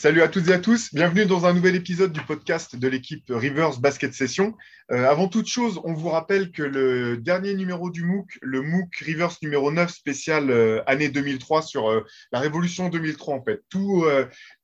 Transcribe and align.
Salut 0.00 0.22
à 0.22 0.28
toutes 0.28 0.48
et 0.48 0.54
à 0.54 0.58
tous, 0.58 0.94
bienvenue 0.94 1.26
dans 1.26 1.44
un 1.44 1.52
nouvel 1.52 1.76
épisode 1.76 2.10
du 2.10 2.22
podcast 2.22 2.74
de 2.74 2.88
l'équipe 2.88 3.22
Rivers 3.28 3.78
Basket 3.80 4.14
Session. 4.14 4.54
Euh, 4.90 5.06
avant 5.06 5.28
toute 5.28 5.46
chose, 5.46 5.78
on 5.84 5.92
vous 5.92 6.08
rappelle 6.08 6.52
que 6.52 6.62
le 6.62 7.18
dernier 7.18 7.52
numéro 7.52 7.90
du 7.90 8.02
MOOC, 8.02 8.38
le 8.40 8.62
MOOC 8.62 8.96
Rivers 8.96 9.36
numéro 9.42 9.70
9 9.70 9.90
spécial 9.90 10.50
euh, 10.50 10.82
année 10.86 11.10
2003 11.10 11.60
sur 11.60 11.90
euh, 11.90 12.06
la 12.32 12.40
révolution 12.40 12.88
2003 12.88 13.34
en 13.34 13.44
fait, 13.44 13.60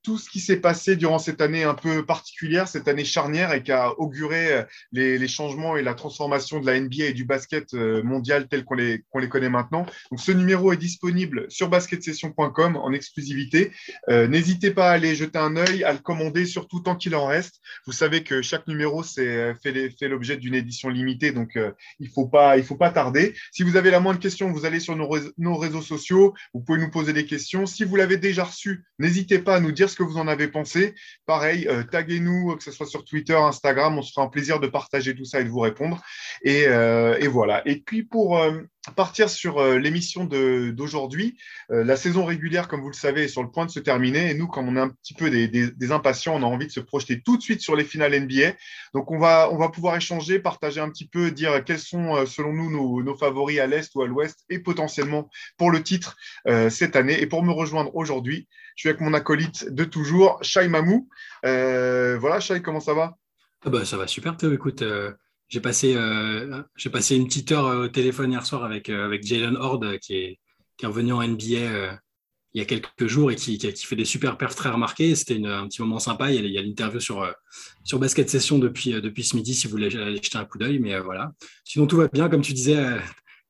tout 0.06 0.18
ce 0.18 0.30
qui 0.30 0.38
s'est 0.38 0.60
passé 0.60 0.94
durant 0.94 1.18
cette 1.18 1.40
année 1.40 1.64
un 1.64 1.74
peu 1.74 2.06
particulière, 2.06 2.68
cette 2.68 2.86
année 2.86 3.04
charnière 3.04 3.52
et 3.52 3.64
qui 3.64 3.72
a 3.72 3.90
auguré 3.98 4.52
euh, 4.52 4.62
les, 4.92 5.26
changements 5.26 5.76
et 5.76 5.82
la 5.82 5.94
transformation 5.94 6.60
de 6.60 6.66
la 6.66 6.78
NBA 6.78 7.06
et 7.06 7.12
du 7.12 7.24
basket 7.24 7.74
euh, 7.74 8.04
mondial 8.04 8.46
tel 8.46 8.64
qu'on 8.64 8.76
les, 8.76 9.02
connaît 9.28 9.48
maintenant. 9.48 9.84
Donc, 10.12 10.20
ce 10.20 10.30
numéro 10.30 10.72
est 10.72 10.76
disponible 10.76 11.46
sur 11.48 11.68
basketsession.com 11.68 12.76
en 12.76 12.92
exclusivité. 12.92 13.72
Euh, 14.08 14.28
n'hésitez 14.28 14.70
pas 14.70 14.90
à 14.90 14.92
aller 14.92 15.16
jeter 15.16 15.40
un 15.40 15.56
œil, 15.56 15.82
à 15.82 15.92
le 15.92 15.98
commander, 15.98 16.46
surtout 16.46 16.78
tant 16.78 16.94
qu'il 16.94 17.16
en 17.16 17.26
reste. 17.26 17.56
Vous 17.84 17.92
savez 17.92 18.22
que 18.22 18.42
chaque 18.42 18.68
numéro 18.68 19.02
fait 19.02 19.56
l'objet 20.02 20.36
d'une 20.36 20.54
édition 20.54 20.88
limitée, 20.88 21.32
donc 21.32 21.58
il 21.98 22.06
ne 22.06 22.12
faut, 22.12 22.28
pas, 22.28 22.62
faut 22.62 22.76
pas 22.76 22.90
tarder. 22.90 23.34
Si 23.50 23.64
vous 23.64 23.76
avez 23.76 23.90
la 23.90 23.98
moindre 23.98 24.20
question, 24.20 24.52
vous 24.52 24.66
allez 24.66 24.78
sur 24.78 24.94
nos, 24.94 25.56
réseaux 25.56 25.82
sociaux, 25.82 26.32
vous 26.54 26.60
pouvez 26.60 26.78
nous 26.78 26.92
poser 26.92 27.12
des 27.12 27.26
questions. 27.26 27.66
Si 27.66 27.82
vous 27.82 27.96
l'avez 27.96 28.18
déjà 28.18 28.44
reçu, 28.44 28.84
n'hésitez 29.00 29.40
pas 29.40 29.56
à 29.56 29.60
nous 29.60 29.72
dire 29.72 29.90
que 29.96 30.02
vous 30.02 30.18
en 30.18 30.28
avez 30.28 30.48
pensé. 30.48 30.94
Pareil, 31.26 31.66
euh, 31.68 31.82
taguez-nous, 31.82 32.56
que 32.56 32.62
ce 32.62 32.70
soit 32.70 32.86
sur 32.86 33.04
Twitter, 33.04 33.34
Instagram, 33.34 33.98
on 33.98 34.02
se 34.02 34.12
fera 34.12 34.26
un 34.26 34.28
plaisir 34.28 34.60
de 34.60 34.66
partager 34.68 35.14
tout 35.14 35.24
ça 35.24 35.40
et 35.40 35.44
de 35.44 35.48
vous 35.48 35.60
répondre. 35.60 36.02
Et, 36.42 36.64
euh, 36.68 37.18
voilà. 37.28 37.62
Et 37.66 37.80
puis 37.80 38.02
pour 38.04 38.38
euh, 38.38 38.60
partir 38.94 39.28
sur 39.28 39.60
l'émission 39.78 40.24
d'aujourd'hui, 40.24 41.36
la 41.68 41.96
saison 41.96 42.24
régulière, 42.24 42.68
comme 42.68 42.82
vous 42.82 42.90
le 42.90 42.94
savez, 42.94 43.24
est 43.24 43.28
sur 43.28 43.42
le 43.42 43.50
point 43.50 43.66
de 43.66 43.70
se 43.70 43.80
terminer. 43.80 44.30
Et 44.30 44.34
nous, 44.34 44.46
comme 44.46 44.68
on 44.68 44.76
est 44.76 44.80
un 44.80 44.90
petit 44.90 45.14
peu 45.14 45.28
des, 45.28 45.90
impatients, 45.90 46.36
on 46.36 46.42
a 46.42 46.46
envie 46.46 46.68
de 46.68 46.72
se 46.72 46.78
projeter 46.78 47.20
tout 47.20 47.36
de 47.36 47.42
suite 47.42 47.60
sur 47.60 47.74
les 47.74 47.82
finales 47.82 48.18
NBA. 48.18 48.52
Donc 48.94 49.10
on 49.10 49.18
va, 49.18 49.48
on 49.50 49.56
va 49.56 49.70
pouvoir 49.70 49.96
échanger, 49.96 50.38
partager 50.38 50.80
un 50.80 50.88
petit 50.88 51.08
peu, 51.08 51.32
dire 51.32 51.64
quels 51.64 51.80
sont 51.80 52.24
selon 52.26 52.52
nous 52.52 53.02
nos 53.02 53.16
favoris 53.16 53.58
à 53.58 53.66
l'Est 53.66 53.92
ou 53.96 54.02
à 54.02 54.06
l'Ouest 54.06 54.44
et 54.50 54.60
potentiellement 54.60 55.28
pour 55.56 55.72
le 55.72 55.82
titre 55.82 56.16
cette 56.70 56.94
année. 56.94 57.20
Et 57.20 57.26
pour 57.26 57.42
me 57.42 57.52
rejoindre 57.52 57.94
aujourd'hui, 57.96 58.46
je 58.76 58.82
suis 58.82 58.88
avec 58.90 59.00
mon 59.00 59.14
acolyte 59.14 59.72
de 59.72 59.84
toujours, 59.84 60.38
Shai 60.42 60.68
Mamou. 60.68 61.08
Euh, 61.46 62.18
voilà, 62.18 62.40
Shai, 62.40 62.60
comment 62.60 62.80
ça 62.80 62.92
va? 62.92 63.16
Ah 63.64 63.70
bah, 63.70 63.84
Ça 63.86 63.96
va 63.96 64.06
super, 64.06 64.36
Théo. 64.36 64.52
Écoute, 64.52 64.82
euh, 64.82 65.12
j'ai 65.48 65.60
passé, 65.60 65.94
euh, 65.96 66.62
passé 66.92 67.16
une 67.16 67.26
petite 67.26 67.50
heure 67.52 67.64
au 67.64 67.88
téléphone 67.88 68.32
hier 68.32 68.44
soir 68.44 68.64
avec, 68.64 68.90
avec 68.90 69.26
Jalen 69.26 69.56
Horde, 69.56 69.98
qui 69.98 70.14
est, 70.16 70.40
qui 70.76 70.84
est 70.84 70.88
revenu 70.88 71.14
en 71.14 71.26
NBA 71.26 71.98
il 72.52 72.60
y 72.60 72.62
a 72.62 72.64
quelques 72.64 73.06
jours 73.06 73.30
et 73.30 73.36
qui, 73.36 73.58
qui, 73.58 73.86
fait 73.86 73.96
des 73.96 74.06
super 74.06 74.38
perfs 74.38 74.54
très 74.54 74.70
remarqués. 74.70 75.14
C'était 75.14 75.42
un 75.44 75.66
petit 75.68 75.82
moment 75.82 75.98
sympa. 75.98 76.30
Il 76.30 76.46
y 76.46 76.58
a, 76.58 76.62
l'interview 76.62 77.00
sur, 77.00 77.30
sur 77.82 77.98
Basket 77.98 78.28
Session 78.28 78.58
depuis, 78.58 78.92
depuis 78.92 79.24
ce 79.24 79.36
midi, 79.36 79.54
si 79.54 79.66
vous 79.66 79.72
voulez 79.72 79.94
aller 79.96 80.20
jeter 80.22 80.38
un 80.38 80.44
coup 80.44 80.58
d'œil. 80.58 80.78
Mais 80.78 80.98
voilà. 81.00 81.32
Sinon, 81.64 81.86
tout 81.86 81.96
va 81.96 82.08
bien. 82.08 82.28
Comme 82.30 82.40
tu 82.42 82.54
disais, 82.54 82.98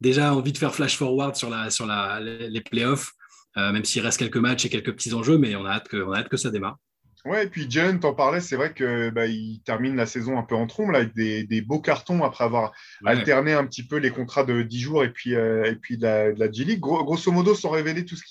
déjà 0.01 0.35
envie 0.35 0.53
de 0.53 0.59
faire 0.59 0.75
flash 0.75 0.97
forward 0.97 1.37
sur, 1.37 1.51
la, 1.51 1.71
sur 1.71 1.87
la, 1.87 2.21
les 2.21 2.61
playoffs. 2.61 3.13
Euh, 3.59 3.73
même 3.73 3.85
s'il 3.85 4.03
reste 4.03 4.19
quelques 4.19 4.37
matchs 4.37 4.67
et 4.67 4.69
quelques 4.69 4.93
petits 4.93 5.15
enjeux, 5.15 5.39
mais 5.39 5.57
on 5.57 5.65
a 5.65 5.71
hâte 5.71 5.89
que, 5.89 5.97
on 5.97 6.13
a 6.13 6.19
hâte 6.19 6.29
que 6.29 6.37
ça 6.37 6.51
démarre. 6.51 6.79
Ouais, 7.27 7.45
et 7.45 7.49
puis 7.49 7.67
John, 7.69 7.99
t'en 7.99 8.15
parlais, 8.15 8.41
c'est 8.41 8.55
vrai 8.55 8.73
qu'il 8.73 9.11
bah, 9.13 9.25
termine 9.65 9.97
la 9.97 10.07
saison 10.07 10.39
un 10.39 10.45
peu 10.45 10.55
en 10.55 10.69
trombe 10.69 10.95
avec 10.95 11.13
des, 11.13 11.61
beaux 11.61 11.81
cartons 11.81 12.23
après 12.23 12.45
avoir 12.45 12.71
alterné 13.05 13.53
un 13.53 13.67
petit 13.67 13.85
peu 13.85 13.97
les 13.97 14.11
contrats 14.11 14.45
de 14.45 14.63
10 14.63 14.79
jours 14.79 15.03
et 15.03 15.11
puis, 15.13 15.35
euh, 15.35 15.65
et 15.65 15.75
puis 15.75 15.99
de 15.99 16.05
la, 16.07 16.53
G-League. 16.53 16.79
grosso 16.79 17.33
modo, 17.33 17.57
sans 17.57 17.71
révéler 17.71 18.05
tout 18.05 18.15
ce 18.15 18.23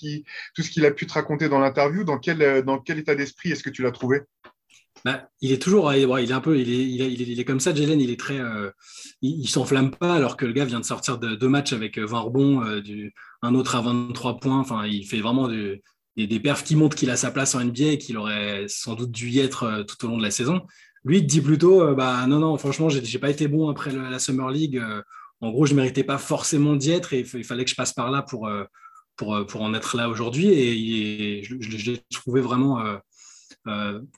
qu'il 0.70 0.86
a 0.86 0.90
pu 0.92 1.06
te 1.06 1.12
raconter 1.12 1.50
dans 1.50 1.58
l'interview, 1.58 2.04
dans 2.04 2.18
quel, 2.18 2.62
dans 2.62 2.78
quel 2.78 2.98
état 2.98 3.14
d'esprit 3.14 3.52
est-ce 3.52 3.62
que 3.62 3.70
tu 3.70 3.82
l'as 3.82 3.92
trouvé? 3.92 4.22
Bah, 5.04 5.28
il 5.42 5.52
est 5.52 5.60
toujours, 5.60 5.92
il 5.92 6.30
est 6.30 6.32
un 6.32 6.40
peu, 6.40 6.58
il 6.58 6.72
est, 6.72 7.12
il 7.12 7.38
est, 7.38 7.44
comme 7.44 7.60
ça, 7.60 7.74
Jalen, 7.74 8.00
il 8.00 8.10
est 8.10 8.18
très, 8.18 8.40
euh, 8.40 8.70
il, 9.20 9.46
s'enflamme 9.46 9.90
pas 9.90 10.14
alors 10.14 10.38
que 10.38 10.46
le 10.46 10.54
gars 10.54 10.64
vient 10.64 10.80
de 10.80 10.86
sortir 10.86 11.18
de 11.18 11.34
deux 11.34 11.48
matchs 11.50 11.74
avec 11.74 11.98
20 11.98 12.18
rebonds, 12.18 12.80
du, 12.80 13.12
un 13.46 13.54
autre 13.54 13.76
à 13.76 13.80
23 13.80 14.38
points. 14.38 14.58
Enfin, 14.58 14.86
il 14.86 15.06
fait 15.06 15.20
vraiment 15.20 15.48
des, 15.48 16.40
perfs 16.40 16.64
qui 16.64 16.76
montrent 16.76 16.96
qu'il 16.96 17.10
a 17.10 17.16
sa 17.16 17.30
place 17.30 17.54
en 17.54 17.64
NBA 17.64 17.84
et 17.84 17.98
qu'il 17.98 18.16
aurait 18.16 18.66
sans 18.68 18.94
doute 18.94 19.10
dû 19.10 19.30
y 19.30 19.38
être 19.40 19.62
euh, 19.64 19.82
tout 19.84 20.04
au 20.04 20.08
long 20.08 20.18
de 20.18 20.22
la 20.22 20.30
saison. 20.30 20.62
Lui, 21.04 21.18
il 21.18 21.26
dit 21.26 21.40
plutôt 21.40 21.82
euh, 21.82 21.94
bah, 21.94 22.26
non, 22.26 22.40
non, 22.40 22.56
franchement, 22.58 22.88
j'ai 22.88 23.18
pas 23.18 23.30
été 23.30 23.48
bon 23.48 23.68
après 23.68 23.92
la 23.92 24.18
Summer 24.18 24.50
League. 24.50 24.78
Euh, 24.78 25.02
en 25.40 25.50
gros, 25.50 25.66
je 25.66 25.74
méritais 25.74 26.04
pas 26.04 26.18
forcément 26.18 26.76
d'y 26.76 26.90
être 26.90 27.12
et 27.12 27.20
il 27.34 27.44
fallait 27.44 27.64
que 27.64 27.70
je 27.70 27.76
passe 27.76 27.92
par 27.92 28.10
là 28.10 28.22
pour, 28.22 28.48
pour, 29.16 29.46
pour 29.46 29.60
en 29.60 29.74
être 29.74 29.96
là 29.96 30.08
aujourd'hui. 30.08 30.48
Et, 30.48 31.42
je, 31.44 31.90
l'ai 31.90 32.00
trouvé 32.10 32.40
vraiment 32.40 32.82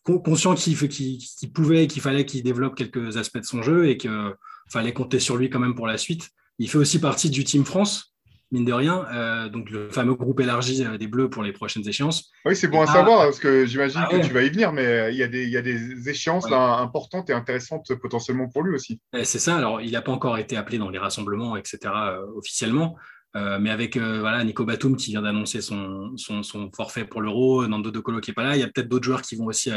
conscient 0.05 0.55
qu'il 0.55 1.53
pouvait 1.53 1.85
et 1.85 1.87
qu'il 1.89 2.03
fallait 2.03 2.25
qu'il 2.25 2.45
développe 2.45 2.77
quelques 2.77 3.17
aspects 3.17 3.39
de 3.39 3.45
son 3.45 3.63
jeu 3.63 3.89
et 3.89 3.97
qu'il 3.97 4.33
fallait 4.71 4.93
compter 4.93 5.19
sur 5.19 5.37
lui 5.37 5.51
quand 5.51 5.59
même 5.59 5.75
pour 5.75 5.89
la 5.89 5.99
suite. 5.99 6.31
Il 6.59 6.69
fait 6.69 6.79
aussi 6.79 7.01
partie 7.01 7.31
du 7.31 7.45
Team 7.45 7.65
France, 7.65 8.15
mine 8.51 8.65
de 8.65 8.73
rien, 8.73 9.07
euh, 9.13 9.49
donc 9.49 9.71
le 9.71 9.91
fameux 9.91 10.15
groupe 10.15 10.41
élargi 10.41 10.85
euh, 10.85 10.97
des 10.97 11.07
Bleus 11.07 11.29
pour 11.29 11.43
les 11.43 11.53
prochaines 11.53 11.87
échéances. 11.87 12.31
Oui, 12.45 12.57
c'est 12.57 12.69
bon 12.69 12.81
à 12.81 12.87
savoir, 12.87 13.25
parce 13.25 13.39
que 13.39 13.67
j'imagine 13.67 14.01
ah 14.05 14.09
que 14.11 14.27
tu 14.27 14.33
vas 14.33 14.43
y 14.43 14.51
venir, 14.51 14.73
mais 14.73 14.87
euh, 14.87 15.11
il 15.11 15.17
y 15.17 15.23
a 15.23 15.29
des, 15.29 15.45
il 15.45 15.51
y 15.51 15.57
a 15.57 15.63
des 15.63 16.09
échéances 16.09 16.51
importantes 16.51 17.29
et 17.31 17.35
intéressantes 17.35 17.93
potentiellement 18.01 18.49
pour 18.49 18.63
lui 18.63 18.75
aussi. 18.75 19.01
C'est 19.23 19.39
ça, 19.39 19.57
alors 19.57 19.81
il 19.81 19.93
n'a 19.93 20.03
pas 20.03 20.13
encore 20.13 20.39
été 20.39 20.57
appelé 20.57 20.79
dans 20.79 20.89
les 20.89 20.99
rassemblements, 20.99 21.57
etc., 21.57 21.79
officiellement. 22.37 22.97
mais 23.35 23.71
avec 23.71 23.97
voilà, 23.97 24.43
Nico 24.45 24.65
Batum 24.65 24.97
qui 24.97 25.11
vient 25.11 25.23
d'annoncer 25.23 25.61
son, 25.61 26.17
son, 26.17 26.43
son, 26.43 26.71
forfait 26.73 27.05
pour 27.05 27.21
l'Euro, 27.21 27.67
Nando 27.67 27.91
De 27.91 28.01
Colo 28.01 28.21
qui 28.21 28.31
n'est 28.31 28.35
pas 28.35 28.45
là, 28.45 28.57
il 28.57 28.61
y 28.61 28.63
a 28.63 28.69
peut-être 28.69 28.89
d'autres 28.89 29.05
joueurs 29.05 29.23
qui 29.23 29.37
vont 29.37 29.47
aussi 29.47 29.71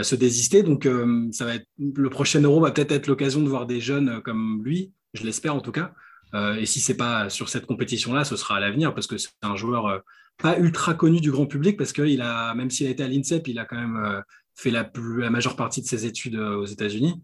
se 0.00 0.14
désister. 0.14 0.62
Donc, 0.62 0.88
ça 1.32 1.44
va 1.44 1.56
être, 1.56 1.66
le 1.78 2.10
prochain 2.10 2.40
Euro 2.40 2.60
va 2.60 2.70
peut-être 2.70 2.92
être 2.92 3.06
l'occasion 3.06 3.40
de 3.42 3.48
voir 3.48 3.66
des 3.66 3.80
jeunes 3.80 4.22
comme 4.22 4.62
lui, 4.64 4.92
je 5.12 5.24
l'espère 5.24 5.54
en 5.54 5.60
tout 5.60 5.72
cas, 5.72 5.92
et 6.34 6.66
si 6.66 6.80
c'est 6.80 6.96
pas 6.96 7.28
sur 7.28 7.48
cette 7.48 7.66
compétition-là, 7.66 8.24
ce 8.24 8.36
sera 8.36 8.56
à 8.56 8.60
l'avenir 8.60 8.94
parce 8.94 9.06
que 9.06 9.18
c'est 9.18 9.30
un 9.42 9.56
joueur 9.56 9.86
euh, 9.86 9.98
pas 10.38 10.58
ultra 10.58 10.94
connu 10.94 11.20
du 11.20 11.30
grand 11.30 11.46
public 11.46 11.76
parce 11.76 11.92
que 11.92 12.02
il 12.02 12.22
a, 12.22 12.54
même 12.54 12.70
s'il 12.70 12.86
a 12.86 12.90
été 12.90 13.02
à 13.02 13.08
l'INSEP, 13.08 13.48
il 13.48 13.58
a 13.58 13.64
quand 13.64 13.76
même 13.76 13.96
euh, 13.96 14.20
fait 14.54 14.70
la, 14.70 14.90
la, 15.18 15.30
majeure 15.30 15.56
partie 15.56 15.82
de 15.82 15.86
ses 15.86 16.06
études 16.06 16.36
aux 16.36 16.66
États-Unis. 16.66 17.20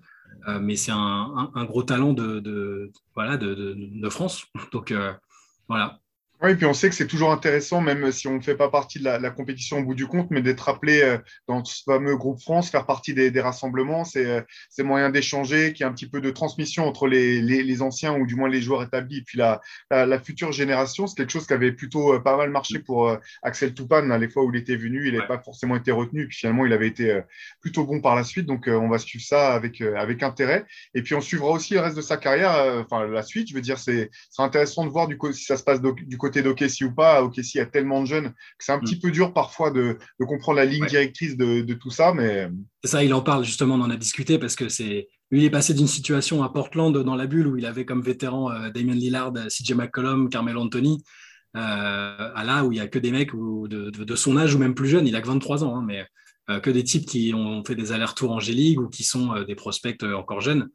mais 0.61 0.77
c'est 0.77 0.93
un, 0.93 1.65
gros 1.65 1.83
talent 1.83 2.12
de 2.12 2.93
voilà, 3.15 3.37
de, 3.37 3.55
de, 3.77 4.09
France. 4.09 4.47
Donc 4.72 4.94
voilà, 5.69 6.00
oui, 6.43 6.55
puis 6.55 6.67
on 6.67 6.75
sait 6.75 6.91
que 6.91 6.95
c'est 6.95 7.07
toujours 7.07 7.33
intéressant, 7.33 7.81
même 7.81 8.13
si 8.13 8.29
on 8.29 8.35
ne 8.35 8.43
fait 8.43 8.57
pas 8.57 8.69
partie 8.69 8.99
de 8.99 9.05
la, 9.05 9.31
compétition 9.31 9.79
au 9.79 9.85
bout 9.85 9.95
du 9.95 10.07
compte, 10.07 10.31
mais 10.31 10.43
d'être 10.43 10.69
appelé 10.69 11.01
euh, 11.01 11.17
dans 11.49 11.65
ce 11.65 11.83
fameux 11.83 12.15
groupe 12.15 12.43
France, 12.43 12.69
faire 12.69 12.85
partie 12.85 13.15
des, 13.15 13.41
rassemblements, 13.41 14.03
euh, 14.17 14.43
c'est 14.69 14.83
moyen 14.83 15.09
d'échanger, 15.09 15.73
qu'il 15.73 15.85
y 15.85 15.89
ait 15.89 15.91
un 15.91 15.95
petit 15.95 16.09
peu 16.09 16.21
de 16.21 16.31
transmission 16.31 16.87
entre 16.87 17.07
les, 17.09 17.41
les, 17.41 17.83
anciens 17.83 18.15
ou 18.19 18.27
du 18.27 18.35
moins 18.35 18.51
les 18.51 18.61
joueurs 18.61 18.83
établis 18.83 19.19
et 19.19 19.23
puis 19.23 19.39
la, 19.39 19.63
la, 19.91 20.19
future 20.21 20.53
génération. 20.53 21.07
C'est 21.07 21.17
quelque 21.17 21.33
chose 21.33 21.47
qui 21.47 21.55
avait 21.55 21.73
plutôt 21.73 22.13
euh, 22.13 22.21
pas 22.21 22.37
mal 22.37 22.51
marché 22.51 22.81
pour 22.81 23.17
Axel 23.43 23.73
Toupane, 23.73 24.15
les 24.21 24.29
fois 24.29 24.45
où 24.45 24.53
il 24.53 24.61
était 24.61 24.77
venu, 24.77 25.09
il 25.09 25.15
n'avait 25.15 25.27
pas 25.27 25.39
forcément 25.39 25.77
été 25.77 25.91
retenu, 25.91 26.29
puis 26.29 26.37
finalement 26.37 26.67
il 26.67 26.73
avait 26.75 26.89
été 26.89 27.19
plutôt 27.63 27.87
bon 27.87 28.03
par 28.03 28.15
la 28.15 28.25
suite. 28.25 28.45
Donc 28.45 28.69
on 28.69 28.89
va 28.91 28.99
suivre 28.99 29.25
ça 29.25 29.55
avec, 29.55 29.81
avec 29.81 30.23
intérêt. 30.23 30.67
Et 30.95 31.01
puis 31.01 31.15
on 31.15 31.23
suivra 31.23 31.49
aussi 31.49 31.75
le 31.75 31.81
reste 31.81 31.97
de 31.97 32.03
sa 32.03 32.19
carrière, 32.19 32.85
enfin 32.85 33.07
la 33.07 33.23
suite, 33.23 33.49
je 33.49 33.55
veux 33.55 33.63
dire, 33.63 33.79
c'est 33.79 34.11
intéressant 34.37 34.85
de 34.85 34.91
voir 34.91 35.09
du 35.09 35.17
coup, 35.17 35.33
si 35.33 35.45
ça 35.45 35.57
se 35.57 35.63
passe 35.63 35.81
du 35.81 36.19
côté 36.19 36.25
côté 36.26 36.42
d'Okessi 36.42 36.84
ou 36.84 36.92
pas. 36.92 37.22
Okessi, 37.22 37.60
a 37.60 37.66
tellement 37.66 38.03
de 38.03 38.06
jeunes 38.06 38.31
que 38.31 38.64
c'est 38.64 38.72
un 38.72 38.81
petit 38.81 38.97
mm. 38.97 39.00
peu 39.00 39.10
dur 39.12 39.32
parfois 39.32 39.70
de, 39.70 39.98
comprendre 40.19 40.59
la 40.59 40.64
ligne 40.64 40.87
directrice 40.87 41.37
de, 41.37 41.75
tout 41.75 41.91
ça. 41.91 42.12
Mais... 42.12 42.48
C'est 42.82 42.91
ça, 42.91 43.04
il 43.04 43.14
en 43.14 43.20
parle 43.20 43.44
justement, 43.44 43.76
on 43.76 43.81
en 43.81 43.91
a 43.91 43.97
discuté 43.97 44.38
parce 44.38 44.56
que 44.56 44.69
c'est. 44.69 45.09
Lui, 45.31 45.41
il 45.41 45.44
est 45.44 45.50
passé 45.50 45.75
d'une 45.75 45.88
situation 45.88 46.44
à 46.44 46.48
Portland 46.48 46.97
dans 46.97 47.16
la 47.16 47.26
bulle 47.26 47.48
où 47.48 47.56
il 47.56 47.66
avait 47.66 47.84
comme 47.84 48.00
vétéran 48.00 48.50
euh, 48.53 48.70
Damien 48.70 48.94
Lillard, 48.94 49.32
CJ 49.48 49.72
McCollum, 49.72 50.28
Carmelo 50.28 50.60
Anthony, 50.60 51.03
euh, 51.56 52.31
à 52.34 52.44
là 52.44 52.64
où 52.64 52.70
il 52.70 52.76
n'y 52.76 52.81
a 52.81 52.87
que 52.87 53.00
des 53.00 53.10
mecs 53.10 53.32
de, 53.34 54.14
son 54.14 54.37
âge 54.37 54.54
ou 54.54 54.58
même 54.58 54.75
plus 54.75 54.88
jeunes, 54.88 55.06
il 55.06 55.16
a 55.16 55.20
que 55.20 55.26
23 55.26 55.64
ans, 55.64 55.76
hein, 55.76 55.84
mais 55.84 56.06
euh, 56.48 56.60
que 56.60 56.70
des 56.70 56.84
types 56.84 57.06
qui 57.06 57.32
ont 57.34 57.64
fait 57.64 57.75
des 57.75 57.90
allers-retours 57.90 58.31
en 58.31 58.38
G-League 58.38 58.81
ou 58.81 58.88
qui 58.88 59.02
sont 59.02 59.43
des 59.43 59.56
prospects 59.56 60.00
encore 60.05 60.40
jeunes. 60.40 60.69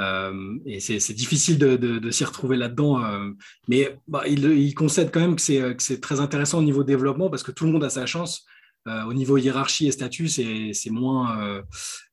Euh, 0.00 0.58
et 0.66 0.80
c'est 0.80 1.14
difficile 1.14 1.58
de, 1.58 2.10
s'y 2.10 2.24
retrouver 2.24 2.56
là-dedans. 2.56 3.04
Euh, 3.04 3.30
mais 3.68 3.96
bah, 4.08 4.24
il, 4.26 4.74
concède 4.74 5.10
quand 5.12 5.20
même 5.20 5.36
que 5.36 5.42
c'est 5.42 6.00
très 6.00 6.20
intéressant 6.20 6.58
au 6.58 6.62
niveau 6.62 6.84
développement 6.84 7.30
parce 7.30 7.42
que 7.42 7.52
tout 7.52 7.64
le 7.66 7.72
monde 7.72 7.84
a 7.84 7.90
sa 7.90 8.06
chance. 8.06 8.44
Euh, 8.86 9.02
au 9.04 9.14
niveau 9.14 9.38
hiérarchie 9.38 9.86
et 9.86 9.92
statut, 9.92 10.28
c'est 10.28 10.90
moins, 10.90 11.62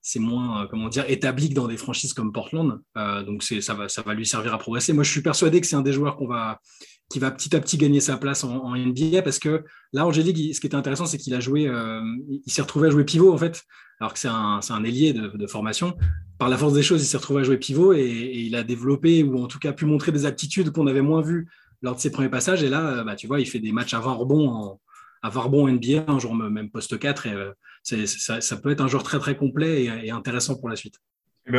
c'est 0.02 0.20
moins 0.20 0.68
comment 0.68 0.88
dire, 0.88 1.04
établi 1.10 1.50
que 1.50 1.54
dans 1.54 1.68
des 1.68 1.78
franchises 1.78 2.14
comme 2.14 2.32
Portland. 2.32 2.80
donc 2.96 3.44
ça 3.44 3.74
va, 3.74 4.14
lui 4.14 4.26
servir 4.26 4.54
à 4.54 4.58
progresser. 4.58 4.94
Moi, 4.94 5.04
je 5.04 5.12
suis 5.12 5.22
persuadé 5.22 5.60
que 5.60 5.68
c'est 5.68 5.76
un 5.76 5.82
des 5.82 5.94
joueurs 5.94 6.18
qui 6.18 7.20
va 7.20 7.32
petit 7.32 7.56
à 7.56 7.60
petit 7.60 7.78
gagner 7.78 8.00
sa 8.00 8.18
place 8.18 8.46
en, 8.46 8.76
NBA 8.76 9.22
parce 9.22 9.40
que 9.40 9.66
là, 9.92 10.06
Angélique, 10.06 10.56
ce 10.56 10.62
qui 10.62 10.68
était 10.68 10.76
intéressant, 10.76 11.06
c'est 11.06 11.18
qu'il 11.18 11.34
a 11.34 11.42
joué, 11.42 11.64
il 11.64 12.52
s'est 12.52 12.62
retrouvé 12.62 12.88
à 12.88 12.92
jouer 12.92 13.04
pivot 13.04 13.34
en 13.34 13.38
fait, 13.38 13.66
alors 14.02 14.14
que 14.14 14.20
c'est 14.20 14.28
un, 14.28 14.60
un, 14.68 14.84
ailier 14.84 15.14
de, 15.14 15.48
formation 15.48 15.96
par 16.40 16.50
la 16.50 16.58
force 16.58 16.74
des 16.74 16.82
choses, 16.82 17.04
il 17.04 17.06
s'est 17.06 17.18
retrouvé 17.18 17.42
à 17.42 17.44
jouer 17.44 17.58
pivot 17.58 17.94
et, 17.94 18.02
il 18.02 18.56
a 18.56 18.64
développé 18.64 19.22
ou 19.22 19.42
en 19.44 19.48
tout 19.48 19.60
cas 19.60 19.74
pu 19.74 19.86
montrer 19.86 20.12
des 20.12 20.26
aptitudes 20.26 20.72
qu'on 20.72 20.88
avait 20.88 21.04
moins 21.04 21.22
vues 21.22 21.48
lors 21.84 21.96
de 21.96 22.02
ses 22.02 22.12
premiers 22.12 22.30
passages. 22.30 22.64
Et 22.64 22.70
là, 22.70 23.04
bah, 23.04 23.16
tu 23.16 23.28
vois, 23.28 23.40
il 23.40 23.46
fait 23.46 23.60
des 23.60 23.72
matchs 23.72 23.94
à 23.94 24.00
20 24.00 24.12
rebonds, 24.14 24.50
en, 24.50 24.82
à 25.22 25.30
20 25.30 25.42
rebonds 25.42 25.68
NBA, 25.68 26.06
un 26.08 26.18
jour 26.18 26.34
même 26.34 26.72
poste 26.72 26.98
4. 26.98 27.28
Et, 27.28 27.34
euh, 27.34 28.06
ça, 28.08 28.58
peut 28.58 28.72
être 28.72 28.82
un 28.82 28.88
joueur 28.88 29.04
très 29.04 29.20
très 29.20 29.38
complet 29.38 29.84
et 29.84 30.10
intéressant 30.10 30.58
pour 30.58 30.68
la 30.68 30.76
suite. 30.76 30.96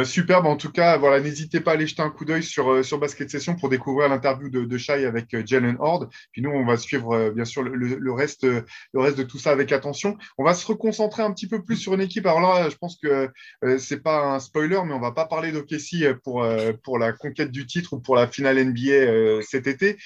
Superbe. 0.04 0.46
En 0.46 0.56
tout 0.56 0.70
cas, 0.70 0.96
voilà, 0.96 1.20
n'hésitez 1.20 1.60
pas 1.60 1.72
à 1.72 1.74
aller 1.74 1.86
jeter 1.86 2.02
un 2.02 2.10
coup 2.10 2.24
d'œil 2.24 2.42
sur, 2.42 2.70
euh, 2.70 2.82
sur 2.82 2.98
Basket 2.98 3.28
Session 3.28 3.56
pour 3.56 3.68
découvrir 3.68 4.08
l'interview 4.08 4.48
de, 4.48 4.64
de 4.64 5.06
avec 5.06 5.34
euh, 5.34 5.42
Jalen 5.44 5.76
Horde. 5.80 6.08
Puis 6.32 6.42
nous, 6.42 6.50
on 6.50 6.64
va 6.64 6.76
suivre 6.76 7.12
euh, 7.12 7.30
bien 7.30 7.44
sûr 7.44 7.62
le, 7.62 8.12
reste, 8.12 8.44
le 8.44 9.00
reste 9.00 9.18
de 9.18 9.22
tout 9.22 9.38
ça 9.38 9.50
avec 9.50 9.72
attention. 9.72 10.16
On 10.38 10.44
va 10.44 10.54
se 10.54 10.66
reconcentrer 10.66 11.22
un 11.22 11.32
petit 11.32 11.48
peu 11.48 11.62
plus 11.64 11.76
sur 11.76 11.94
une 11.94 12.00
équipe. 12.00 12.26
Alors 12.26 12.40
là, 12.40 12.68
je 12.68 12.76
pense 12.76 12.96
que 13.02 13.28
euh, 13.64 13.78
c'est 13.78 14.02
pas 14.02 14.34
un 14.34 14.40
spoiler, 14.40 14.80
mais 14.84 14.94
on 14.94 15.00
va 15.00 15.12
pas 15.12 15.26
parler 15.26 15.52
d'Okessi 15.52 16.04
pour, 16.24 16.46
pour 16.84 16.98
la 16.98 17.12
conquête 17.12 17.50
du 17.50 17.66
titre 17.66 17.94
ou 17.94 18.00
pour 18.00 18.16
la 18.16 18.26
finale 18.26 18.62
NBA 18.62 19.42
cet 19.42 19.66
été. 19.66 19.96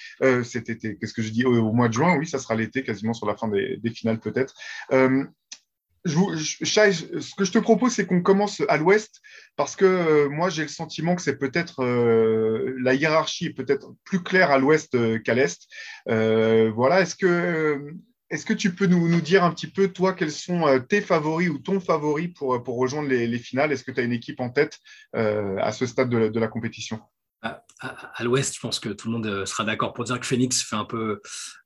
cet 0.45 0.69
été, 0.69 0.97
qu'est-ce 0.97 1.13
que 1.13 1.23
je 1.23 1.31
dis 1.31 1.45
au, 1.45 1.55
au, 1.55 1.73
mois 1.73 1.89
de 1.89 1.95
juin? 1.95 2.17
Oui, 2.19 2.27
ça 2.27 2.39
sera 2.39 2.55
l'été, 2.55 2.83
quasiment 2.83 3.13
sur 3.13 3.27
la 3.27 3.37
fin 3.37 3.49
des, 3.49 3.77
des 3.77 3.91
finales 3.91 4.21
peut-être 4.21 4.55
ce 6.07 7.35
que 7.35 7.45
je 7.45 7.53
te 7.53 7.59
propose, 7.59 7.93
c'est 7.93 8.07
qu'on 8.07 8.23
commence 8.23 8.63
à 8.69 8.77
l'ouest, 8.77 9.21
parce 9.57 9.77
que 9.77 9.85
euh, 9.85 10.29
moi, 10.29 10.51
j'ai 10.51 10.63
le 10.63 10.69
sentiment 10.69 11.15
que 11.17 11.23
c'est 11.23 11.39
peut-être 11.39 11.83
euh, 11.83 12.75
la 12.81 12.95
hiérarchie 12.95 13.47
est 13.47 13.55
peut-être 13.55 13.95
plus 14.05 14.23
claire 14.23 14.51
à 14.51 14.59
l'ouest 14.59 14.95
euh, 14.95 15.19
qu'à 15.19 15.35
l'est. 15.35 15.59
voilà, 16.07 17.01
est-ce 17.01 17.17
que, 17.17 17.95
est 18.31 18.45
que 18.45 18.53
tu 18.53 18.75
peux 18.75 18.87
nous, 18.87 19.21
dire 19.21 19.45
un 19.45 19.51
petit 19.51 19.69
peu, 19.69 19.89
toi, 19.89 20.13
quels 20.15 20.33
sont 20.33 20.65
tes 20.89 21.01
favoris 21.01 21.49
ou 21.49 21.59
ton 21.59 21.81
favori 21.81 22.29
pour, 22.29 22.63
pour 22.63 22.77
rejoindre 22.79 23.09
les, 23.09 23.39
finales? 23.39 23.73
Est-ce 23.73 23.85
que 23.85 23.93
tu 23.93 24.01
as 24.01 24.05
une 24.05 24.13
équipe 24.13 24.41
en 24.41 24.51
tête 24.51 24.79
à 25.15 25.73
ce 25.73 25.87
stade 25.87 26.11
de 26.11 26.41
la, 26.41 26.49
compétition? 26.49 27.01
À, 27.43 28.25
l'ouest, 28.25 28.55
je 28.55 28.61
pense 28.61 28.81
que 28.81 28.89
tout 28.89 29.09
le 29.09 29.19
monde 29.19 29.47
sera 29.47 29.65
d'accord 29.65 29.93
pour 29.93 30.05
dire 30.05 30.19
que 30.19 30.27
Phoenix 30.27 30.63
fait 30.63 30.77
un 30.77 30.85
peu, 30.85 31.21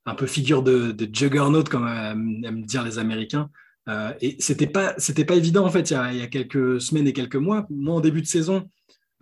un 0.04 0.14
peu 0.14 0.26
figure 0.26 0.62
de, 0.62 0.92
de 0.92 1.08
juggernaut, 1.14 1.64
comme 1.64 1.86
aiment 1.88 2.64
dire 2.64 2.82
les 2.82 2.98
Américains. 2.98 3.50
Euh, 3.88 4.12
et 4.20 4.36
c'était 4.38 4.66
pas 4.66 4.94
pas 5.26 5.34
évident 5.34 5.64
en 5.64 5.70
fait 5.70 5.90
il 5.90 6.18
y, 6.18 6.22
a, 6.22 6.26
quelques 6.26 6.80
semaines 6.80 7.06
et 7.06 7.12
quelques 7.12 7.36
mois. 7.36 7.66
Moi 7.70 7.96
en 7.96 8.00
début 8.00 8.20
de 8.20 8.26
saison, 8.26 8.68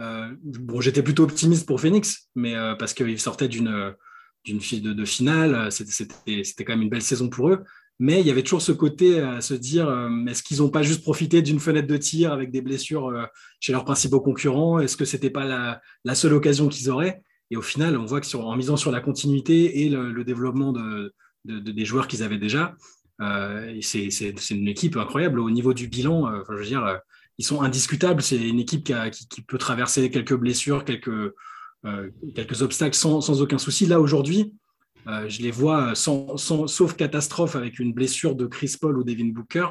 euh, 0.00 0.28
bon 0.42 0.80
j'étais 0.80 1.02
plutôt 1.02 1.24
optimiste 1.24 1.66
pour 1.66 1.80
Phoenix, 1.80 2.28
mais 2.34 2.54
euh, 2.54 2.74
parce 2.74 2.94
qu'ils 2.94 3.20
sortaient 3.20 3.48
d'une 3.48 3.94
d'une 4.44 4.58
de, 4.58 5.04
finale, 5.04 5.70
c'était 5.70 6.64
quand 6.64 6.72
même 6.72 6.82
une 6.82 6.88
belle 6.88 7.02
saison 7.02 7.28
pour 7.28 7.50
eux. 7.50 7.64
Mais 7.98 8.20
il 8.20 8.26
y 8.26 8.30
avait 8.30 8.42
toujours 8.42 8.62
ce 8.62 8.72
côté 8.72 9.20
à 9.20 9.40
se 9.40 9.52
dire 9.52 9.90
est-ce 10.26 10.42
qu'ils 10.42 10.58
n'ont 10.58 10.70
pas 10.70 10.82
juste 10.82 11.02
profité 11.02 11.42
d'une 11.42 11.60
fenêtre 11.60 11.88
de 11.88 11.96
tir 11.96 12.32
avec 12.32 12.50
des 12.50 12.62
blessures 12.62 13.12
chez 13.60 13.72
leurs 13.72 13.84
principaux 13.84 14.20
concurrents? 14.20 14.78
Est-ce 14.78 14.96
que 14.96 15.04
c'était 15.04 15.28
pas 15.30 15.44
la, 16.04 16.14
seule 16.14 16.32
occasion 16.32 16.68
qu'ils 16.68 16.88
auraient? 16.88 17.20
Et 17.50 17.56
au 17.56 17.62
final, 17.62 17.98
on 17.98 18.06
voit 18.06 18.20
que 18.20 18.26
sur, 18.26 18.46
en 18.46 18.56
misant 18.56 18.76
sur 18.76 18.90
la 18.90 19.00
continuité 19.00 19.82
et 19.82 19.88
le, 19.90 20.24
développement 20.24 20.72
de, 20.72 21.12
de, 21.44 21.58
des 21.58 21.84
joueurs 21.84 22.06
qu'ils 22.08 22.22
avaient 22.22 22.38
déjà, 22.38 22.76
c'est 23.18 24.50
une 24.50 24.68
équipe 24.68 24.96
incroyable 24.96 25.40
au 25.40 25.50
niveau 25.50 25.74
du 25.74 25.88
bilan. 25.88 26.30
Euh, 26.30 26.42
je 26.48 26.54
veux 26.54 26.64
dire, 26.64 26.84
euh, 26.84 26.96
ils 27.38 27.44
sont 27.44 27.62
indiscutables. 27.62 28.22
C'est 28.22 28.36
une 28.36 28.60
équipe 28.60 28.90
qui, 29.30 29.42
peut 29.42 29.58
traverser 29.58 30.10
quelques 30.10 30.34
blessures, 30.34 30.84
quelques, 30.84 31.32
obstacles 32.60 32.96
sans, 32.96 33.42
aucun 33.42 33.58
souci. 33.58 33.86
Là, 33.86 34.00
aujourd'hui, 34.00 34.52
je 35.06 35.40
les 35.40 35.50
vois 35.50 35.94
sauf 35.94 36.96
catastrophe 36.96 37.56
avec 37.56 37.78
une 37.78 37.92
blessure 37.92 38.34
de 38.34 38.46
Chris 38.46 38.76
Paul 38.80 38.98
ou 38.98 39.04
Devin 39.04 39.28
Booker. 39.28 39.68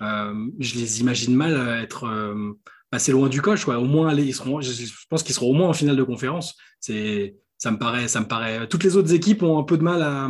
je 0.00 0.74
les 0.76 1.00
imagine 1.00 1.34
mal 1.34 1.80
être 1.82 2.08
passés 2.90 3.10
loin 3.10 3.28
du 3.28 3.42
coche. 3.42 3.66
Au 3.66 3.84
moins, 3.84 4.14
ils 4.14 4.32
seront, 4.32 4.60
je, 4.60 4.70
pense 5.10 5.24
qu'ils 5.24 5.34
seront 5.34 5.50
au 5.50 5.54
moins 5.54 5.70
en 5.70 5.74
finale 5.74 5.96
de 5.96 6.04
conférence. 6.04 6.56
Ça 6.78 7.72
me 7.72 7.78
paraît, 7.78 8.06
ça 8.06 8.20
me 8.20 8.28
paraît. 8.28 8.68
Toutes 8.68 8.84
les 8.84 8.96
autres 8.96 9.12
équipes 9.12 9.42
ont 9.42 9.58
un 9.58 9.64
peu 9.64 9.76
de 9.76 9.82
mal 9.82 10.00
à, 10.00 10.28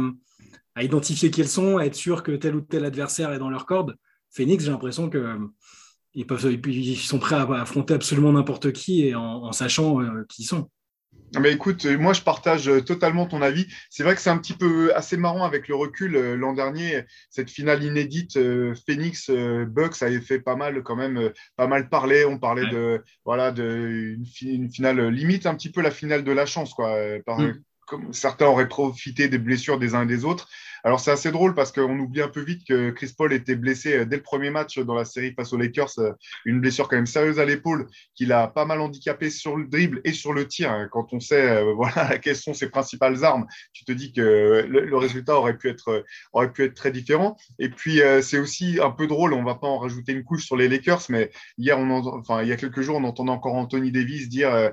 à 0.75 0.83
identifier 0.83 1.31
qui 1.31 1.41
elles 1.41 1.49
sont, 1.49 1.79
à 1.79 1.85
être 1.85 1.95
sûr 1.95 2.23
que 2.23 2.33
tel 2.33 2.57
ou 2.57 2.61
tel 2.61 2.85
adversaire 2.85 3.33
est 3.33 3.39
dans 3.39 3.51
leur 3.51 3.67
corde. 3.67 3.97
Phoenix, 4.31 4.65
j'ai 4.65 4.71
l'impression 4.71 5.09
que 5.09 5.19
euh, 5.19 5.39
ils, 6.15 6.27
peuvent, 6.27 6.45
ils 6.67 6.97
sont 6.97 7.19
prêts 7.19 7.37
à 7.37 7.43
affronter 7.61 7.95
absolument 7.95 8.33
n'importe 8.33 8.73
qui 8.73 9.07
et 9.07 9.15
en, 9.15 9.53
sachant 9.53 10.01
euh, 10.01 10.25
qui 10.29 10.43
ils 10.43 10.47
sont. 10.47 10.71
Mais 11.41 11.53
écoute, 11.53 11.85
moi 11.87 12.13
je 12.13 12.23
partage 12.23 12.71
totalement 12.85 13.27
ton 13.27 13.43
avis. 13.43 13.67
C'est 13.91 14.05
vrai 14.05 14.15
que 14.15 14.21
c'est 14.21 14.31
un 14.31 14.39
petit 14.39 14.53
peu 14.53 14.95
assez 14.95 15.17
marrant 15.17 15.45
avec 15.45 15.67
le 15.67 15.75
recul. 15.75 16.15
Euh, 16.15 16.37
l'an 16.37 16.53
dernier, 16.53 17.05
cette 17.29 17.51
finale 17.51 17.83
inédite 17.83 18.39
Phoenix 18.87 19.31
Bucks 19.31 20.01
avait 20.03 20.21
fait 20.21 20.39
pas 20.39 20.55
mal 20.55 20.83
quand 20.85 20.95
même, 20.95 21.33
pas 21.57 21.67
mal 21.67 21.89
parler. 21.89 22.25
On 22.25 22.39
parlait 22.39 22.69
de 22.71 23.03
voilà 23.25 23.51
de 23.51 24.17
une, 24.47 24.71
finale 24.71 25.09
limite 25.09 25.47
un 25.47 25.57
petit 25.57 25.73
peu 25.73 25.81
la 25.81 25.91
finale 25.91 26.23
de 26.23 26.33
la 26.33 26.47
chance 26.47 26.73
quoi. 26.73 26.97
Par, 27.27 27.41
mm 27.41 27.55
comme 27.87 28.13
certains 28.13 28.47
auraient 28.47 28.69
profité 28.69 29.29
des 29.29 29.39
blessures 29.39 29.79
des 29.79 29.95
uns 29.95 30.03
et 30.03 30.07
des 30.07 30.25
autres. 30.25 30.49
Alors 30.87 31.01
c'est 31.01 31.11
assez 31.11 31.33
drôle 31.33 31.55
parce 31.55 31.73
qu'on 31.73 31.99
oublie 31.99 32.21
un 32.21 32.29
peu 32.29 32.43
vite 32.43 32.67
que 32.69 32.91
Chris 32.91 33.15
Paul 33.17 33.33
était 33.33 33.57
blessé 33.57 33.95
euh, 33.95 34.05
dès 34.05 34.17
le 34.17 34.23
premier 34.23 34.51
match 34.51 34.79
dans 34.79 34.95
la 34.95 35.07
série 35.07 35.33
face 35.33 35.55
aux 35.55 35.57
Lakers, 35.57 35.99
euh, 35.99 36.13
une 36.45 36.61
blessure 36.61 36.89
quand 36.89 36.97
même 36.97 37.07
sérieuse 37.07 37.41
à 37.41 37.47
l'épaule 37.47 37.87
qui 38.15 38.27
l'a 38.27 38.49
pas 38.49 38.67
mal 38.67 38.83
handicapé 38.83 39.31
sur 39.31 39.57
le 39.57 39.67
dribble 39.67 40.03
et 40.05 40.13
sur 40.13 40.35
le 40.35 40.47
tir. 40.47 40.71
Hein. 40.71 40.89
Quand 40.93 41.15
on 41.15 41.21
sait 41.21 41.63
euh, 41.63 41.73
voilà 41.77 42.19
quelles 42.19 42.37
sont 42.37 42.53
ses 42.53 42.69
principales 42.69 43.25
armes, 43.25 43.47
tu 43.73 43.87
te 43.87 43.93
dis 43.93 44.13
que 44.13 44.67
le, 44.69 44.97
résultat 44.99 45.37
aurait 45.37 45.57
pu 45.57 45.71
être 45.71 46.05
aurait 46.35 46.53
pu 46.53 46.65
être 46.65 46.75
très 46.75 46.93
différent. 46.93 47.37
Et 47.59 47.71
puis 47.71 48.01
c'est 48.23 48.39
aussi 48.39 48.79
un 48.81 48.91
peu 48.91 49.07
drôle, 49.07 49.33
on 49.33 49.43
va 49.43 49.57
pas 49.57 49.67
en 49.67 49.79
rajouter 49.79 50.13
une 50.13 50.23
couche 50.23 50.45
sur 50.45 50.57
les 50.57 50.69
Lakers, 50.69 51.03
mais 51.09 51.31
hier 51.59 51.79
on 51.79 51.91
enfin 51.91 52.43
il 52.43 52.49
y 52.49 52.53
a 52.53 52.57
quelques 52.57 52.81
jours 52.81 52.97
on 52.97 53.05
entendait 53.05 53.33
encore 53.33 53.55
Anthony 53.55 53.91
Davis 53.91 54.29
dire 54.29 54.71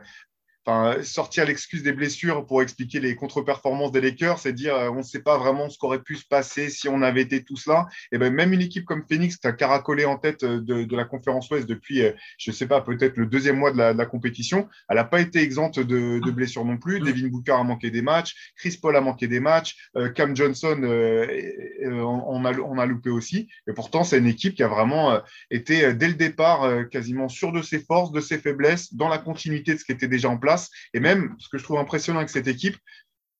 enfin, 0.65 1.01
sortir 1.03 1.45
l'excuse 1.45 1.83
des 1.83 1.93
blessures 1.93 2.45
pour 2.45 2.61
expliquer 2.61 2.99
les 2.99 3.15
contre-performances 3.15 3.91
des 3.91 4.01
Lakers 4.01 4.39
c'est 4.39 4.53
dire 4.53 4.75
euh, 4.75 4.89
on 4.89 4.97
ne 4.97 5.03
sait 5.03 5.21
pas 5.21 5.37
vraiment 5.37 5.69
ce 5.69 5.77
qu'aurait 5.77 6.01
pu 6.01 6.15
se 6.15 6.25
passer 6.25 6.69
si 6.69 6.87
on 6.87 7.01
avait 7.01 7.21
été 7.21 7.43
tous 7.43 7.65
là. 7.67 7.87
Et 8.11 8.17
ben 8.17 8.33
même 8.33 8.53
une 8.53 8.61
équipe 8.61 8.85
comme 8.85 9.03
Phoenix 9.07 9.37
qui 9.37 9.47
a 9.47 9.51
caracolé 9.51 10.05
en 10.05 10.17
tête 10.17 10.43
euh, 10.43 10.61
de, 10.61 10.95
la 10.95 11.05
conférence 11.05 11.49
Ouest 11.49 11.67
depuis, 11.67 12.01
euh, 12.01 12.11
je 12.37 12.51
ne 12.51 12.55
sais 12.55 12.67
pas, 12.67 12.81
peut-être 12.81 13.17
le 13.17 13.25
deuxième 13.25 13.57
mois 13.57 13.71
de 13.71 13.77
la, 13.77 14.05
compétition, 14.05 14.67
elle 14.89 14.97
n'a 14.97 15.03
pas 15.03 15.21
été 15.21 15.39
exempte 15.39 15.79
de, 15.79 16.19
blessures 16.31 16.65
non 16.65 16.77
plus. 16.77 16.99
Devin 16.99 17.27
Booker 17.27 17.53
a 17.53 17.63
manqué 17.63 17.91
des 17.91 18.01
matchs, 18.01 18.53
Chris 18.55 18.77
Paul 18.81 18.95
a 18.95 19.01
manqué 19.01 19.27
des 19.27 19.39
matchs, 19.39 19.75
Cam 20.15 20.35
Johnson 20.35 20.79
on, 20.81 22.45
a, 22.45 22.57
on 22.59 22.77
a 22.77 22.85
loupé 22.85 23.09
aussi. 23.09 23.49
Et 23.67 23.73
pourtant, 23.73 24.03
c'est 24.03 24.17
une 24.17 24.27
équipe 24.27 24.55
qui 24.55 24.63
a 24.63 24.67
vraiment 24.67 25.21
été 25.49 25.93
dès 25.93 26.07
le 26.07 26.13
départ 26.13 26.89
quasiment 26.89 27.29
sûre 27.29 27.51
de 27.51 27.61
ses 27.61 27.79
forces, 27.79 28.11
de 28.11 28.21
ses 28.21 28.37
faiblesses, 28.37 28.93
dans 28.93 29.09
la 29.09 29.17
continuité 29.17 29.73
de 29.73 29.79
ce 29.79 29.85
qui 29.85 29.91
était 29.91 30.07
déjà 30.07 30.29
en 30.29 30.37
place 30.37 30.50
et 30.93 30.99
même, 30.99 31.35
ce 31.39 31.49
que 31.49 31.57
je 31.57 31.63
trouve 31.63 31.77
impressionnant 31.77 32.19
avec 32.19 32.29
cette 32.29 32.47
équipe, 32.47 32.77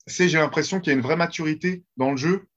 c'est 0.08 0.30
j'ai 0.30 0.38
l'impression 0.38 0.80
qu'il 0.80 0.92
y 0.92 0.96
a 0.96 0.98
une 0.98 1.04
vraie 1.04 1.16
maturité 1.16 1.84
dans 1.98 2.12
le 2.12 2.18
jeu, 2.18 2.48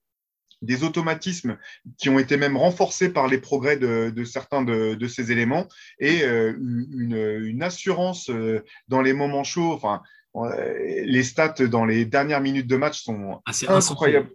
des 0.63 0.83
automatismes 0.83 1.59
qui 1.99 2.09
ont 2.09 2.19
été 2.19 2.37
même 2.37 2.57
renforcés 2.57 3.11
par 3.11 3.29
les 3.29 3.39
progrès 3.39 3.77
de, 3.77 4.25
certains 4.25 4.63
de, 4.63 5.07
ces 5.07 5.31
éléments 5.31 5.69
et 5.99 6.23
euh, 6.23 6.55
une, 6.59 7.63
assurance 7.63 8.31
euh, 8.31 8.65
dans 8.89 9.03
les 9.03 9.13
moments 9.13 9.45
chauds. 9.45 9.73
Enfin, 9.73 10.03
les 10.51 11.23
stats 11.23 11.67
dans 11.69 11.85
les 11.85 12.05
dernières 12.05 12.41
minutes 12.41 12.67
de 12.67 12.77
match 12.77 13.03
sont 13.03 13.41
incroyables. 13.69 14.31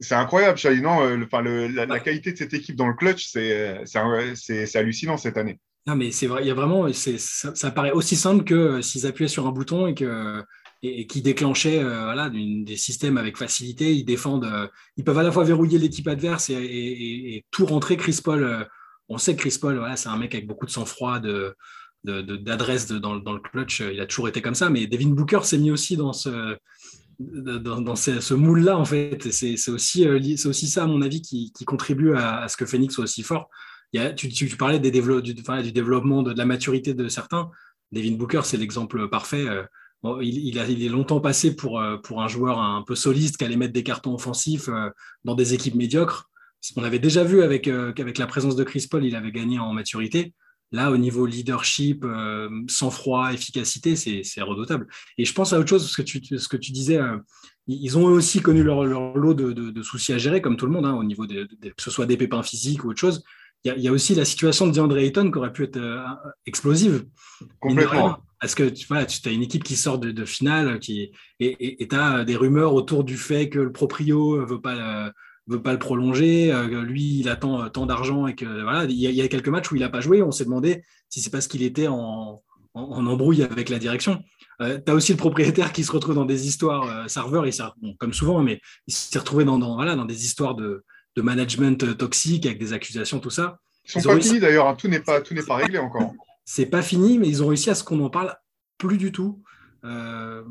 C'est 0.00 0.14
incroyable, 0.14 0.58
euh, 0.64 1.24
enfin, 1.24 1.42
la, 1.42 2.00
qualité 2.00 2.32
de 2.32 2.36
cette 2.36 2.54
équipe 2.54 2.76
dans 2.76 2.88
le 2.88 2.94
clutch, 2.94 3.26
c'est 3.28 4.76
hallucinant 4.76 5.16
cette 5.16 5.36
année. 5.36 5.60
Non, 5.86 5.96
mais 5.96 6.10
c'est 6.12 6.26
vrai, 6.26 6.42
il 6.42 6.48
y 6.48 6.50
a 6.50 6.54
vraiment, 6.54 6.86
ça, 6.92 7.70
paraît 7.70 7.92
aussi 7.92 8.16
simple 8.16 8.44
que 8.44 8.54
euh, 8.54 8.82
s'ils 8.82 9.06
appuyaient 9.06 9.28
sur 9.28 9.46
un 9.46 9.52
bouton 9.52 9.86
et 9.86 9.94
que 9.94 10.42
et, 10.82 11.06
qui 11.06 11.20
déclenchaient 11.20 11.82
euh, 11.82 12.04
voilà, 12.04 12.30
des 12.30 12.76
systèmes 12.76 13.18
avec 13.18 13.36
facilité, 13.36 13.94
ils 13.94 14.04
défendent, 14.04 14.46
euh, 14.46 14.66
ils 14.96 15.04
peuvent 15.04 15.18
à 15.18 15.22
la 15.22 15.30
fois 15.30 15.44
verrouiller 15.44 15.78
l'équipe 15.78 16.08
adverse 16.08 16.48
et, 16.50 17.44
tout 17.50 17.66
rentrer. 17.66 17.98
Chris 17.98 18.18
Paul, 18.24 18.66
on 19.08 19.18
sait 19.18 19.36
que 19.36 19.40
Chris 19.42 19.58
Paul, 19.60 19.76
voilà, 19.76 19.96
c'est 19.96 20.08
un 20.08 20.16
mec 20.16 20.34
avec 20.34 20.46
beaucoup 20.46 20.64
de 20.64 20.70
sang-froid, 20.70 21.20
de, 21.20 21.54
d'adresse 22.04 22.86
dans, 22.86 23.16
dans, 23.16 23.32
le 23.32 23.40
clutch, 23.40 23.80
il 23.80 24.00
a 24.00 24.06
toujours 24.06 24.28
été 24.28 24.42
comme 24.42 24.54
ça, 24.54 24.70
mais 24.70 24.86
Devin 24.86 25.10
Booker 25.10 25.40
s'est 25.42 25.58
mis 25.58 25.70
aussi 25.70 25.96
dans 25.96 26.12
ce, 26.12 26.56
dans, 27.18 27.96
ce, 27.96 28.34
moule-là, 28.34 28.78
en 28.78 28.84
fait. 28.84 29.30
C'est 29.32 29.70
aussi, 29.70 30.06
aussi 30.08 30.68
ça, 30.68 30.84
à 30.84 30.86
mon 30.86 31.02
avis, 31.02 31.20
qui, 31.22 31.52
qui 31.52 31.64
contribue 31.64 32.14
à, 32.14 32.42
à, 32.42 32.48
ce 32.48 32.56
que 32.56 32.66
Phoenix 32.66 32.94
soit 32.94 33.04
aussi 33.04 33.22
fort 33.22 33.50
tu, 34.16 34.56
parlais 34.56 34.78
du, 34.78 34.90
développement, 34.90 36.22
de, 36.22 36.32
la 36.32 36.44
maturité 36.44 36.94
de 36.94 37.08
certains. 37.08 37.50
Devin 37.92 38.16
Booker, 38.16 38.40
c'est 38.44 38.56
l'exemple 38.56 39.08
parfait. 39.08 39.46
Euh, 39.46 39.62
il, 40.22 40.58
est 40.58 40.88
longtemps 40.88 41.20
passé 41.20 41.56
pour, 41.56 41.80
euh, 41.80 41.96
pour 41.96 42.22
un 42.22 42.28
joueur 42.28 42.60
un 42.60 42.82
peu 42.82 42.94
soliste 42.94 43.36
qui 43.36 43.44
allait 43.44 43.56
mettre 43.56 43.72
des 43.72 43.82
cartons 43.82 44.14
offensifs 44.14 44.68
euh, 44.68 44.90
dans 45.24 45.34
des 45.34 45.54
équipes 45.54 45.76
médiocres. 45.76 46.28
Ce 46.60 46.74
qu'on 46.74 46.82
avait 46.82 46.98
déjà 46.98 47.24
vu 47.24 47.42
avec, 47.42 47.66
la 47.66 48.26
présence 48.26 48.56
de 48.56 48.64
Chris 48.64 48.86
Paul, 48.90 49.04
il 49.04 49.16
avait 49.16 49.32
gagné 49.32 49.58
en 49.58 49.72
maturité. 49.74 50.32
Là, 50.72 50.90
au 50.90 50.96
niveau 50.96 51.26
leadership, 51.26 52.06
sang-froid, 52.68 53.34
efficacité, 53.34 53.96
c'est 53.96 54.40
redoutable. 54.40 54.86
Et 55.18 55.26
je 55.26 55.34
pense 55.34 55.52
à 55.52 55.58
autre 55.58 55.68
chose, 55.68 55.86
ce 55.86 55.94
que 56.48 56.56
tu, 56.56 56.72
disais, 56.72 56.98
ils 57.66 57.98
ont 57.98 58.04
aussi 58.04 58.40
connu 58.40 58.62
leur, 58.62 58.82
lot 58.82 59.34
de, 59.34 59.52
de, 59.52 59.82
soucis 59.82 60.14
à 60.14 60.18
gérer, 60.18 60.40
comme 60.40 60.56
tout 60.56 60.64
le 60.64 60.72
monde, 60.72 60.86
hein, 60.86 60.94
au 60.94 61.04
niveau 61.04 61.26
de, 61.26 61.44
que 61.44 61.82
ce 61.82 61.90
soit 61.90 62.06
des 62.06 62.16
pépins 62.16 62.42
physiques 62.42 62.82
ou 62.82 62.88
autre 62.88 62.98
chose 62.98 63.22
il 63.64 63.80
y, 63.80 63.88
a 63.88 63.92
aussi 63.92 64.14
la 64.14 64.26
situation 64.26 64.66
de 64.66 64.72
DeAndre 64.72 64.98
Ayton 64.98 65.30
qui 65.30 65.38
aurait 65.38 65.52
pu 65.52 65.64
être 65.64 65.78
euh, 65.78 66.04
explosive. 66.46 67.06
Complètement. 67.60 68.18
Parce 68.38 68.54
que 68.54 68.64
tu, 68.64 68.86
vois, 68.86 69.06
tu 69.06 69.26
as 69.26 69.32
une 69.32 69.42
équipe 69.42 69.64
qui 69.64 69.74
sort 69.74 69.98
de, 69.98 70.24
finale 70.26 70.78
qui, 70.78 71.12
et 71.40 71.88
tu 71.88 71.96
as 71.96 72.24
des 72.24 72.36
rumeurs 72.36 72.74
autour 72.74 73.02
du 73.02 73.16
fait 73.16 73.48
que 73.48 73.58
le 73.58 73.72
proprio 73.72 74.44
veut 74.44 74.60
pas 74.60 75.12
veut 75.46 75.62
pas 75.62 75.72
le 75.72 75.78
prolonger. 75.78 76.52
lui, 76.84 77.20
il 77.20 77.28
attend 77.30 77.70
tant 77.70 77.86
d'argent 77.86 78.26
et 78.26 78.34
que 78.34 78.44
voilà, 78.44 78.84
il 78.84 78.96
y, 78.96 79.22
a, 79.22 79.28
quelques 79.28 79.48
matchs 79.48 79.70
où 79.72 79.76
il 79.76 79.80
n'a 79.80 79.88
pas 79.88 80.02
joué. 80.02 80.22
On 80.22 80.30
s'est 80.30 80.44
demandé 80.44 80.82
si 81.08 81.22
c'est 81.22 81.30
parce 81.30 81.48
qu'il 81.48 81.62
était 81.62 81.86
en, 81.86 82.42
embrouille 82.74 83.42
avec 83.42 83.70
la 83.70 83.78
direction. 83.78 84.22
tu 84.60 84.66
as 84.66 84.94
aussi 84.94 85.12
le 85.12 85.18
propriétaire 85.18 85.72
qui 85.72 85.82
se 85.82 85.92
retrouve 85.92 86.14
dans 86.14 86.26
des 86.26 86.46
histoires, 86.46 87.08
serveur, 87.08 87.46
il 87.46 87.54
comme 87.98 88.12
souvent, 88.12 88.42
mais 88.42 88.60
il 88.86 88.94
s'est 88.94 89.18
retrouvé 89.18 89.46
dans, 89.46 89.74
voilà, 89.74 89.96
dans 89.96 90.04
des 90.04 90.26
histoires 90.26 90.54
de, 90.54 90.84
de 91.16 91.22
management 91.22 91.96
toxique 91.96 92.46
avec 92.46 92.58
des 92.58 92.72
accusations, 92.72 93.20
tout 93.20 93.30
ça. 93.30 93.58
Ils 93.84 94.02
sont 94.02 94.08
pas 94.08 94.20
finis 94.20 94.40
d'ailleurs, 94.40 94.66
hein. 94.66 94.74
tout 94.76 94.88
n'est 94.88 95.00
pas, 95.00 95.20
tout 95.20 95.34
n'est 95.34 95.42
pas 95.42 95.56
réglé 95.56 95.78
encore. 95.78 96.12
C'est 96.44 96.66
pas 96.66 96.82
fini, 96.82 97.18
mais 97.18 97.28
ils 97.28 97.42
ont 97.42 97.48
réussi 97.48 97.70
à 97.70 97.74
ce 97.74 97.84
qu'on 97.84 97.96
n'en 97.96 98.10
parle 98.10 98.34
plus 98.78 98.98
du 98.98 99.12
tout. 99.12 99.42
Euh, 99.84 100.42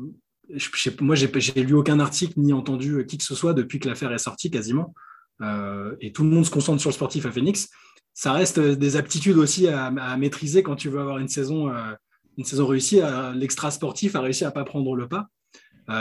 je, 0.50 0.90
moi, 1.00 1.14
j'ai, 1.14 1.30
j'ai 1.36 1.62
lu 1.62 1.74
aucun 1.74 2.00
article 2.00 2.34
ni 2.36 2.52
entendu 2.52 3.04
qui 3.06 3.18
que 3.18 3.24
ce 3.24 3.34
soit 3.34 3.54
depuis 3.54 3.80
que 3.80 3.88
l'affaire 3.88 4.12
est 4.12 4.18
sortie 4.18 4.50
quasiment. 4.50 4.94
Euh, 5.40 5.96
et 6.00 6.12
tout 6.12 6.22
le 6.22 6.30
monde 6.30 6.46
se 6.46 6.50
concentre 6.50 6.80
sur 6.80 6.90
le 6.90 6.94
sportif 6.94 7.26
à 7.26 7.32
Phoenix. 7.32 7.68
Ça 8.12 8.32
reste 8.32 8.60
des 8.60 8.96
aptitudes 8.96 9.36
aussi 9.36 9.66
à, 9.66 9.90
maîtriser 10.16 10.62
quand 10.62 10.76
tu 10.76 10.88
veux 10.88 11.00
avoir 11.00 11.18
une 11.18 11.28
saison, 11.28 11.68
euh, 11.70 11.92
une 12.38 12.44
saison 12.44 12.66
réussie. 12.66 13.00
l'extra 13.34 13.70
sportif 13.70 14.14
a 14.14 14.20
réussi 14.20 14.44
à 14.44 14.52
pas 14.52 14.64
prendre 14.64 14.94
le 14.94 15.08
pas. 15.08 15.26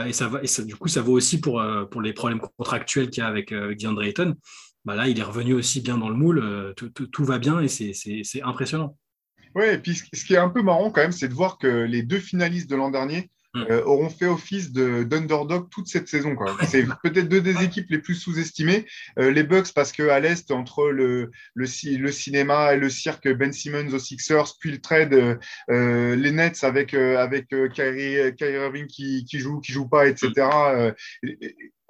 Et 0.05 0.13
ça 0.13 0.27
va, 0.27 0.41
du 0.41 0.75
coup, 0.75 0.87
ça 0.87 1.01
vaut 1.01 1.13
aussi 1.13 1.39
pour, 1.41 1.63
pour 1.91 2.01
les 2.01 2.13
problèmes 2.13 2.39
contractuels 2.57 3.09
qu'il 3.09 3.21
y 3.21 3.25
a 3.25 3.27
avec, 3.27 3.51
avec 3.51 3.79
DeAndre 3.79 4.03
Ayton. 4.03 4.35
Bah 4.85 4.95
là, 4.95 5.07
il 5.07 5.19
est 5.19 5.23
revenu 5.23 5.53
aussi 5.53 5.81
bien 5.81 5.97
dans 5.97 6.09
le 6.09 6.15
moule. 6.15 6.73
Tout, 6.75 6.89
tout 6.89 7.25
va 7.25 7.39
bien 7.39 7.61
et 7.61 7.67
c'est, 7.67 8.41
impressionnant. 8.41 8.97
Oui, 9.55 9.65
et 9.65 9.77
puis 9.77 9.95
ce 9.95 10.25
qui 10.25 10.33
est 10.33 10.37
un 10.37 10.49
peu 10.49 10.61
marrant 10.61 10.89
quand 10.89 11.01
même, 11.01 11.11
c'est 11.11 11.27
de 11.27 11.33
voir 11.33 11.57
que 11.57 11.67
les 11.67 12.03
deux 12.03 12.19
finalistes 12.19 12.69
de 12.69 12.75
l'an 12.75 12.91
dernier. 12.91 13.29
Euh, 13.55 13.83
auront 13.83 14.09
fait 14.09 14.25
office 14.25 14.71
d'underdog 14.71 15.69
toute 15.69 15.87
cette 15.87 16.07
saison. 16.07 16.35
C'est 16.67 16.85
peut-être 17.03 17.29
deux 17.29 17.41
des 17.41 17.63
équipes 17.63 17.89
les 17.89 17.99
plus 17.99 18.15
sous-estimées. 18.15 18.85
Euh, 19.19 19.31
les 19.31 19.43
Bucks, 19.43 19.73
parce 19.73 19.91
qu'à 19.91 20.19
l'Est, 20.19 20.49
entre 20.51 20.89
le, 20.89 21.29
le, 21.53 21.65
le, 21.97 22.11
cinéma 22.11 22.73
et 22.73 22.77
le 22.77 22.89
cirque 22.89 23.29
Ben 23.29 23.53
Simmons 23.53 23.93
aux 23.93 23.99
Sixers, 23.99 24.57
puis 24.59 24.71
le 24.71 24.79
trade, 24.79 25.39
euh, 25.69 26.15
les 26.15 26.31
Nets 26.31 26.63
avec, 26.63 26.93
avec 26.93 27.49
Kyrie, 27.73 28.35
Kyrie 28.35 28.53
Irving 28.53 28.87
qui, 28.87 29.23
qui 29.25 29.39
joue, 29.39 29.59
qui 29.59 29.71
joue 29.71 29.87
pas, 29.87 30.07
etc 30.07 30.93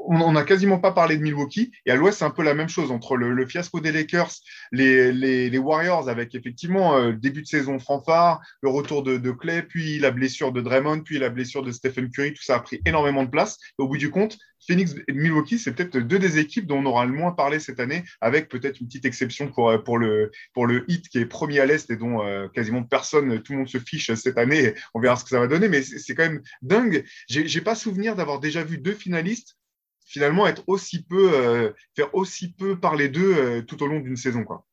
on 0.08 0.32
n'a 0.32 0.44
quasiment 0.44 0.80
pas 0.80 0.92
parlé 0.92 1.18
de 1.18 1.24
Milwaukee. 1.24 1.72
Et 1.86 1.92
à 1.92 1.96
l'ouest, 1.96 2.20
c'est 2.20 2.26
un 2.26 2.30
peu 2.30 2.44
la 2.44 2.54
même 2.54 2.70
chose 2.70 2.92
entre 2.92 3.16
le, 3.16 3.46
fiasco 3.46 3.80
des 3.80 3.92
Lakers, 3.92 4.32
les, 4.72 5.58
Warriors 5.58 6.10
avec 6.10 6.36
effectivement 6.36 6.98
euh, 6.98 7.14
début 7.14 7.42
de 7.42 7.48
saison 7.48 7.80
fanfare, 7.80 8.42
le 8.62 8.70
retour 8.70 9.04
de, 9.04 9.32
Clay, 9.32 9.64
puis 9.64 10.00
la 10.00 10.12
blessure 10.12 10.52
de 10.52 10.62
Draymond, 10.62 11.02
puis 11.02 11.20
la 11.20 11.30
blessure 11.30 11.64
de 11.64 11.72
Stephen 11.72 12.10
Curry. 12.10 12.34
Tout 12.34 12.44
ça 12.44 12.56
a 12.56 12.60
pris 12.60 12.82
énormément 12.86 13.24
de 13.24 13.30
place. 13.30 13.58
au 13.78 13.88
bout 13.88 13.98
du 13.98 14.10
compte, 14.10 14.38
Phoenix 14.66 14.96
et 15.08 15.14
Milwaukee, 15.14 15.60
c'est 15.60 15.74
peut-être 15.74 15.98
deux 15.98 16.20
des 16.20 16.38
équipes 16.38 16.68
dont 16.68 16.78
on 16.78 16.86
aura 16.86 17.06
le 17.06 17.12
moins 17.12 17.32
parlé 17.32 17.60
cette 17.60 17.80
année, 17.80 18.04
avec 18.22 18.50
peut-être 18.50 18.80
une 18.80 18.88
petite 18.88 19.06
exception 19.06 19.50
pour, 19.50 19.70
euh, 19.70 19.98
le, 20.00 20.32
pour 20.54 20.66
le 20.66 20.90
Heat 20.90 21.10
qui 21.10 21.20
est 21.20 21.26
premier 21.26 21.60
à 21.60 21.66
l'Est 21.66 21.90
et 21.90 21.98
dont 21.98 22.26
euh, 22.26 22.48
quasiment 22.48 22.84
personne, 22.84 23.42
tout 23.42 23.54
le 23.54 23.60
monde 23.60 23.68
se 23.68 23.80
fiche 23.80 24.14
cette 24.14 24.38
année. 24.38 24.74
On 24.94 25.00
verra 25.00 25.16
ce 25.16 25.24
que 25.24 25.30
ça 25.30 25.40
va 25.40 25.48
donner, 25.48 25.68
mais 25.68 25.82
c'est 25.82 26.16
quand 26.16 26.24
même 26.24 26.42
dingue. 26.62 27.04
J'ai 27.28 27.62
pas 27.62 27.76
souvenir 27.76 28.16
d'avoir 28.16 28.40
déjà 28.40 28.64
vu 28.64 28.78
deux 28.78 28.94
finalistes 28.94 29.58
finalement 30.06 30.48
être 30.48 30.64
aussi 30.68 31.04
peu, 31.04 31.32
euh, 31.34 31.72
faire 31.96 32.14
aussi 32.14 32.54
peu 32.54 32.80
parler 32.80 33.10
d'eux 33.10 33.36
euh, 33.36 33.62
tout 33.62 33.82
au 33.84 33.88
long 33.88 34.00
d'une 34.00 34.16
saison. 34.16 34.44
Quoi. 34.44 34.66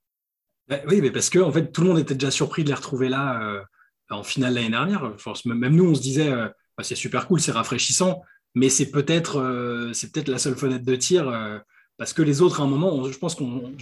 Bah 0.69 0.81
oui, 0.89 1.01
mais 1.01 1.11
parce 1.11 1.31
que 1.31 1.39
en 1.39 1.53
fait, 1.53 1.73
tout 1.73 1.83
le 1.83 1.89
monde 1.89 1.99
était 1.99 2.15
déjà 2.15 2.31
surpris 2.31 2.63
de 2.65 2.69
les 2.69 2.75
retrouver 2.75 3.09
là 3.09 3.43
euh, 3.43 3.63
en 4.11 4.23
finale 4.23 4.55
l'année 4.55 4.71
dernière. 4.71 5.15
Même 5.47 5.75
nous, 5.75 5.91
on 5.91 5.95
se 5.95 6.03
disait, 6.03 6.31
bah, 6.31 6.83
c'est 6.83 6.95
super 6.95 7.27
cool, 7.27 7.41
c'est 7.41 7.53
rafraîchissant, 7.53 8.23
mais 8.55 8.69
c'est 8.69 8.91
peut-être 8.91 9.35
peut-être 10.13 10.29
la 10.29 10.39
seule 10.39 10.57
fenêtre 10.57 10.85
de 10.85 10.97
tir. 10.97 11.63
parce 11.97 12.13
que 12.13 12.23
les 12.23 12.43
autres, 12.43 12.61
à 12.61 12.65
un 12.65 12.67
moment, 12.67 13.09
je 13.09 13.17
pense 13.19 13.37
qu'on 13.37 13.73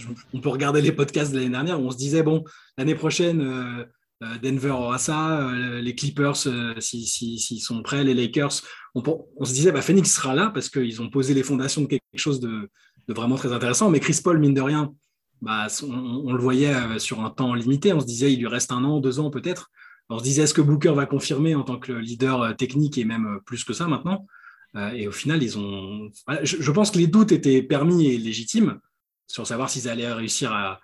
peut 0.41 0.49
regarder 0.49 0.81
les 0.81 0.91
podcasts 0.91 1.31
de 1.31 1.37
l'année 1.37 1.49
dernière 1.49 1.81
où 1.81 1.85
on 1.87 1.91
se 1.91 1.97
disait, 1.97 2.21
bon, 2.21 2.43
l'année 2.77 2.93
prochaine, 2.93 3.87
Denver 4.21 4.71
aura 4.71 4.97
ça, 4.97 5.39
euh, 5.47 5.79
les 5.79 5.95
Clippers, 5.95 6.47
euh, 6.47 6.79
s'ils 6.79 7.61
sont 7.61 7.81
prêts, 7.81 8.03
les 8.03 8.13
Lakers. 8.13 8.61
On, 8.95 9.45
se 9.45 9.53
disait, 9.53 9.71
bah, 9.71 9.81
Phoenix 9.81 10.13
sera 10.13 10.35
là 10.35 10.51
parce 10.53 10.69
qu'ils 10.69 11.01
ont 11.01 11.09
posé 11.09 11.33
les 11.33 11.43
fondations 11.43 11.81
de 11.81 11.87
quelque 11.87 12.03
chose 12.15 12.39
de, 12.41 12.69
vraiment 13.07 13.35
très 13.35 13.53
intéressant. 13.53 13.89
Mais 13.89 13.99
Chris 13.99 14.19
Paul, 14.21 14.39
mine 14.39 14.53
de 14.53 14.61
rien, 14.61 14.93
bah, 15.41 15.67
on, 15.83 16.33
le 16.33 16.41
voyait 16.41 16.99
sur 16.99 17.21
un 17.21 17.29
temps 17.29 17.53
limité. 17.53 17.93
On 17.93 18.01
se 18.01 18.05
disait, 18.05 18.33
il 18.33 18.39
lui 18.39 18.47
reste 18.47 18.71
un 18.71 18.83
an, 18.83 18.99
deux 18.99 19.19
ans 19.19 19.29
peut-être. 19.29 19.71
On 20.09 20.19
se 20.19 20.23
disait, 20.23 20.43
est-ce 20.43 20.53
que 20.53 20.61
Booker 20.61 20.93
va 20.93 21.05
confirmer 21.05 21.55
en 21.55 21.63
tant 21.63 21.79
que 21.79 21.93
leader 21.93 22.55
technique 22.57 22.97
et 22.97 23.05
même 23.05 23.39
plus 23.45 23.63
que 23.63 23.73
ça 23.73 23.87
maintenant? 23.87 24.25
Et 24.93 25.07
au 25.07 25.11
final, 25.11 25.41
ils 25.41 25.57
ont. 25.57 26.11
Je, 26.43 26.71
pense 26.71 26.91
que 26.91 26.97
les 26.97 27.07
doutes 27.07 27.31
étaient 27.31 27.63
permis 27.63 28.07
et 28.07 28.17
légitimes 28.17 28.79
sur 29.27 29.47
savoir 29.47 29.69
s'ils 29.69 29.87
allaient 29.87 30.11
réussir 30.11 30.51
à, 30.51 30.79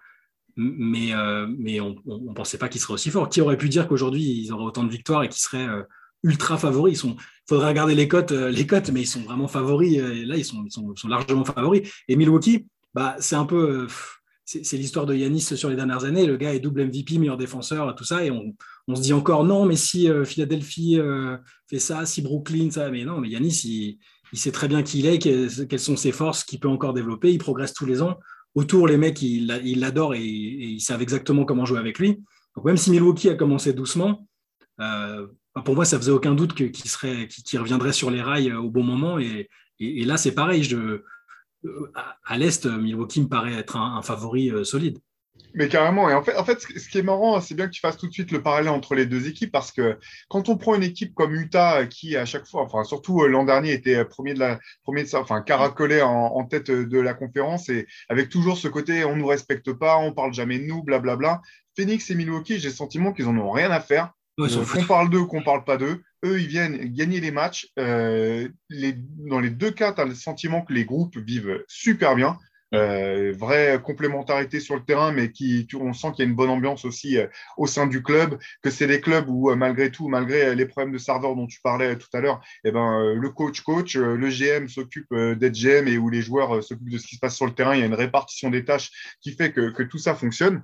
mais, 0.57 1.13
euh, 1.13 1.47
mais 1.57 1.79
on 1.79 1.95
ne 2.05 2.33
pensait 2.33 2.57
pas 2.57 2.69
qu'ils 2.69 2.81
seraient 2.81 2.93
aussi 2.93 3.11
forts. 3.11 3.29
Qui 3.29 3.41
aurait 3.41 3.57
pu 3.57 3.69
dire 3.69 3.87
qu'aujourd'hui, 3.87 4.23
ils 4.23 4.53
auraient 4.53 4.65
autant 4.65 4.83
de 4.83 4.91
victoires 4.91 5.23
et 5.23 5.29
qu'ils 5.29 5.41
seraient 5.41 5.67
euh, 5.67 5.83
ultra 6.23 6.57
favoris? 6.57 7.03
Il 7.03 7.15
faudrait 7.47 7.67
regarder 7.67 7.95
les 7.95 8.07
cotes, 8.07 8.31
euh, 8.31 8.49
les 8.49 8.65
cotes, 8.65 8.89
mais 8.89 9.01
ils 9.01 9.07
sont 9.07 9.21
vraiment 9.21 9.47
favoris. 9.47 9.97
là, 9.97 10.37
ils 10.37 10.45
sont, 10.45 10.65
largement 11.07 11.45
favoris. 11.45 11.89
Et 12.07 12.15
Milwaukee, 12.15 12.67
bah, 12.93 13.15
c'est 13.19 13.35
un 13.35 13.45
peu. 13.45 13.87
c'est 14.45 14.77
l'histoire 14.77 15.05
de 15.05 15.13
Yanis 15.13 15.41
sur 15.41 15.69
les 15.69 15.75
dernières 15.75 16.05
années. 16.05 16.25
Le 16.25 16.37
gars 16.37 16.53
est 16.53 16.59
double 16.59 16.85
MVP, 16.85 17.17
meilleur 17.17 17.37
défenseur, 17.37 17.93
tout 17.95 18.05
ça. 18.05 18.23
Et 18.23 18.31
on, 18.31 18.95
se 18.95 19.01
dit 19.01 19.13
encore 19.13 19.43
non, 19.43 19.65
mais 19.65 19.75
si 19.75 20.07
Philadelphie 20.23 20.99
fait 21.69 21.79
ça, 21.79 22.05
si 22.05 22.21
Brooklyn, 22.21 22.71
ça. 22.71 22.89
Mais 22.89 23.03
non, 23.03 23.19
mais 23.19 23.27
Yanis, 23.27 23.97
il 24.31 24.39
sait 24.39 24.53
très 24.53 24.69
bien 24.69 24.83
qui 24.83 24.99
il 24.99 25.05
est, 25.05 25.17
quelles 25.19 25.79
sont 25.79 25.97
ses 25.97 26.13
forces, 26.13 26.45
qu'il 26.45 26.61
peut 26.61 26.69
encore 26.69 26.93
développer. 26.93 27.33
Il 27.33 27.39
progresse 27.39 27.73
tous 27.73 27.85
les 27.85 28.01
ans 28.01 28.17
autour, 28.55 28.87
les 28.87 28.97
mecs, 28.97 29.21
ils 29.21 29.79
l'adorent 29.79 30.15
et, 30.15 30.23
ils 30.23 30.81
savent 30.81 31.01
exactement 31.01 31.45
comment 31.45 31.65
jouer 31.65 31.79
avec 31.79 31.99
lui. 31.99 32.23
Donc, 32.55 32.65
même 32.65 32.77
si 32.77 32.89
Milwaukee 32.89 33.29
a 33.29 33.35
commencé 33.35 33.73
doucement, 33.73 34.27
euh, 34.79 35.27
pour 35.65 35.75
moi, 35.75 35.85
ça 35.85 35.97
faisait 35.97 36.11
aucun 36.11 36.33
doute 36.33 36.53
qu'il 36.55 37.59
reviendrait 37.59 37.93
sur 37.93 38.09
les 38.09 38.21
rails 38.21 38.49
euh, 38.49 38.59
au 38.59 38.69
bon 38.69 38.83
moment. 38.83 39.19
Et, 39.19 39.49
là, 39.79 40.17
c'est 40.17 40.33
pareil. 40.33 40.67
Euh, 40.73 41.03
à 42.25 42.37
l'Est, 42.37 42.65
Milwaukee 42.65 43.21
me 43.21 43.27
paraît 43.27 43.53
être 43.53 43.75
un 43.75 44.01
favori 44.01 44.51
solide. 44.63 44.99
Mais 45.55 45.69
carrément. 45.69 46.09
Et 46.09 46.13
en 46.13 46.21
fait, 46.21 46.35
en 46.35 46.43
fait, 46.43 46.59
ce 46.59 46.89
qui 46.89 46.97
est 46.97 47.03
marrant, 47.03 47.39
c'est 47.39 47.55
bien 47.55 47.67
que 47.67 47.71
tu 47.71 47.79
fasses 47.79 47.95
tout 47.95 48.07
de 48.07 48.11
suite 48.11 48.31
le 48.31 48.43
parallèle 48.43 48.67
entre 48.67 48.93
les 48.93 49.05
deux 49.05 49.27
équipes 49.27 49.53
parce 49.53 49.71
que 49.71 49.97
quand 50.27 50.49
on 50.49 50.57
prend 50.57 50.75
une 50.75 50.83
équipe 50.83 51.15
comme 51.15 51.33
Utah 51.33 51.85
qui, 51.85 52.17
à 52.17 52.25
chaque 52.25 52.45
fois, 52.45 52.63
enfin, 52.63 52.83
surtout 52.83 53.21
euh, 53.21 53.29
l'an 53.29 53.45
dernier, 53.45 53.71
était 53.71 54.03
premier 54.03 54.33
de 54.33 54.39
la, 54.39 54.59
premier 54.83 55.03
de 55.03 55.07
ça, 55.07 55.21
enfin, 55.21 55.41
caracolé 55.41 56.01
en, 56.01 56.43
tête 56.43 56.69
de 56.69 56.99
la 56.99 57.13
conférence 57.13 57.69
et 57.69 57.87
avec 58.09 58.29
toujours 58.29 58.57
ce 58.57 58.67
côté 58.67 59.05
on 59.05 59.15
nous 59.15 59.25
respecte 59.25 59.71
pas, 59.71 59.97
on 59.97 60.11
parle 60.11 60.33
jamais 60.33 60.59
de 60.59 60.65
nous, 60.65 60.83
blablabla. 60.83 61.41
Phoenix 61.77 62.09
et 62.09 62.15
Milwaukee, 62.15 62.59
j'ai 62.59 62.69
le 62.69 62.73
sentiment 62.73 63.13
qu'ils 63.13 63.27
en 63.27 63.37
ont 63.37 63.51
rien 63.51 63.71
à 63.71 63.79
faire. 63.79 64.11
qu'on 64.73 64.83
parle 64.83 65.09
d'eux, 65.09 65.23
qu'on 65.23 65.41
parle 65.41 65.63
pas 65.63 65.77
d'eux. 65.77 66.03
Eux, 66.25 66.41
ils 66.41 66.47
viennent 66.47 66.93
gagner 66.93 67.21
les 67.21 67.31
matchs. 67.31 67.69
Euh, 67.79 68.49
les, 68.69 68.93
dans 69.29 69.39
les 69.39 69.49
deux 69.49 69.71
cas, 69.71 69.93
tu 69.93 70.01
as 70.01 70.05
le 70.05 70.15
sentiment 70.15 70.61
que 70.61 70.73
les 70.73 70.83
groupes 70.83 71.17
vivent 71.17 71.63
super 71.67 72.15
bien. 72.15 72.37
Euh, 72.75 73.33
vraie 73.37 73.79
complémentarité 73.81 74.59
sur 74.59 74.75
le 74.75 74.83
terrain, 74.83 75.11
mais 75.11 75.31
qui, 75.31 75.67
on 75.79 75.93
sent 75.93 76.07
qu'il 76.11 76.25
y 76.25 76.27
a 76.27 76.29
une 76.29 76.35
bonne 76.35 76.49
ambiance 76.49 76.85
aussi 76.85 77.17
euh, 77.17 77.27
au 77.57 77.67
sein 77.67 77.87
du 77.87 78.03
club, 78.03 78.37
que 78.61 78.69
c'est 78.69 78.87
des 78.87 79.01
clubs 79.01 79.25
où, 79.29 79.49
euh, 79.49 79.55
malgré 79.55 79.91
tout, 79.91 80.07
malgré 80.07 80.55
les 80.55 80.65
problèmes 80.65 80.93
de 80.93 80.97
serveur 80.97 81.35
dont 81.35 81.47
tu 81.47 81.59
parlais 81.61 81.97
tout 81.97 82.07
à 82.13 82.21
l'heure, 82.21 82.41
eh 82.63 82.71
ben, 82.71 83.13
le 83.13 83.29
coach 83.29 83.61
coach, 83.61 83.95
le 83.95 84.29
GM 84.29 84.67
s'occupe 84.67 85.13
d'être 85.13 85.55
GM 85.55 85.87
et 85.87 85.97
où 85.97 86.09
les 86.09 86.21
joueurs 86.21 86.63
s'occupent 86.63 86.89
de 86.89 86.97
ce 86.97 87.07
qui 87.07 87.15
se 87.15 87.19
passe 87.19 87.35
sur 87.35 87.45
le 87.45 87.53
terrain. 87.53 87.75
Il 87.75 87.79
y 87.79 87.83
a 87.83 87.87
une 87.87 87.93
répartition 87.93 88.49
des 88.49 88.65
tâches 88.65 89.17
qui 89.21 89.31
fait 89.33 89.51
que, 89.51 89.71
que 89.71 89.83
tout 89.83 89.97
ça 89.97 90.15
fonctionne. 90.15 90.61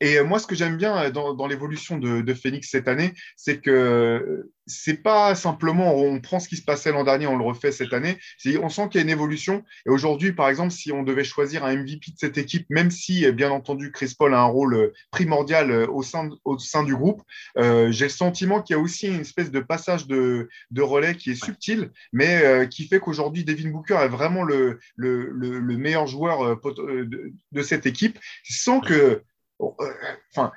Et 0.00 0.20
moi, 0.22 0.38
ce 0.38 0.46
que 0.46 0.54
j'aime 0.54 0.76
bien 0.76 1.10
dans, 1.10 1.46
l'évolution 1.46 1.98
de, 1.98 2.34
Phoenix 2.34 2.68
cette 2.70 2.88
année, 2.88 3.14
c'est 3.36 3.60
que 3.60 4.48
c'est 4.66 5.02
pas 5.02 5.34
simplement 5.34 5.96
on 5.96 6.20
prend 6.20 6.40
ce 6.40 6.48
qui 6.48 6.56
se 6.56 6.62
passait 6.62 6.92
l'an 6.92 7.02
dernier, 7.02 7.26
on 7.26 7.38
le 7.38 7.44
refait 7.44 7.72
cette 7.72 7.92
année. 7.92 8.18
On 8.62 8.68
sent 8.68 8.88
qu'il 8.90 9.00
y 9.00 9.02
a 9.02 9.04
une 9.04 9.10
évolution. 9.10 9.64
Et 9.86 9.90
aujourd'hui, 9.90 10.32
par 10.32 10.48
exemple, 10.48 10.72
si 10.72 10.92
on 10.92 11.02
devait 11.02 11.24
choisir 11.24 11.64
un 11.64 11.74
MVP 11.74 12.12
de 12.12 12.18
cette 12.18 12.38
équipe, 12.38 12.66
même 12.70 12.90
si, 12.90 13.30
bien 13.32 13.50
entendu, 13.50 13.90
Chris 13.92 14.14
Paul 14.16 14.34
a 14.34 14.40
un 14.40 14.44
rôle 14.44 14.92
primordial 15.10 15.72
au 15.90 16.02
sein, 16.02 16.28
au 16.44 16.58
sein 16.58 16.84
du 16.84 16.94
groupe, 16.94 17.22
euh, 17.56 17.90
j'ai 17.90 18.04
le 18.04 18.10
sentiment 18.10 18.62
qu'il 18.62 18.76
y 18.76 18.78
a 18.78 18.82
aussi 18.82 19.08
une 19.08 19.20
espèce 19.20 19.50
de 19.50 19.60
passage 19.60 20.06
de, 20.06 20.48
relais 20.78 21.16
qui 21.16 21.30
est 21.30 21.44
subtil, 21.44 21.90
mais 22.12 22.42
euh, 22.42 22.66
qui 22.66 22.86
fait 22.86 23.00
qu'aujourd'hui, 23.00 23.44
Devin 23.44 23.70
Booker 23.70 23.98
est 24.02 24.08
vraiment 24.08 24.44
le, 24.44 24.78
le, 24.96 25.76
meilleur 25.76 26.06
joueur 26.06 26.42
euh, 26.42 27.04
de, 27.04 27.32
de 27.52 27.62
cette 27.62 27.86
équipe, 27.86 28.18
sans 28.44 28.80
que 28.80 28.94
euh, 28.94 29.24
enfin, 29.58 30.52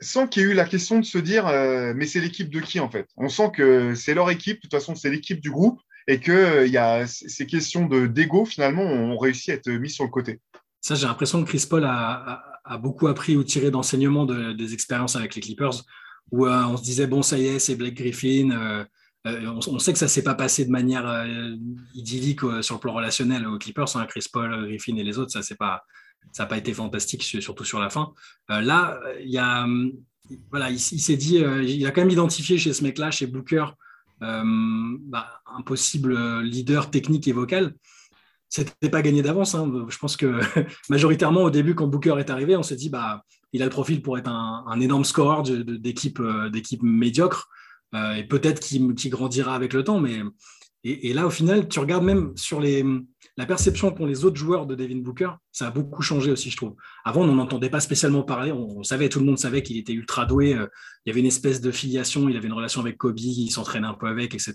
sans 0.00 0.26
qu'il 0.26 0.42
y 0.42 0.46
ait 0.46 0.48
eu 0.48 0.54
la 0.54 0.64
question 0.64 0.98
de 0.98 1.04
se 1.04 1.18
dire, 1.18 1.46
euh, 1.46 1.92
mais 1.94 2.06
c'est 2.06 2.20
l'équipe 2.20 2.50
de 2.50 2.60
qui 2.60 2.80
en 2.80 2.90
fait? 2.90 3.06
On 3.16 3.28
sent 3.28 3.50
que 3.54 3.94
c'est 3.94 4.14
leur 4.14 4.30
équipe, 4.30 4.56
de 4.56 4.60
toute 4.62 4.72
façon, 4.72 4.94
c'est 4.94 5.10
l'équipe 5.10 5.40
du 5.40 5.50
groupe, 5.50 5.80
et 6.08 6.20
que 6.20 6.32
euh, 6.32 6.66
y 6.66 6.78
a 6.78 7.06
ces 7.06 7.46
questions 7.46 7.86
d'ego 7.86 8.44
finalement 8.44 8.82
ont 8.82 9.18
réussi 9.18 9.50
à 9.50 9.54
être 9.54 9.70
mis 9.70 9.90
sur 9.90 10.04
le 10.04 10.10
côté. 10.10 10.40
Ça, 10.80 10.94
j'ai 10.94 11.06
l'impression 11.06 11.42
que 11.44 11.48
Chris 11.48 11.66
Paul 11.68 11.84
a, 11.84 12.42
beaucoup 12.80 13.08
appris 13.08 13.36
ou 13.36 13.42
tiré 13.42 13.70
d'enseignements 13.70 14.24
des 14.24 14.74
expériences 14.74 15.16
avec 15.16 15.34
les 15.34 15.40
Clippers, 15.40 15.82
où 16.30 16.46
on 16.46 16.76
se 16.76 16.82
disait, 16.82 17.08
bon, 17.08 17.20
ça 17.20 17.36
y 17.36 17.46
est, 17.46 17.58
c'est 17.58 17.74
Blake 17.74 17.94
Griffin, 17.94 18.86
on, 19.24 19.78
sait 19.80 19.92
que 19.92 19.98
ça 19.98 20.06
s'est 20.06 20.22
pas 20.22 20.34
passé 20.34 20.64
de 20.64 20.70
manière 20.70 21.26
idyllique 21.94 22.40
sur 22.62 22.76
le 22.76 22.80
plan 22.80 22.94
relationnel 22.94 23.46
aux 23.46 23.58
Clippers, 23.58 23.96
hein, 23.96 24.06
Chris 24.08 24.24
Paul, 24.32 24.68
Griffin 24.68 24.96
et 24.96 25.02
les 25.02 25.18
autres, 25.18 25.32
ça 25.32 25.54
pas, 25.56 25.82
n'a 26.38 26.46
pas 26.46 26.58
été 26.58 26.72
fantastique, 26.72 27.22
surtout 27.22 27.64
sur 27.64 27.80
la 27.80 27.90
fin. 27.90 28.12
là, 28.48 29.00
il 29.20 29.30
y 29.30 29.38
a, 29.38 29.66
voilà, 30.50 30.70
il, 30.70 30.78
s'est 30.78 31.16
dit, 31.16 31.36
il 31.38 31.86
a 31.86 31.90
quand 31.90 32.02
même 32.02 32.10
identifié 32.10 32.56
chez 32.56 32.72
ce 32.72 32.82
mec-là, 32.84 33.10
chez 33.10 33.26
Booker, 33.26 33.66
bah, 34.20 35.42
un 35.46 35.62
possible 35.62 36.40
leader 36.42 36.90
technique 36.90 37.26
et 37.28 37.32
vocal 37.32 37.74
c'était 38.50 38.90
pas 38.90 39.00
gagné 39.00 39.22
d'avance. 39.22 39.54
Hein. 39.54 39.86
Je 39.88 39.96
pense 39.96 40.16
que 40.16 40.40
majoritairement, 40.90 41.44
au 41.44 41.50
début, 41.50 41.74
quand 41.74 41.86
Booker 41.86 42.16
est 42.18 42.30
arrivé, 42.30 42.56
on 42.56 42.62
s'est 42.62 42.76
dit 42.76 42.90
bah, 42.90 43.24
il 43.52 43.62
a 43.62 43.64
le 43.64 43.70
profil 43.70 44.02
pour 44.02 44.18
être 44.18 44.28
un, 44.28 44.80
énorme 44.80 45.04
scoreur 45.04 45.42
d'équipe 45.42 46.20
euh, 46.20 46.50
d'équipe 46.50 46.82
médiocre 46.82 47.48
euh, 47.94 48.14
et 48.14 48.24
peut-être 48.24 48.60
qu'il 48.60 49.10
grandira 49.10 49.54
avec 49.54 49.72
le 49.72 49.84
temps. 49.84 50.00
Mais 50.00 50.20
et, 50.82 51.12
là, 51.12 51.26
au 51.26 51.30
final, 51.30 51.68
tu 51.68 51.78
regardes 51.78 52.04
même 52.04 52.32
sur 52.36 52.58
les, 52.58 52.82
la 53.36 53.44
perception 53.44 53.90
qu'ont 53.90 54.06
les 54.06 54.24
autres 54.24 54.36
joueurs 54.36 54.66
de 54.66 54.74
Devin 54.74 54.96
Booker, 54.96 55.30
ça 55.52 55.66
a 55.66 55.70
beaucoup 55.70 56.00
changé 56.00 56.30
aussi, 56.30 56.50
je 56.50 56.56
trouve. 56.56 56.74
Avant, 57.04 57.22
on 57.22 57.34
n'entendait 57.34 57.68
pas 57.68 57.80
spécialement 57.80 58.22
parler. 58.22 58.50
On, 58.50 58.82
savait, 58.82 59.10
tout 59.10 59.18
le 59.18 59.26
monde 59.26 59.38
savait 59.38 59.62
qu'il 59.62 59.76
était 59.76 59.92
ultra 59.92 60.24
doué. 60.24 60.54
Euh, 60.54 60.66
il 61.04 61.10
y 61.10 61.12
avait 61.12 61.20
une 61.20 61.26
espèce 61.26 61.60
de 61.60 61.70
filiation. 61.70 62.30
Il 62.30 62.36
avait 62.36 62.46
une 62.46 62.54
relation 62.54 62.80
avec 62.80 62.96
Kobe. 62.96 63.18
Il 63.18 63.50
s'entraînait 63.50 63.86
un 63.86 63.94
peu 63.94 64.06
avec, 64.06 64.34
etc. 64.34 64.54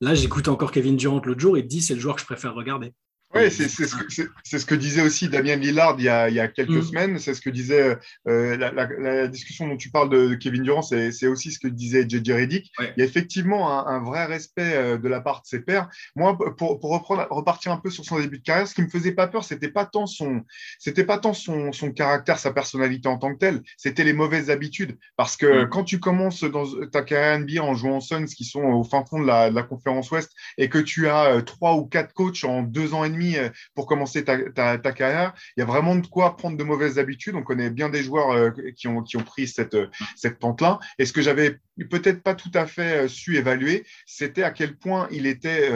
Là, 0.00 0.14
j'écoutais 0.14 0.50
encore 0.50 0.70
Kevin 0.70 0.96
Durant 0.96 1.20
l'autre 1.24 1.40
jour 1.40 1.56
et 1.56 1.62
dit 1.62 1.80
c'est 1.80 1.94
le 1.94 2.00
joueur 2.00 2.16
que 2.16 2.20
je 2.20 2.26
préfère 2.26 2.54
regarder. 2.54 2.92
Oui, 3.34 3.50
c'est 3.50 3.68
ce, 3.68 4.64
que 4.64 4.74
disait 4.74 5.02
aussi 5.02 5.28
Damien 5.28 5.56
Lillard 5.56 5.96
il 5.98 6.04
y 6.04 6.08
a, 6.08 6.48
quelques 6.48 6.70
mm. 6.70 6.82
semaines. 6.82 7.18
C'est 7.18 7.34
ce 7.34 7.42
que 7.42 7.50
disait 7.50 7.98
euh, 8.26 8.56
la, 8.56 9.28
discussion 9.28 9.68
dont 9.68 9.76
tu 9.76 9.90
parles 9.90 10.08
de, 10.08 10.34
Kevin 10.34 10.62
Durant, 10.62 10.80
c'est 10.80 11.26
aussi 11.26 11.52
ce 11.52 11.58
que 11.58 11.68
disait 11.68 12.08
JJ 12.08 12.30
Reddick. 12.30 12.72
Il 12.80 12.94
y 12.96 13.02
a 13.02 13.04
effectivement 13.04 13.86
un, 13.86 13.98
vrai 14.02 14.24
respect 14.24 14.74
euh, 14.74 14.96
de 14.96 15.08
la 15.08 15.20
part 15.20 15.42
de 15.42 15.46
ses 15.46 15.60
pairs. 15.60 15.90
Moi, 16.16 16.38
pour, 16.56 16.80
reprendre, 16.80 17.26
repartir 17.30 17.70
un 17.70 17.76
peu 17.76 17.90
sur 17.90 18.04
son 18.04 18.18
début 18.18 18.38
de 18.38 18.42
carrière, 18.42 18.66
ce 18.66 18.74
qui 18.74 18.82
me 18.82 18.88
faisait 18.88 19.12
pas 19.12 19.26
peur, 19.26 19.44
c'était 19.44 19.68
pas 19.68 19.84
tant 19.84 20.06
son, 20.06 20.42
c'était 20.78 21.04
pas 21.04 21.18
tant 21.18 21.34
son, 21.34 21.70
caractère, 21.94 22.38
sa 22.38 22.52
personnalité 22.52 23.08
en 23.08 23.18
tant 23.18 23.34
que 23.34 23.38
tel, 23.38 23.62
c'était 23.76 24.04
les 24.04 24.14
mauvaises 24.14 24.48
habitudes. 24.48 24.96
Parce 25.16 25.36
que 25.36 25.64
mm. 25.64 25.68
quand 25.68 25.84
tu 25.84 26.00
commences 26.00 26.44
dans 26.44 26.64
ta 26.90 27.02
carrière 27.02 27.40
NBA 27.40 27.62
en 27.62 27.74
jouant 27.74 28.00
Suns, 28.00 28.24
qui 28.24 28.44
sont 28.44 28.62
au 28.62 28.84
fin 28.84 29.04
fond 29.04 29.20
de 29.20 29.26
la, 29.26 29.62
conférence 29.62 30.10
Ouest, 30.10 30.32
et 30.56 30.70
que 30.70 30.78
tu 30.78 31.08
as 31.08 31.26
euh, 31.26 31.40
trois 31.42 31.74
ou 31.74 31.84
quatre 31.84 32.14
coachs 32.14 32.44
en 32.44 32.62
deux 32.62 32.94
ans 32.94 33.04
et 33.04 33.10
demi 33.10 33.17
euh, 33.36 33.48
pour 33.74 33.86
commencer 33.86 34.24
ta, 34.24 34.78
carrière. 34.92 35.34
Il 35.56 35.60
y 35.60 35.62
a 35.62 35.66
vraiment 35.66 35.96
de 35.96 36.06
quoi 36.06 36.36
prendre 36.36 36.56
de 36.56 36.64
mauvaises 36.64 36.98
habitudes. 36.98 37.34
On 37.34 37.42
connaît 37.42 37.70
bien 37.70 37.88
des 37.88 38.02
joueurs 38.02 38.30
euh, 38.30 38.50
qui 38.76 38.88
ont, 38.88 39.02
qui 39.02 39.16
ont 39.16 39.22
pris 39.22 39.48
cette, 39.48 39.74
euh, 39.74 39.88
cette 40.16 40.38
pente-là. 40.38 40.78
Et 40.98 41.06
ce 41.06 41.12
que 41.12 41.22
j'avais 41.22 41.58
peut-être 41.90 42.22
pas 42.22 42.34
tout 42.34 42.50
à 42.54 42.66
fait 42.66 43.08
su 43.08 43.36
évaluer, 43.36 43.84
c'était 44.06 44.42
à 44.42 44.50
quel 44.50 44.76
point 44.76 45.08
il 45.10 45.26
était 45.26 45.70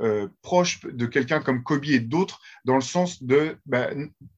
euh, 0.00 0.28
proche 0.42 0.80
de 0.84 1.06
quelqu'un 1.06 1.40
comme 1.40 1.62
Kobe 1.62 1.84
et 1.84 2.00
d'autres, 2.00 2.40
dans 2.64 2.74
le 2.74 2.80
sens 2.80 3.22
de 3.22 3.56
bah, 3.66 3.90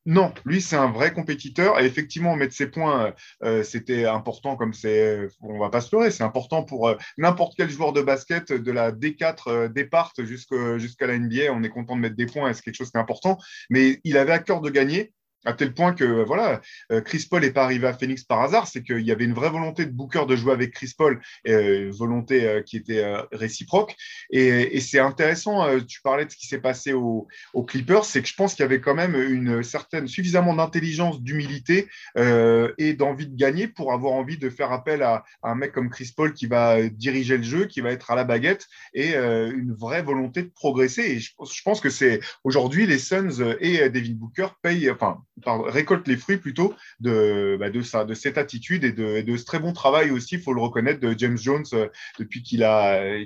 non, 0.04 0.34
lui 0.44 0.60
c'est 0.60 0.76
un 0.76 0.90
vrai 0.90 1.12
compétiteur. 1.12 1.80
Et 1.80 1.86
effectivement 1.86 2.36
mettre 2.36 2.54
ses 2.54 2.66
points, 2.66 3.14
euh, 3.42 3.62
c'était 3.62 4.04
important 4.04 4.56
comme 4.56 4.75
c'est, 4.75 5.28
on 5.40 5.58
va 5.58 5.70
pas 5.70 5.80
se 5.80 5.88
pleurer, 5.88 6.10
c'est 6.10 6.25
important 6.25 6.62
pour 6.62 6.88
euh, 6.88 6.96
n'importe 7.18 7.54
quel 7.56 7.70
joueur 7.70 7.92
de 7.92 8.02
basket 8.02 8.52
de 8.52 8.70
la 8.72 8.92
D4 8.92 9.72
départ 9.72 10.12
jusqu'à 10.18 11.06
la 11.06 11.18
NBA, 11.18 11.52
on 11.52 11.62
est 11.62 11.70
content 11.70 11.96
de 11.96 12.00
mettre 12.00 12.16
des 12.16 12.26
points 12.26 12.52
c'est 12.52 12.62
quelque 12.62 12.76
chose 12.76 12.90
qui 12.90 12.96
est 12.96 13.00
important, 13.00 13.38
mais 13.70 14.00
il 14.04 14.16
avait 14.16 14.32
à 14.32 14.38
cœur 14.38 14.60
de 14.60 14.70
gagner 14.70 15.12
à 15.47 15.53
tel 15.53 15.73
point 15.73 15.95
que 15.95 16.25
voilà, 16.25 16.61
euh, 16.93 17.00
Chris 17.00 17.26
Paul 17.31 17.43
n'est 17.43 17.53
pas 17.53 17.65
arrivé 17.65 17.87
à 17.87 17.95
Phoenix 17.95 18.25
par 18.25 18.41
hasard, 18.43 18.67
c'est 18.67 18.83
qu'il 18.83 19.00
y 19.00 19.12
avait 19.12 19.25
une 19.25 19.33
vraie 19.33 19.49
volonté 19.49 19.87
de 19.87 19.93
Booker 19.93 20.26
de 20.29 20.35
jouer 20.35 20.53
avec 20.53 20.73
Chris 20.73 20.93
Paul, 20.97 21.21
euh, 21.47 21.91
volonté 21.93 22.47
euh, 22.47 22.62
qui 22.62 22.76
était 22.76 23.05
réciproque. 23.33 23.95
Et, 24.31 24.81
c'est 24.81 24.99
intéressant, 24.99 25.67
tu 25.87 26.00
parlais 26.03 26.25
de 26.25 26.31
ce 26.31 26.37
qui 26.37 26.47
s'est 26.47 26.61
passé 26.61 26.93
aux 26.93 27.26
Clippers, 27.67 28.05
c'est 28.05 28.23
que 28.23 28.29
je 28.29 28.35
pense 28.35 28.55
qu'il 28.55 28.62
y 28.62 28.67
avait 28.67 28.81
quand 28.81 28.95
même 28.95 29.15
une 29.15 29.62
certaine, 29.62 30.09
suffisamment 30.09 30.55
d'intelligence, 30.55 31.23
d'humilité 31.23 31.88
et 32.17 32.93
d'envie 32.95 33.26
de 33.26 33.37
gagner 33.37 33.69
pour 33.69 33.93
avoir 33.93 34.12
envie 34.15 34.38
de 34.38 34.50
faire 34.50 34.73
appel 34.73 35.03
à, 35.03 35.25
un 35.43 35.55
mec 35.55 35.73
comme 35.73 35.91
Chris 35.91 36.12
Paul 36.17 36.32
qui 36.32 36.47
va 36.47 36.82
diriger 36.89 37.37
le 37.37 37.43
jeu, 37.43 37.67
qui 37.67 37.80
va 37.80 37.93
être 37.93 38.11
à 38.11 38.17
la 38.17 38.25
baguette 38.25 38.67
et 38.95 39.15
une 39.15 39.75
vraie 39.75 40.02
volonté 40.02 40.43
de 40.43 40.50
progresser. 40.50 41.02
Et 41.02 41.19
je, 41.21 41.30
je 41.41 41.63
pense 41.63 41.80
que 41.80 41.91
c'est 41.91 42.21
aujourd'hui 42.45 42.87
les 42.87 42.99
Suns 42.99 43.56
et 43.61 43.89
David 43.89 44.19
Booker 44.19 44.49
payent, 44.63 44.91
enfin, 44.91 45.23
récolte 45.44 46.08
les 46.08 46.16
fruits 46.16 46.38
plutôt 46.38 46.75
de, 47.00 47.56
bah, 47.58 47.70
de, 47.70 47.82
ça, 47.82 48.04
de 48.04 48.14
cette 48.14 48.38
attitude 48.38 48.84
et 48.84 48.92
de, 48.92 49.20
de, 49.20 49.36
ce 49.36 49.44
très 49.44 49.58
bon 49.58 49.72
travail 49.72 50.10
aussi, 50.10 50.36
il 50.36 50.40
faut 50.40 50.54
le 50.54 50.60
reconnaître, 50.60 51.00
de 51.00 51.14
James 51.18 51.36
Jones 51.36 51.64
euh, 51.72 51.88
depuis 52.18 52.42
qu'il 52.42 52.60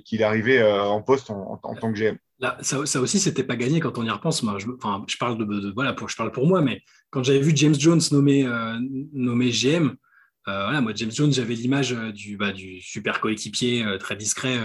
qu'il 0.04 0.20
est 0.20 0.24
arrivé 0.24 0.60
euh, 0.60 0.84
en 0.84 1.02
poste 1.02 1.30
en, 1.30 1.56
tant 1.56 1.92
que 1.92 1.98
GM. 1.98 2.16
Ça, 2.62 2.86
ça, 2.86 3.00
aussi, 3.00 3.20
c'était 3.20 3.44
pas 3.44 3.56
gagné 3.56 3.80
quand 3.80 3.98
on 3.98 4.04
y 4.04 4.10
repense. 4.10 4.42
Je, 4.58 4.66
enfin, 4.76 5.04
je 5.06 5.16
parle 5.18 5.38
de, 5.38 5.72
voilà, 5.74 5.92
pour, 5.92 6.08
je 6.08 6.16
parle 6.16 6.32
pour 6.32 6.46
moi, 6.46 6.62
mais 6.62 6.82
quand 7.10 7.22
j'avais 7.22 7.40
vu 7.40 7.52
James 7.54 7.78
Jones 7.78 8.00
nommé, 8.12 8.46
euh, 8.46 8.78
nommé 9.12 9.50
GM, 9.50 9.94
voilà, 10.46 10.80
moi, 10.80 10.92
James 10.96 11.12
Jones, 11.12 11.32
j'avais 11.32 11.54
l'image 11.54 11.92
du, 12.12 12.36
bah, 12.36 12.50
du 12.50 12.80
super 12.80 13.20
coéquipier 13.20 13.86
très 14.00 14.16
discret 14.16 14.58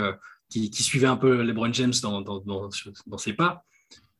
qui, 0.49 0.71
suivait 0.73 1.05
un 1.05 1.15
peu 1.15 1.43
LeBron 1.43 1.71
James 1.73 1.93
dans, 2.01 2.21
dans 2.21 3.17
ses 3.19 3.33
pas. 3.33 3.63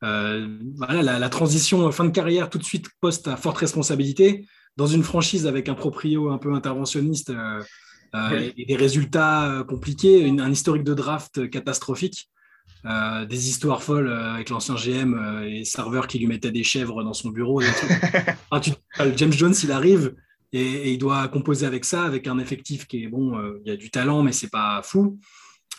Euh, 0.04 0.58
voilà, 0.76 1.18
la, 1.18 1.28
transition 1.28 1.90
fin 1.90 2.04
de 2.04 2.10
carrière 2.10 2.50
tout 2.50 2.58
de 2.58 2.64
suite 2.64 2.88
poste 3.00 3.28
à 3.28 3.36
forte 3.36 3.58
responsabilité 3.58 4.46
dans 4.76 4.86
une 4.86 5.02
franchise 5.02 5.46
avec 5.46 5.70
un 5.70 5.74
proprio 5.74 6.30
un 6.30 6.36
peu 6.36 6.52
interventionniste 6.52 7.30
euh, 7.30 7.62
euh, 8.14 8.50
et 8.56 8.66
des 8.66 8.76
résultats 8.76 9.64
compliqués, 9.66 10.28
un 10.28 10.50
historique 10.50 10.84
de 10.84 10.92
draft 10.94 11.48
catastrophique, 11.48 12.28
des 12.84 13.48
histoires 13.48 13.82
folles 13.82 14.12
avec 14.12 14.50
l'ancien 14.50 14.76
GM 14.76 15.44
et 15.44 15.64
serveur 15.64 16.06
qui 16.06 16.18
lui 16.18 16.26
mettait 16.26 16.52
des 16.52 16.62
chèvres 16.62 17.02
dans 17.02 17.14
son 17.14 17.30
bureau. 17.30 17.60
James 19.16 19.32
Jones, 19.32 19.54
il 19.62 19.72
arrive 19.72 20.14
et, 20.52 20.92
il 20.92 20.98
doit 20.98 21.26
composer 21.28 21.66
avec 21.66 21.84
ça, 21.84 22.04
avec 22.04 22.28
un 22.28 22.38
effectif 22.38 22.86
qui 22.86 23.02
est 23.02 23.08
bon, 23.08 23.40
il 23.64 23.68
y 23.68 23.72
a 23.72 23.76
du 23.76 23.90
talent, 23.90 24.22
mais 24.22 24.32
c'est 24.32 24.50
pas 24.50 24.82
fou. 24.84 25.18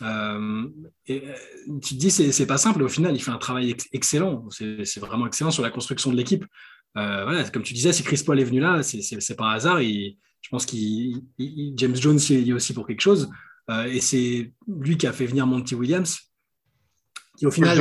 Euh, 0.02 0.68
et, 1.06 1.22
euh, 1.26 1.34
tu 1.82 1.94
te 1.94 1.98
dis, 1.98 2.10
c'est 2.10 2.46
pas 2.46 2.58
simple. 2.58 2.82
Au 2.82 2.88
final, 2.88 3.14
il 3.14 3.22
fait 3.22 3.30
un 3.30 3.38
travail 3.38 3.74
excellent. 3.92 4.48
C'est 4.50 5.00
vraiment 5.00 5.26
excellent 5.26 5.50
sur 5.50 5.62
la 5.62 5.70
construction 5.70 6.10
de 6.10 6.16
l'équipe. 6.16 6.44
Euh, 6.96 7.24
voilà, 7.24 7.48
comme 7.50 7.62
tu 7.62 7.74
disais, 7.74 7.92
si 7.92 8.02
Chris 8.02 8.22
Paul 8.24 8.40
est 8.40 8.44
venu 8.44 8.60
là, 8.60 8.82
c'est 8.82 9.36
pas 9.36 9.46
un 9.46 9.54
hasard. 9.54 9.80
Et 9.80 10.16
je 10.40 10.48
pense 10.50 10.66
qu'il 10.66 11.22
James 11.76 11.96
Jones 11.96 12.18
y 12.30 12.50
est 12.50 12.52
aussi 12.52 12.72
pour 12.72 12.86
quelque 12.86 13.00
chose. 13.00 13.30
et 13.86 14.00
c'est 14.00 14.52
lui 14.66 14.96
qui 14.96 15.06
a 15.06 15.12
fait 15.12 15.26
venir 15.26 15.46
Monty 15.46 15.74
Williams. 15.74 16.18
Qui 17.36 17.46
au 17.46 17.50
final. 17.50 17.78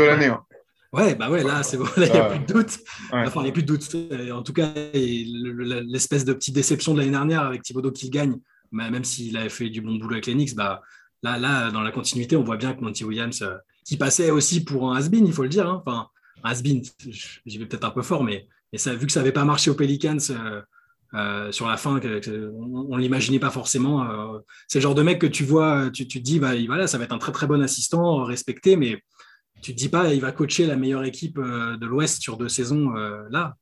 Ouais, 0.94 1.16
bah 1.16 1.30
ouais, 1.30 1.44
là, 1.44 1.64
c'est 1.64 1.76
bon, 1.76 1.86
il 1.98 2.04
n'y 2.04 2.10
a 2.12 2.30
plus 2.30 2.40
de 2.40 2.54
doute. 2.54 2.80
Enfin, 3.12 3.42
il 3.42 3.44
n'y 3.44 3.50
a 3.50 3.52
plus 3.52 3.62
de 3.62 3.68
doute. 3.68 3.96
En 4.32 4.42
tout 4.42 4.54
cas, 4.54 4.72
l'espèce 4.94 6.24
de 6.24 6.32
petite 6.34 6.56
déception 6.56 6.94
de 6.94 7.00
l'année 7.00 7.12
dernière 7.12 7.42
avec 7.42 7.62
Thibodeau 7.62 7.92
qui 7.92 8.10
gagne, 8.10 8.38
même 8.72 9.04
s'il 9.04 9.36
avait 9.36 9.50
fait 9.50 9.70
du 9.70 9.82
bon 9.82 9.96
boulot 9.96 10.14
avec 10.14 10.28
les 10.28 10.54
bah, 10.56 10.82
Là, 11.24 11.72
dans 11.72 11.82
la 11.82 11.92
continuité, 11.92 12.36
on 12.36 12.44
voit 12.44 12.58
bien 12.58 12.74
que 12.74 12.82
Monty 12.82 13.04
Williams, 13.04 13.42
euh, 13.42 13.58
qui 13.84 13.98
passait 13.98 14.30
aussi 14.30 14.64
pour 14.64 14.92
un 14.92 14.98
has-been, 14.98 15.26
il 15.26 15.34
faut 15.34 15.44
le 15.44 15.50
dire, 15.50 15.68
hein. 15.68 15.82
enfin, 15.86 16.08
un 16.44 16.52
has-been, 16.52 16.84
j'y 17.46 17.58
vais 17.58 17.66
peut-être 17.66 17.86
un 17.86 17.92
peu 17.92 18.04
fort, 18.04 18.24
mais, 18.24 18.48
ça, 18.76 18.94
vu 18.94 19.08
que 19.08 19.12
ça 19.12 19.22
n'avait 19.22 19.32
pas 19.32 19.46
marché 19.46 19.72
aux 19.72 19.76
Pelicans 19.76 20.18
euh, 20.30 20.62
euh, 21.14 21.52
sur 21.52 21.68
la 21.68 21.78
fin, 21.78 22.00
on 22.00 22.96
ne 22.96 23.00
l'imaginait 23.00 23.40
pas 23.40 23.50
forcément. 23.50 24.06
c'est 24.68 24.78
le 24.78 24.84
genre 24.84 24.94
de 24.94 25.02
mec 25.02 25.20
que 25.20 25.28
tu 25.28 25.44
vois, 25.44 25.90
tu, 25.90 26.08
te 26.08 26.20
dis, 26.20 26.40
bah, 26.40 26.52
voilà, 26.68 26.86
ça 26.86 26.98
va 26.98 27.06
être 27.06 27.14
un 27.14 27.18
très 27.18 27.32
très 27.32 27.48
bon 27.48 27.62
assistant, 27.64 28.24
respecté, 28.26 28.76
mais 28.76 29.02
tu 29.64 29.74
te 29.74 29.78
dis 29.78 29.90
pas, 29.90 30.14
il 30.14 30.22
va 30.22 30.32
coacher 30.32 30.68
la 30.68 30.76
meilleure 30.76 31.06
équipe 31.06 31.40
de 31.40 31.86
l'Ouest 31.86 32.22
sur 32.22 32.38
deux 32.38 32.50
saisons 32.50 32.92
là. 33.32 33.56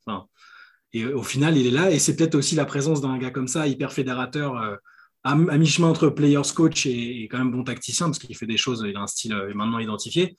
et 0.91 1.05
au 1.05 1.23
final, 1.23 1.55
il 1.55 1.67
est 1.67 1.71
là, 1.71 1.91
et 1.91 1.99
c'est 1.99 2.15
peut-être 2.15 2.35
aussi 2.35 2.55
la 2.55 2.65
présence 2.65 2.99
d'un 2.99 3.17
gars 3.17 3.31
comme 3.31 3.47
ça, 3.47 3.67
hyper 3.67 3.93
fédérateur 3.93 4.79
à, 5.25 5.35
mi-chemin 5.35 5.87
entre 5.87 6.09
players 6.09 6.53
coach 6.55 6.85
et, 6.85 7.27
quand 7.29 7.39
même 7.39 7.51
bon 7.51 7.63
tacticien, 7.63 8.05
parce 8.05 8.19
qu'il 8.19 8.37
fait 8.37 8.45
des 8.45 8.57
choses, 8.57 8.85
il 8.87 8.95
a 8.95 9.01
un 9.01 9.07
style 9.07 9.33
euh, 9.33 9.53
maintenant 9.55 9.79
identifié. 9.79 10.37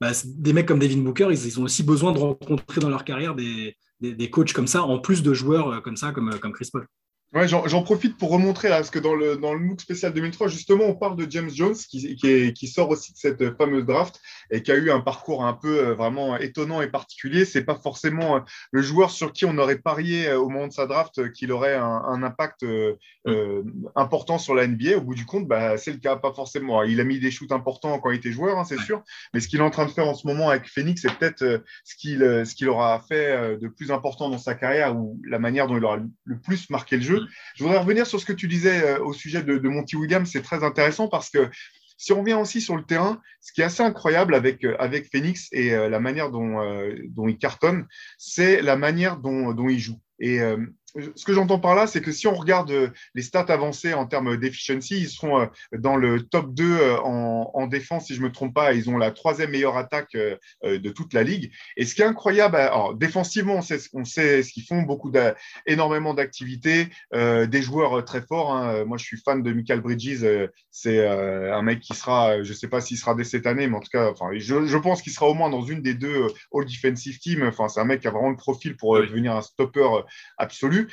Bah, 0.00 0.10
des 0.24 0.52
mecs 0.52 0.66
comme 0.66 0.78
Devin 0.78 1.02
Booker, 1.02 1.28
ils, 1.30 1.60
ont 1.60 1.64
aussi 1.64 1.82
besoin 1.82 2.12
de 2.12 2.18
rencontrer 2.18 2.80
dans 2.80 2.88
leur 2.88 3.04
carrière 3.04 3.34
des, 3.34 3.76
des, 4.00 4.30
coachs 4.30 4.52
comme 4.54 4.66
ça, 4.66 4.82
en 4.82 4.98
plus 4.98 5.22
de 5.22 5.34
joueurs 5.34 5.68
euh, 5.68 5.80
comme 5.80 5.96
ça, 5.96 6.12
comme, 6.12 6.30
euh, 6.30 6.38
comme 6.38 6.52
Chris 6.52 6.70
Paul. 6.72 6.86
Ouais, 7.34 7.48
j'en 7.48 7.82
profite 7.82 8.18
pour 8.18 8.30
remontrer 8.30 8.68
là, 8.68 8.76
parce 8.76 8.90
que 8.90 8.98
dans 8.98 9.14
le, 9.14 9.38
dans 9.38 9.54
le 9.54 9.60
MOOC 9.60 9.80
spécial 9.80 10.12
2003, 10.12 10.48
justement, 10.48 10.84
on 10.84 10.94
parle 10.94 11.16
de 11.16 11.26
James 11.30 11.48
Jones 11.48 11.74
qui, 11.74 12.14
qui, 12.14 12.52
qui, 12.52 12.68
sort 12.68 12.90
aussi 12.90 13.14
de 13.14 13.16
cette 13.16 13.56
fameuse 13.56 13.86
draft 13.86 14.20
et 14.50 14.62
qui 14.62 14.70
a 14.70 14.76
eu 14.76 14.90
un 14.90 15.00
parcours 15.00 15.42
un 15.42 15.54
peu 15.54 15.78
euh, 15.78 15.94
vraiment 15.94 16.36
étonnant 16.36 16.82
et 16.82 16.88
particulier. 16.88 17.46
C'est 17.46 17.64
pas 17.64 17.74
forcément 17.74 18.36
euh, 18.36 18.40
le 18.70 18.82
joueur 18.82 19.10
sur 19.10 19.32
qui 19.32 19.46
on 19.46 19.56
aurait 19.56 19.78
parié 19.78 20.28
euh, 20.28 20.40
au 20.40 20.50
moment 20.50 20.66
de 20.66 20.74
sa 20.74 20.86
draft 20.86 21.32
qu'il 21.32 21.52
aurait 21.52 21.74
un, 21.74 22.02
un 22.06 22.22
impact 22.22 22.64
euh, 22.64 23.62
important 23.96 24.36
sur 24.36 24.54
la 24.54 24.66
NBA. 24.66 24.98
Au 24.98 25.00
bout 25.00 25.14
du 25.14 25.24
compte, 25.24 25.48
bah, 25.48 25.78
c'est 25.78 25.92
le 25.92 25.98
cas, 26.00 26.16
pas 26.16 26.34
forcément. 26.34 26.82
Il 26.82 27.00
a 27.00 27.04
mis 27.04 27.18
des 27.18 27.30
shoots 27.30 27.52
importants 27.52 27.98
quand 27.98 28.10
il 28.10 28.18
était 28.18 28.32
joueur, 28.32 28.58
hein, 28.58 28.64
c'est 28.64 28.80
sûr, 28.80 29.02
mais 29.32 29.40
ce 29.40 29.48
qu'il 29.48 29.58
est 29.60 29.62
en 29.62 29.70
train 29.70 29.86
de 29.86 29.90
faire 29.90 30.06
en 30.06 30.14
ce 30.14 30.26
moment 30.26 30.50
avec 30.50 30.66
Phoenix, 30.66 31.00
c'est 31.00 31.16
peut-être 31.16 31.62
ce 31.84 31.94
qu'il 31.96 32.18
ce 32.18 32.54
qu'il 32.54 32.68
aura 32.68 33.00
fait 33.00 33.56
de 33.56 33.68
plus 33.68 33.90
important 33.90 34.28
dans 34.28 34.36
sa 34.36 34.54
carrière 34.54 34.94
ou 34.94 35.18
la 35.26 35.38
manière 35.38 35.66
dont 35.66 35.78
il 35.78 35.84
aura 35.84 35.96
le 36.24 36.38
plus 36.38 36.68
marqué 36.68 36.96
le 36.96 37.02
jeu. 37.02 37.21
Je 37.56 37.64
voudrais 37.64 37.78
revenir 37.78 38.06
sur 38.06 38.20
ce 38.20 38.26
que 38.26 38.32
tu 38.32 38.48
disais 38.48 38.82
euh, 38.82 39.04
au 39.04 39.12
sujet 39.12 39.42
de, 39.42 39.58
Monty 39.68 39.96
Williams. 39.96 40.28
C'est 40.30 40.42
très 40.42 40.64
intéressant 40.64 41.08
parce 41.08 41.30
que 41.30 41.50
Si 41.96 42.12
on 42.12 42.20
revient 42.20 42.34
aussi 42.34 42.60
sur 42.60 42.76
le 42.76 42.82
terrain, 42.82 43.20
ce 43.40 43.52
qui 43.52 43.60
est 43.60 43.64
assez 43.64 43.82
incroyable 43.82 44.34
avec, 44.34 44.64
avec 44.80 45.08
Phoenix 45.10 45.48
et 45.52 45.70
la 45.70 46.00
manière 46.00 46.30
dont, 46.30 47.28
il 47.28 47.38
cartonne, 47.38 47.86
c'est 48.18 48.60
la 48.60 48.76
manière 48.76 49.18
dont 49.18 49.68
il 49.68 49.78
joue. 49.78 50.00
Et 50.22 50.40
ce 50.94 51.24
que 51.24 51.32
j'entends 51.32 51.58
par 51.58 51.74
là, 51.74 51.86
c'est 51.86 52.00
que 52.00 52.12
si 52.12 52.26
on 52.26 52.34
regarde 52.34 52.70
euh, 52.70 52.88
les 53.14 53.22
stats 53.22 53.46
avancées 53.48 53.94
en 53.94 54.06
termes 54.06 54.36
d'efficiency, 54.36 55.00
ils 55.00 55.08
seront 55.08 55.40
euh, 55.40 55.46
dans 55.78 55.96
le 55.96 56.22
top 56.22 56.52
2 56.52 56.64
euh, 56.64 56.98
en, 57.00 57.66
défense, 57.66 58.06
si 58.06 58.14
je 58.14 58.20
ne 58.20 58.26
me 58.26 58.32
trompe 58.32 58.54
pas. 58.54 58.74
Ils 58.74 58.90
ont 58.90 58.98
la 58.98 59.12
troisième 59.12 59.50
meilleure 59.50 59.76
attaque 59.76 60.14
de 60.14 60.90
toute 60.90 61.14
la 61.14 61.22
ligue. 61.22 61.52
Et 61.76 61.86
ce 61.86 61.94
qui 61.94 62.02
est 62.02 62.04
incroyable, 62.04 62.56
alors, 62.56 62.94
défensivement, 62.94 63.54
on 63.54 63.62
sait, 63.62 63.78
on 63.94 64.04
sait 64.04 64.42
ce 64.42 64.52
qu'ils 64.52 64.64
font, 64.64 64.82
beaucoup 64.82 65.10
énormément 65.64 66.12
d'activités, 66.12 66.88
des 67.12 67.62
joueurs 67.62 68.04
très 68.04 68.20
forts. 68.20 68.52
Hein. 68.52 68.84
Moi, 68.84 68.98
je 68.98 69.04
suis 69.04 69.16
fan 69.16 69.42
de 69.42 69.52
Michael 69.52 69.80
Bridges. 69.80 70.26
c'est 70.70 71.06
un 71.06 71.62
mec 71.62 71.80
qui 71.80 71.94
sera, 71.94 72.42
je 72.42 72.48
ne 72.48 72.54
sais 72.54 72.68
pas 72.68 72.80
s'il 72.80 72.98
sera 72.98 73.14
dès 73.14 73.24
cette 73.24 73.46
année, 73.46 73.68
mais 73.68 73.76
en 73.76 73.80
tout 73.80 73.90
cas, 73.92 74.10
enfin, 74.10 74.26
je, 74.34 74.66
je 74.66 74.78
pense 74.78 75.00
qu'il 75.00 75.12
sera 75.12 75.28
au 75.28 75.34
moins 75.34 75.48
dans 75.48 75.62
une 75.62 75.80
des 75.80 75.94
deux 75.94 76.26
All 76.52 76.66
Defensive 76.66 77.20
Team. 77.20 77.44
Enfin, 77.44 77.68
c'est 77.68 77.80
un 77.80 77.84
mec 77.84 78.00
qui 78.00 78.08
a 78.08 78.10
vraiment 78.10 78.30
le 78.30 78.36
profil 78.36 78.76
pour 78.76 78.98
devenir 78.98 79.36
un 79.36 79.42
stopper 79.42 79.88
absolu. 80.38 80.88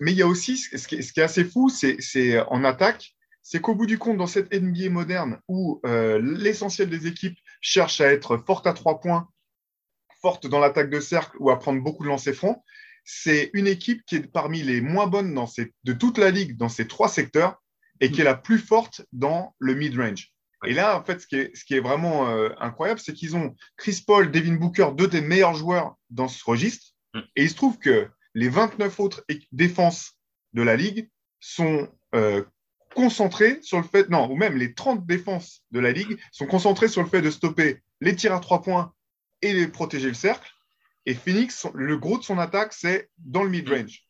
Mais 0.00 0.12
il 0.12 0.18
y 0.18 0.22
a 0.22 0.26
aussi, 0.26 0.56
ce 0.56 0.88
qui 0.88 0.96
est, 0.96 1.18
assez 1.18 1.44
fou, 1.44 1.68
c'est 1.68 2.40
en 2.48 2.64
attaque, 2.64 3.14
c'est 3.42 3.60
qu'au 3.60 3.74
bout 3.74 3.86
du 3.86 3.98
compte, 3.98 4.16
dans 4.16 4.26
cette 4.26 4.52
NBA 4.52 4.90
moderne 4.90 5.40
où 5.48 5.80
euh, 5.84 6.20
l'essentiel 6.22 6.88
des 6.88 7.06
équipes 7.06 7.36
cherchent 7.60 8.00
à 8.00 8.12
être 8.12 8.36
fortes 8.36 8.66
à 8.66 8.72
trois 8.72 9.00
points, 9.00 9.28
fortes 10.20 10.46
dans 10.46 10.60
l'attaque 10.60 10.90
de 10.90 11.00
cercle 11.00 11.36
ou 11.40 11.50
à 11.50 11.58
prendre 11.58 11.82
beaucoup 11.82 12.04
de 12.04 12.08
lancers 12.08 12.34
francs, 12.34 12.62
c'est 13.04 13.50
une 13.52 13.66
équipe 13.66 14.04
qui 14.06 14.16
est 14.16 14.32
parmi 14.32 14.62
les 14.62 14.80
moins 14.80 15.08
bonnes 15.08 15.34
dans 15.34 15.48
de 15.84 15.92
toute 15.92 16.18
la 16.18 16.30
ligue 16.30 16.56
dans 16.56 16.68
ces 16.68 16.86
trois 16.86 17.08
secteurs 17.08 17.60
et 18.00 18.10
qui 18.10 18.20
est 18.20 18.24
la 18.24 18.36
plus 18.36 18.58
forte 18.58 19.02
dans 19.12 19.54
le 19.58 19.74
mid-range. 19.74 20.32
Et 20.64 20.74
là, 20.74 20.96
en 20.96 21.04
fait, 21.04 21.20
ce 21.20 21.26
qui 21.26 21.74
est, 21.74 21.80
vraiment 21.80 22.28
euh, 22.28 22.50
incroyable, 22.60 23.00
c'est 23.00 23.12
qu'ils 23.12 23.36
ont 23.36 23.56
Chris 23.76 24.02
Paul, 24.06 24.30
Devin 24.30 24.54
Booker, 24.54 24.90
deux 24.94 25.08
des 25.08 25.20
meilleurs 25.20 25.54
joueurs 25.54 25.96
dans 26.10 26.28
ce 26.28 26.42
registre. 26.44 26.92
Mm. 27.14 27.20
Et 27.34 27.42
il 27.42 27.50
se 27.50 27.56
trouve 27.56 27.78
que 27.78 28.08
les 28.34 28.48
29 28.48 29.00
autres 29.00 29.24
défenses 29.52 30.12
de 30.52 30.62
la 30.62 30.76
Ligue 30.76 31.08
sont 31.40 31.88
euh, 32.14 32.42
concentrées 32.94 33.58
sur 33.62 33.78
le 33.78 33.84
fait, 33.84 34.08
non, 34.08 34.30
ou 34.30 34.36
même 34.36 34.56
les 34.56 34.74
30 34.74 35.06
défenses 35.06 35.62
de 35.70 35.80
la 35.80 35.92
Ligue 35.92 36.18
sont 36.30 36.46
concentrées 36.46 36.88
sur 36.88 37.02
le 37.02 37.08
fait 37.08 37.22
de 37.22 37.30
stopper 37.30 37.82
les 38.00 38.14
tirs 38.16 38.34
à 38.34 38.40
trois 38.40 38.62
points 38.62 38.92
et 39.40 39.54
de 39.54 39.66
protéger 39.70 40.08
le 40.08 40.14
cercle. 40.14 40.50
Et 41.06 41.14
Phoenix, 41.14 41.66
le 41.74 41.98
gros 41.98 42.18
de 42.18 42.22
son 42.22 42.38
attaque, 42.38 42.72
c'est 42.72 43.10
dans 43.18 43.42
le 43.42 43.50
mid-range. 43.50 44.04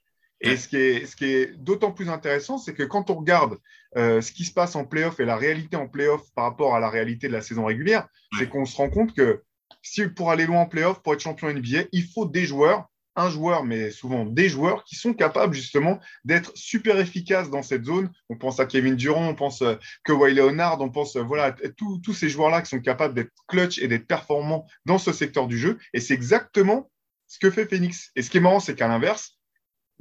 Et 0.44 0.56
ce 0.56 0.66
qui 0.66 0.76
est, 0.76 1.06
ce 1.06 1.14
qui 1.14 1.26
est 1.26 1.56
d'autant 1.56 1.92
plus 1.92 2.10
intéressant, 2.10 2.58
c'est 2.58 2.74
que 2.74 2.82
quand 2.82 3.10
on 3.10 3.14
regarde 3.14 3.58
euh, 3.96 4.20
ce 4.20 4.32
qui 4.32 4.44
se 4.44 4.52
passe 4.52 4.74
en 4.74 4.84
playoff 4.84 5.20
et 5.20 5.24
la 5.24 5.36
réalité 5.36 5.76
en 5.76 5.86
playoff 5.86 6.22
par 6.34 6.44
rapport 6.44 6.74
à 6.74 6.80
la 6.80 6.90
réalité 6.90 7.28
de 7.28 7.32
la 7.32 7.42
saison 7.42 7.64
régulière, 7.64 8.08
c'est 8.36 8.48
qu'on 8.48 8.64
se 8.64 8.76
rend 8.76 8.90
compte 8.90 9.14
que 9.14 9.44
si 9.82 10.06
pour 10.08 10.32
aller 10.32 10.46
loin 10.46 10.62
en 10.62 10.66
playoff, 10.66 11.00
pour 11.00 11.14
être 11.14 11.20
champion 11.20 11.48
NBA, 11.48 11.84
il 11.92 12.04
faut 12.08 12.26
des 12.26 12.44
joueurs 12.44 12.88
un 13.16 13.30
joueur, 13.30 13.64
mais 13.64 13.90
souvent 13.90 14.24
des 14.24 14.48
joueurs 14.48 14.84
qui 14.84 14.96
sont 14.96 15.14
capables 15.14 15.54
justement 15.54 16.00
d'être 16.24 16.52
super 16.54 16.98
efficaces 16.98 17.50
dans 17.50 17.62
cette 17.62 17.84
zone. 17.84 18.10
On 18.28 18.36
pense 18.36 18.60
à 18.60 18.66
Kevin 18.66 18.96
Durant, 18.96 19.28
on 19.28 19.34
pense 19.34 19.62
euh, 19.62 19.74
que 20.04 20.12
Kawhi 20.12 20.34
Leonard, 20.34 20.80
on 20.80 20.90
pense 20.90 21.16
euh, 21.16 21.22
voilà 21.22 21.54
tous 21.76 22.14
ces 22.14 22.28
joueurs-là 22.28 22.62
qui 22.62 22.70
sont 22.70 22.80
capables 22.80 23.14
d'être 23.14 23.32
clutch 23.48 23.78
et 23.78 23.88
d'être 23.88 24.06
performants 24.06 24.66
dans 24.86 24.98
ce 24.98 25.12
secteur 25.12 25.46
du 25.46 25.58
jeu. 25.58 25.78
Et 25.92 26.00
c'est 26.00 26.14
exactement 26.14 26.90
ce 27.26 27.38
que 27.38 27.50
fait 27.50 27.66
Phoenix. 27.66 28.10
Et 28.16 28.22
ce 28.22 28.30
qui 28.30 28.38
est 28.38 28.40
marrant, 28.40 28.60
c'est 28.60 28.74
qu'à 28.74 28.88
l'inverse, 28.88 29.38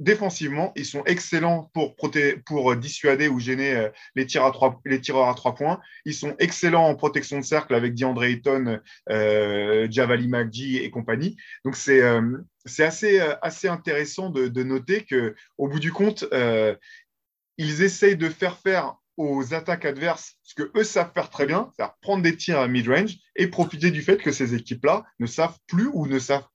défensivement, 0.02 0.72
ils 0.76 0.84
sont 0.84 1.04
excellents 1.04 1.70
pour, 1.72 1.94
pour 2.46 2.76
dissuader 2.76 3.28
ou 3.28 3.38
gêner 3.38 3.74
euh, 3.74 3.88
les, 4.14 4.24
à 4.36 4.50
trois, 4.50 4.80
tireurs 5.00 5.28
à 5.28 5.34
trois 5.34 5.54
points. 5.54 5.80
Ils 6.04 6.14
sont 6.14 6.34
excellents 6.38 6.86
en 6.86 6.94
protection 6.94 7.38
de 7.38 7.44
cercle 7.44 7.74
avec 7.74 7.94
DeAndre 7.94 8.24
Ayton, 8.24 8.80
euh, 9.10 9.86
Javali 9.90 10.28
McGee 10.28 10.78
et 10.78 10.90
compagnie. 10.90 11.36
Donc, 11.64 11.76
c'est 11.76 12.02
euh, 12.02 12.38
assez, 12.78 13.20
euh, 13.20 13.34
assez 13.42 13.68
intéressant 13.68 14.30
de, 14.30 14.48
de 14.48 14.62
noter 14.62 15.06
qu'au 15.06 15.68
bout 15.68 15.80
du 15.80 15.92
compte, 15.92 16.24
ils 17.58 17.82
essayent 17.82 18.16
de 18.16 18.28
faire 18.28 18.58
faire 18.58 18.96
aux 19.18 19.54
attaques 19.54 19.84
adverses 19.84 20.36
ce 20.42 20.54
que 20.54 20.70
eux 20.74 20.84
savent 20.84 21.12
faire 21.12 21.30
très 21.30 21.46
bien, 21.46 21.70
c'est-à-dire 21.76 21.94
prendre 22.00 22.22
des 22.22 22.36
tirs 22.36 22.58
à 22.58 22.66
mid-range 22.66 23.18
et 23.36 23.46
profiter 23.46 23.90
du 23.90 24.02
fait 24.02 24.16
que 24.16 24.32
ces 24.32 24.54
équipes-là 24.54 25.04
ne 25.20 25.26
savent 25.26 25.58
plus 25.66 25.88
ou 25.92 26.06
ne 26.06 26.18
savent 26.18 26.46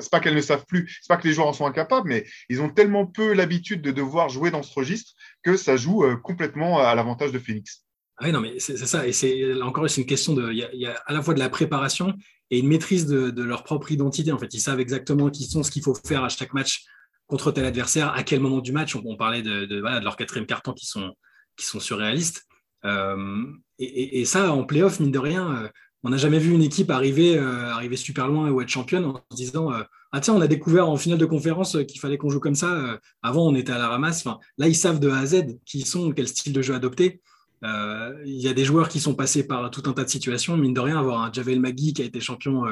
c'est 0.00 0.10
pas 0.10 0.20
qu'elles 0.20 0.34
ne 0.34 0.40
savent 0.40 0.66
plus, 0.66 0.98
c'est 1.02 1.08
pas 1.08 1.16
que 1.16 1.26
les 1.26 1.34
joueurs 1.34 1.48
en 1.48 1.52
sont 1.52 1.66
incapables, 1.66 2.08
mais 2.08 2.26
ils 2.48 2.60
ont 2.60 2.70
tellement 2.70 3.06
peu 3.06 3.32
l'habitude 3.32 3.82
de 3.82 3.90
devoir 3.90 4.28
jouer 4.28 4.50
dans 4.50 4.62
ce 4.62 4.74
registre 4.74 5.12
que 5.42 5.56
ça 5.56 5.76
joue 5.76 6.04
euh, 6.04 6.16
complètement 6.16 6.80
à 6.80 6.94
l'avantage 6.94 7.32
de 7.32 7.38
Phoenix. 7.38 7.84
Ah 8.18 8.26
oui, 8.26 8.32
non, 8.32 8.40
mais 8.40 8.58
c'est 8.58 8.76
ça. 8.76 9.06
Et 9.06 9.12
c'est 9.12 9.60
encore 9.62 9.86
une 9.96 10.06
question 10.06 10.34
de. 10.34 10.52
Il 10.52 10.58
y, 10.74 10.86
a, 10.86 10.94
à 11.06 11.12
la 11.12 11.22
fois 11.22 11.34
de 11.34 11.38
la 11.38 11.48
préparation 11.48 12.14
et 12.50 12.58
une 12.58 12.68
maîtrise 12.68 13.06
de, 13.06 13.42
leur 13.42 13.64
propre 13.64 13.90
identité. 13.90 14.30
En 14.32 14.38
fait, 14.38 14.52
ils 14.52 14.60
savent 14.60 14.80
exactement 14.80 15.30
qui 15.30 15.44
sont, 15.44 15.62
ce 15.62 15.70
qu'il 15.70 15.82
faut 15.82 15.94
faire 15.94 16.22
à 16.22 16.28
chaque 16.28 16.52
match 16.52 16.84
contre 17.26 17.50
tel 17.50 17.64
adversaire, 17.64 18.12
à 18.12 18.22
quel 18.22 18.40
moment 18.40 18.60
du 18.60 18.72
match. 18.72 18.94
On, 18.94 19.16
parlait 19.16 19.42
de, 19.42 19.74
leur 19.74 20.16
quatrième 20.16 20.46
carton 20.46 20.72
qui 20.72 20.86
sont, 20.86 21.16
qui 21.56 21.64
sont 21.64 21.80
surréalistes. 21.80 22.44
Euh, 22.84 23.46
et, 23.78 24.20
et, 24.20 24.24
ça, 24.24 24.52
en 24.52 24.64
playoff, 24.64 25.00
mine 25.00 25.10
de 25.10 25.18
rien, 25.18 25.56
euh, 25.56 25.68
on 26.04 26.10
n'a 26.10 26.16
jamais 26.16 26.38
vu 26.38 26.52
une 26.52 26.62
équipe 26.62 26.90
arriver, 26.90 27.38
euh, 27.38 27.72
arriver 27.72 27.96
super 27.96 28.26
loin 28.26 28.50
ou 28.50 28.60
être 28.60 28.68
championne 28.68 29.04
en 29.04 29.22
se 29.30 29.36
disant 29.36 29.72
euh, 29.72 29.82
Ah, 30.10 30.20
tiens, 30.20 30.34
on 30.34 30.40
a 30.40 30.48
découvert 30.48 30.88
en 30.88 30.96
finale 30.96 31.18
de 31.18 31.26
conférence 31.26 31.76
euh, 31.76 31.84
qu'il 31.84 32.00
fallait 32.00 32.18
qu'on 32.18 32.30
joue 32.30 32.40
comme 32.40 32.56
ça. 32.56 32.98
avant, 33.22 33.46
on 33.46 33.54
était 33.54 33.72
à 33.72 33.78
la 33.78 33.88
ramasse. 33.88 34.24
Là, 34.24 34.68
ils 34.68 34.74
savent 34.74 34.98
de 34.98 35.08
A 35.10 35.18
à 35.18 35.26
Z 35.26 35.58
qui 35.64 35.82
sont, 35.82 36.12
quel 36.12 36.26
style 36.26 36.52
de 36.52 36.62
jeu 36.62 36.74
adopter. 36.74 37.20
Il 37.64 38.40
y 38.40 38.48
a 38.48 38.52
des 38.52 38.64
joueurs 38.64 38.88
qui 38.88 38.98
sont 38.98 39.14
passés 39.14 39.46
par 39.46 39.70
tout 39.70 39.82
un 39.86 39.92
tas 39.92 40.02
de 40.02 40.10
situations. 40.10 40.56
Mine 40.56 40.74
de 40.74 40.80
rien, 40.80 40.98
avoir 40.98 41.22
un 41.22 41.32
Javel 41.32 41.60
Magui 41.60 41.92
qui 41.92 42.02
a 42.02 42.04
été 42.04 42.18
champion 42.18 42.64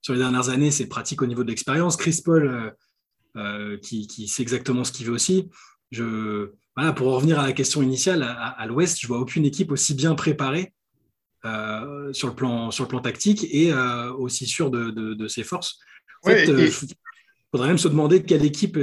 sur 0.00 0.12
les 0.12 0.20
dernières 0.20 0.50
années, 0.50 0.70
c'est 0.70 0.86
pratique 0.86 1.20
au 1.20 1.26
niveau 1.26 1.42
de 1.42 1.48
l'expérience. 1.48 1.96
Chris 1.96 2.20
Paul, 2.24 2.72
qui, 3.82 4.28
sait 4.28 4.42
exactement 4.42 4.84
ce 4.84 4.92
qu'il 4.92 5.06
veut 5.06 5.12
aussi. 5.14 5.48
Voilà, 6.76 6.92
pour 6.92 7.08
revenir 7.08 7.40
à 7.40 7.46
la 7.46 7.52
question 7.52 7.82
initiale, 7.82 8.22
à, 8.22 8.50
à 8.50 8.66
l'Ouest, 8.66 8.98
je 9.00 9.08
vois 9.08 9.18
aucune 9.18 9.44
équipe 9.44 9.72
aussi 9.72 9.94
bien 9.94 10.14
préparée 10.14 10.72
euh, 11.46 12.12
sur, 12.12 12.28
le 12.28 12.34
plan, 12.34 12.70
sur 12.70 12.84
le 12.84 12.88
plan 12.88 13.00
tactique 13.00 13.46
et 13.50 13.72
euh, 13.72 14.12
aussi 14.12 14.46
sûr 14.46 14.70
de, 14.70 15.28
ses 15.28 15.44
forces. 15.44 15.78
En 16.22 16.30
fait, 16.30 16.44
il 16.44 16.50
euh, 16.50 16.70
faudrait 17.50 17.68
même 17.68 17.78
se 17.78 17.88
demander 17.88 18.22
quelle 18.22 18.44
équipe, 18.44 18.78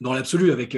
dans 0.00 0.12
l'absolu, 0.12 0.52
avec 0.52 0.76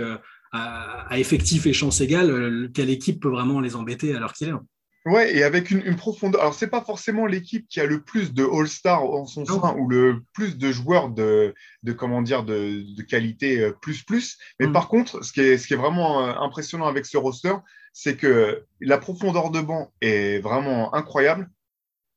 à, 0.53 1.19
effectif 1.19 1.67
et 1.67 1.73
chance 1.73 2.01
égale, 2.01 2.71
quelle 2.73 2.91
équipe 2.91 3.21
peut 3.21 3.29
vraiment 3.29 3.61
les 3.61 3.77
embêter 3.77 4.15
alors 4.15 4.33
qu'il 4.33 4.49
est. 4.49 4.53
Ouais, 5.07 5.35
et 5.35 5.43
avec 5.45 5.71
une, 5.71 5.97
profondeur. 5.97 6.43
Alors, 6.43 6.53
c'est 6.53 6.69
pas 6.69 6.83
forcément 6.83 7.25
l'équipe 7.25 7.67
qui 7.69 7.81
a 7.81 7.87
le 7.87 8.03
plus 8.03 8.35
de 8.35 8.45
All-Star 8.45 9.03
en 9.03 9.25
son 9.25 9.47
sein 9.47 9.75
ou 9.77 9.89
le 9.89 10.23
plus 10.35 10.59
de 10.59 10.71
joueurs 10.71 11.09
de, 11.09 11.55
de 11.83 11.93
comment 11.93 12.21
dire, 12.21 12.45
de, 12.45 12.85
de 12.95 13.03
qualité 13.03 13.71
plus 13.81 14.03
plus. 14.03 14.37
Mais 14.59 14.67
mm. 14.67 14.73
par 14.73 14.89
contre, 14.89 15.25
ce 15.25 15.33
qui 15.33 15.41
est, 15.41 15.57
ce 15.57 15.67
qui 15.67 15.73
est 15.73 15.79
vraiment 15.79 16.21
impressionnant 16.43 16.87
avec 16.87 17.07
ce 17.07 17.17
roster, 17.17 17.55
c'est 17.95 18.17
que 18.17 18.67
la 18.81 18.99
profondeur 18.99 19.51
de 19.51 19.61
banc 19.61 19.91
est 20.03 20.39
vraiment 20.41 20.95
incroyable 20.95 21.51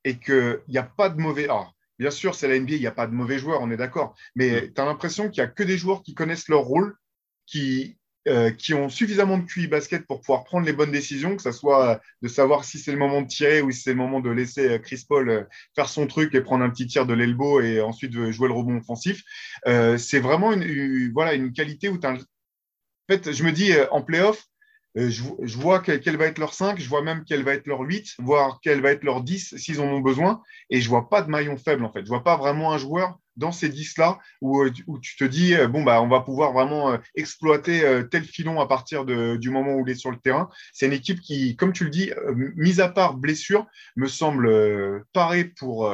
et 0.03 0.19
qu'il 0.19 0.59
n'y 0.67 0.77
a 0.77 0.83
pas 0.83 1.07
de 1.07 1.21
mauvais. 1.21 1.45
Alors, 1.45 1.73
bien 1.99 2.11
sûr, 2.11 2.35
c'est 2.35 2.49
la 2.49 2.59
NBA, 2.59 2.73
il 2.73 2.79
n'y 2.81 2.87
a 2.87 2.91
pas 2.91 3.07
de 3.07 3.13
mauvais 3.13 3.39
joueurs, 3.39 3.61
on 3.61 3.71
est 3.71 3.77
d'accord. 3.77 4.13
Mais 4.35 4.61
mm. 4.61 4.73
tu 4.73 4.81
as 4.81 4.85
l'impression 4.85 5.29
qu'il 5.29 5.41
n'y 5.41 5.47
a 5.47 5.51
que 5.51 5.63
des 5.63 5.77
joueurs 5.77 6.03
qui 6.03 6.13
connaissent 6.13 6.49
leur 6.49 6.63
rôle, 6.63 6.95
qui, 7.45 7.97
euh, 8.27 8.51
qui 8.51 8.73
ont 8.73 8.89
suffisamment 8.89 9.37
de 9.37 9.43
QI 9.43 9.67
basket 9.67 10.07
pour 10.07 10.21
pouvoir 10.21 10.43
prendre 10.43 10.65
les 10.65 10.73
bonnes 10.73 10.91
décisions, 10.91 11.35
que 11.35 11.41
ce 11.41 11.51
soit 11.51 12.01
de 12.21 12.27
savoir 12.27 12.63
si 12.63 12.79
c'est 12.79 12.91
le 12.91 12.97
moment 12.97 13.21
de 13.21 13.27
tirer 13.27 13.61
ou 13.61 13.71
si 13.71 13.81
c'est 13.81 13.91
le 13.91 13.97
moment 13.97 14.19
de 14.19 14.29
laisser 14.29 14.69
euh, 14.69 14.79
Chris 14.79 15.03
Paul 15.07 15.29
euh, 15.29 15.43
faire 15.75 15.89
son 15.89 16.07
truc 16.07 16.33
et 16.33 16.41
prendre 16.41 16.63
un 16.63 16.69
petit 16.69 16.87
tir 16.87 17.05
de 17.05 17.13
l'elbow 17.13 17.61
et 17.61 17.81
ensuite 17.81 18.13
jouer 18.31 18.47
le 18.47 18.53
rebond 18.53 18.77
offensif. 18.77 19.23
c'est 19.65 20.19
vraiment 20.19 20.53
une, 20.53 21.11
voilà, 21.13 21.33
une 21.33 21.51
qualité 21.51 21.89
où 21.89 21.97
tu 21.97 22.07
En 22.07 22.17
fait, 23.09 23.31
je 23.31 23.43
me 23.43 23.51
dis, 23.51 23.73
en 23.91 24.01
playoff, 24.01 24.47
euh, 24.97 25.09
je, 25.09 25.57
vois 25.57 25.79
quel, 25.79 26.17
va 26.17 26.25
être 26.25 26.37
leur 26.37 26.53
5, 26.53 26.79
je 26.79 26.87
vois 26.87 27.01
même 27.01 27.23
quel 27.25 27.43
va 27.43 27.53
être 27.53 27.65
leur 27.67 27.79
8, 27.79 28.15
voire 28.19 28.59
quel 28.61 28.81
va 28.81 28.91
être 28.91 29.03
leur 29.03 29.23
10 29.23 29.57
s'ils 29.57 29.81
en 29.81 29.85
ont 29.85 30.01
besoin. 30.01 30.41
Et 30.69 30.81
je 30.81 30.89
vois 30.89 31.09
pas 31.09 31.21
de 31.21 31.29
maillon 31.29 31.57
faible, 31.57 31.83
en 31.83 31.91
fait. 31.91 32.03
Je 32.03 32.09
vois 32.09 32.23
pas 32.23 32.37
vraiment 32.37 32.73
un 32.73 32.77
joueur 32.77 33.17
dans 33.37 33.51
ces 33.51 33.69
10-là 33.69 34.19
où, 34.41 34.61
euh, 34.61 34.71
où, 34.87 34.99
tu 34.99 35.15
te 35.15 35.23
dis, 35.23 35.53
euh, 35.55 35.67
bon, 35.67 35.83
bah, 35.83 36.01
on 36.01 36.07
va 36.07 36.21
pouvoir 36.21 36.53
vraiment 36.53 36.97
exploiter 37.15 37.83
tel 38.11 38.23
filon 38.23 38.59
à 38.59 38.67
partir 38.67 39.05
du 39.05 39.49
moment 39.49 39.73
où 39.75 39.87
il 39.87 39.91
est 39.91 39.95
sur 39.95 40.11
le 40.11 40.17
terrain. 40.17 40.49
C'est 40.71 40.85
une 40.85 40.93
équipe 40.93 41.21
qui, 41.21 41.55
comme 41.55 41.73
tu 41.73 41.83
le 41.83 41.89
dis, 41.89 42.11
mise 42.55 42.79
à 42.79 42.89
part 42.89 43.15
blessure, 43.15 43.67
me 43.95 44.07
semble 44.07 45.05
parée 45.13 45.45
pour 45.45 45.91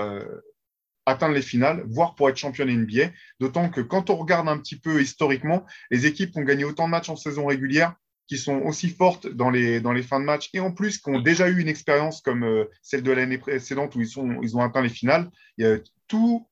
atteindre 1.06 1.34
les 1.34 1.42
finales, 1.42 1.84
voire 1.88 2.16
pour 2.16 2.30
être 2.30 2.38
championne 2.38 2.70
NBA. 2.70 3.12
D'autant 3.40 3.70
que 3.70 3.82
quand 3.82 4.10
on 4.10 4.16
regarde 4.16 4.48
un 4.48 4.58
petit 4.58 4.80
peu 4.80 5.02
historiquement, 5.02 5.66
les 5.92 6.06
équipes 6.06 6.36
ont 6.38 6.44
gagné 6.44 6.64
autant 6.64 6.86
de 6.86 6.92
matchs 6.92 7.10
en 7.10 7.16
saison 7.16 7.46
régulière 7.46 7.96
qui 8.30 8.38
sont 8.38 8.62
aussi 8.62 8.90
fortes 8.90 9.28
dans 9.28 9.50
les, 9.50 9.82
dans 9.82 10.00
fins 10.04 10.20
de 10.20 10.26
match 10.26 10.52
et 10.54 10.60
en 10.60 10.72
plus 10.72 11.00
qui 11.00 11.10
ont 11.10 11.20
déjà 11.20 11.50
eu 11.50 11.60
une 11.60 11.68
expérience 11.68 12.22
comme 12.22 12.44
euh, 12.44 12.66
celle 12.84 13.02
de 13.02 13.12
l'année 13.12 13.40
précédente 13.40 13.96
où 13.96 14.02
ils, 14.02 14.56
ont 14.56 14.62
atteint 14.62 14.84
les 14.84 14.90
finales. 14.90 15.30
Y 15.58 15.66
a 15.66 15.78
tout, 16.08 16.48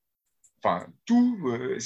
enfin, 0.63 0.85
tout 1.05 1.37
euh, 1.47 1.77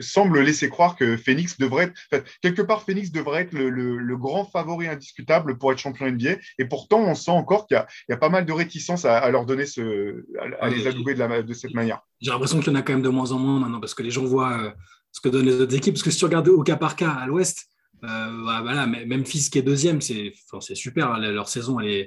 semble 0.00 0.40
laisser 0.40 0.68
croire 0.68 0.96
que 0.96 1.16
Phoenix 1.16 1.58
devrait 1.58 1.92
être, 2.10 2.24
quelque 2.40 2.62
part, 2.62 2.82
Phoenix 2.82 3.10
devrait 3.12 3.42
être 3.42 3.52
le, 3.52 4.16
grand 4.16 4.44
favori 4.44 4.86
indiscutable 4.86 5.58
pour 5.58 5.72
être 5.72 5.78
champion 5.78 6.10
NBA. 6.10 6.36
Et 6.58 6.64
pourtant, 6.64 7.00
on 7.00 7.14
sent 7.14 7.30
encore 7.30 7.66
qu'il 7.66 7.84
y, 8.08 8.12
a 8.12 8.16
pas 8.16 8.28
mal 8.28 8.46
de 8.46 8.52
réticence 8.52 9.04
à, 9.04 9.28
leur 9.30 9.44
donner 9.44 9.66
ce, 9.66 10.24
à, 10.60 10.68
les 10.68 10.86
adouber 10.86 11.14
de, 11.14 11.42
de 11.42 11.54
cette 11.54 11.74
manière. 11.74 12.00
J'ai 12.20 12.30
l'impression 12.30 12.60
qu'il 12.60 12.72
y 12.72 12.76
en 12.76 12.78
a 12.78 12.82
quand 12.82 12.92
même 12.92 13.02
de 13.02 13.08
moins 13.08 13.32
en 13.32 13.38
moins 13.38 13.58
maintenant 13.58 13.80
parce 13.80 13.94
que 13.94 14.02
les 14.02 14.10
gens 14.10 14.24
voient 14.24 14.58
euh, 14.58 14.70
ce 15.12 15.20
que 15.20 15.28
donnent 15.28 15.46
les 15.46 15.60
autres 15.60 15.74
équipes. 15.74 15.94
Parce 15.94 16.04
que 16.04 16.10
si 16.10 16.18
tu 16.18 16.24
regardes 16.24 16.48
au 16.48 16.62
cas 16.62 16.76
par 16.76 16.96
cas 16.96 17.10
à 17.10 17.26
l'Ouest, 17.26 17.68
euh, 18.04 18.60
voilà, 18.62 18.86
Memphis 18.86 19.48
qui 19.50 19.58
est 19.58 19.62
deuxième, 19.62 20.00
c'est 20.00 20.34
super. 20.74 21.12
Hein, 21.12 21.18
leur 21.18 21.48
saison, 21.48 21.78
je, 21.80 22.06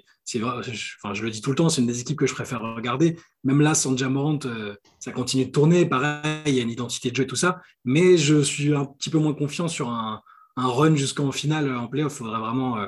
enfin, 1.02 1.14
je 1.14 1.24
le 1.24 1.32
dis 1.32 1.42
tout 1.42 1.50
le 1.50 1.56
temps, 1.56 1.70
c'est 1.70 1.82
une 1.82 1.88
des 1.88 2.02
équipes 2.02 2.20
que 2.20 2.28
je 2.28 2.34
préfère 2.34 2.62
regarder. 2.62 3.18
Même 3.44 3.62
là, 3.62 3.74
sans 3.74 3.98
Jamorant, 3.98 4.40
euh, 4.46 4.76
ça 5.00 5.12
continue 5.12 5.46
de 5.46 5.52
tourner. 5.52 5.86
Pareil, 5.86 6.42
il 6.46 6.54
y 6.54 6.60
a 6.60 6.64
une 6.64 6.70
identité 6.70 7.10
de 7.10 7.16
jeu 7.16 7.24
et 7.24 7.28
tout 7.28 7.36
ça. 7.36 7.62
Mais 7.84 8.18
je 8.18 8.42
suis 8.42 8.76
un 8.76 8.86
petit 8.86 9.10
peu 9.10 9.18
moins 9.18 9.34
confiant 9.34 9.68
sur 9.68 9.90
un, 9.90 10.22
run 10.56 10.96
jusqu'en 10.96 11.32
finale 11.32 11.74
en 11.76 11.88
playoff. 11.88 12.14
Il 12.14 12.18
faudrait 12.18 12.40
vraiment 12.40 12.78
euh, 12.78 12.88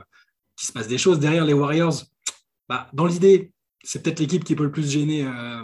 qu'il 0.56 0.68
se 0.68 0.74
passe 0.74 0.88
des 0.88 0.98
choses. 0.98 1.20
Derrière 1.20 1.46
les 1.46 1.54
Warriors, 1.54 2.04
bah, 2.68 2.90
dans 2.94 3.06
l'idée, 3.06 3.52
c'est 3.84 4.04
peut-être 4.04 4.20
l'équipe 4.20 4.44
qui 4.44 4.56
peut 4.56 4.64
le 4.64 4.72
plus 4.72 4.92
gêner 4.92 5.26
euh, 5.26 5.64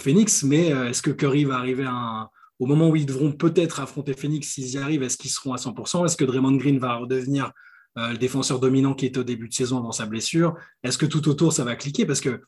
Phoenix. 0.00 0.42
Mais 0.42 0.68
est-ce 0.68 1.02
que 1.02 1.10
Curry 1.10 1.44
va 1.44 1.58
arriver 1.58 1.84
à 1.84 1.92
un 1.92 2.30
au 2.58 2.66
moment 2.66 2.88
où 2.88 2.96
ils 2.96 3.06
devront 3.06 3.32
peut-être 3.32 3.80
affronter 3.80 4.14
Phoenix, 4.14 4.48
s'ils 4.48 4.72
y 4.72 4.78
arrivent, 4.78 5.02
est-ce 5.02 5.18
qu'ils 5.18 5.30
seront 5.30 5.52
à 5.52 5.56
100% 5.56 6.04
Est-ce 6.06 6.16
que 6.16 6.24
Draymond 6.24 6.56
Green 6.56 6.78
va 6.78 6.96
redevenir 6.96 7.52
euh, 7.98 8.10
le 8.10 8.18
défenseur 8.18 8.60
dominant 8.60 8.94
qui 8.94 9.06
est 9.06 9.16
au 9.18 9.24
début 9.24 9.48
de 9.48 9.54
saison 9.54 9.78
avant 9.78 9.92
sa 9.92 10.06
blessure? 10.06 10.54
Est-ce 10.82 10.96
que 10.96 11.06
tout 11.06 11.28
autour, 11.28 11.52
ça 11.52 11.64
va 11.64 11.76
cliquer? 11.76 12.06
Parce 12.06 12.20
que 12.20 12.40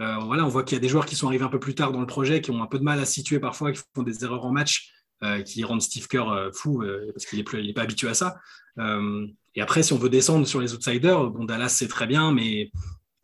euh, 0.00 0.16
voilà, 0.24 0.46
on 0.46 0.48
voit 0.48 0.62
qu'il 0.62 0.76
y 0.76 0.78
a 0.78 0.80
des 0.80 0.88
joueurs 0.88 1.04
qui 1.04 1.14
sont 1.14 1.26
arrivés 1.26 1.44
un 1.44 1.50
peu 1.50 1.60
plus 1.60 1.74
tard 1.74 1.92
dans 1.92 2.00
le 2.00 2.06
projet, 2.06 2.40
qui 2.40 2.50
ont 2.50 2.62
un 2.62 2.66
peu 2.66 2.78
de 2.78 2.84
mal 2.84 2.98
à 2.98 3.04
situer 3.04 3.38
parfois, 3.38 3.72
qui 3.72 3.82
font 3.94 4.02
des 4.02 4.24
erreurs 4.24 4.46
en 4.46 4.52
match, 4.52 4.92
euh, 5.22 5.42
qui 5.42 5.62
rendent 5.62 5.82
Steve 5.82 6.08
Kerr 6.08 6.50
fou 6.54 6.82
parce 7.12 7.26
qu'il 7.26 7.38
n'est 7.38 7.72
pas 7.74 7.82
habitué 7.82 8.08
à 8.08 8.14
ça. 8.14 8.36
et 8.78 9.60
après, 9.60 9.82
si 9.82 9.92
on 9.92 9.98
veut 9.98 10.08
descendre 10.08 10.46
sur 10.46 10.60
les 10.60 10.72
outsiders, 10.72 11.28
bon, 11.30 11.44
Dallas, 11.44 11.68
c'est 11.68 11.88
très 11.88 12.06
bien, 12.06 12.32
mais 12.32 12.72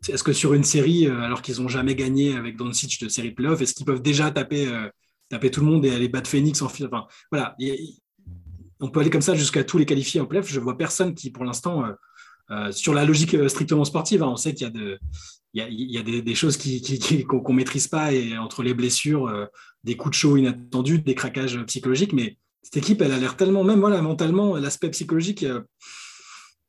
est-ce 0.07 0.23
que 0.23 0.33
sur 0.33 0.53
une 0.53 0.63
série, 0.63 1.07
alors 1.07 1.41
qu'ils 1.41 1.59
n'ont 1.59 1.67
jamais 1.67 1.95
gagné 1.95 2.35
avec 2.35 2.57
Doncic 2.57 3.01
de 3.01 3.09
série 3.09 3.31
playoff, 3.31 3.59
est-ce 3.59 3.73
qu'ils 3.73 3.87
peuvent 3.87 4.03
déjà 4.03 4.29
taper 4.29 4.67
taper 5.29 5.51
tout 5.51 5.61
le 5.61 5.67
monde 5.67 5.85
et 5.85 5.93
aller 5.93 6.07
battre 6.07 6.29
Phoenix 6.29 6.61
en 6.61 6.69
finale. 6.69 6.89
Enfin, 6.93 7.07
voilà, 7.31 7.55
on 8.79 8.89
peut 8.89 8.99
aller 8.99 9.09
comme 9.09 9.21
ça 9.21 9.35
jusqu'à 9.35 9.63
tous 9.63 9.77
les 9.77 9.85
qualifiés 9.85 10.21
en 10.21 10.25
playoff. 10.25 10.49
Je 10.49 10.59
vois 10.59 10.77
personne 10.77 11.15
qui, 11.15 11.31
pour 11.31 11.43
l'instant, 11.43 11.85
euh, 11.85 11.93
euh, 12.51 12.71
sur 12.71 12.93
la 12.93 13.05
logique 13.05 13.33
euh, 13.33 13.49
strictement 13.49 13.85
sportive, 13.85 14.23
hein, 14.23 14.27
on 14.27 14.37
sait 14.37 14.53
qu'il 14.53 14.67
y 14.67 14.69
a, 14.69 14.73
de, 14.73 14.99
il 15.53 15.91
y 15.91 15.97
a, 15.97 16.21
des, 16.21 16.35
choses 16.35 16.57
qu'on 16.57 16.63
qui, 16.63 17.25
ne 17.25 17.53
maîtrise 17.53 17.87
pas 17.87 18.13
et 18.13 18.37
entre 18.37 18.63
les 18.63 18.73
blessures, 18.73 19.47
des 19.83 19.97
coups 19.97 20.11
de 20.11 20.19
chaud 20.19 20.37
inattendus, 20.37 20.99
des 20.99 21.15
craquages 21.15 21.61
psychologiques. 21.65 22.13
Mais 22.13 22.37
cette 22.61 22.77
équipe, 22.77 23.01
elle 23.01 23.11
a 23.11 23.17
l'air 23.17 23.35
tellement, 23.37 23.63
même 23.63 23.79
voilà, 23.79 24.01
mentalement, 24.01 24.55
l'aspect 24.57 24.91
psychologique. 24.91 25.45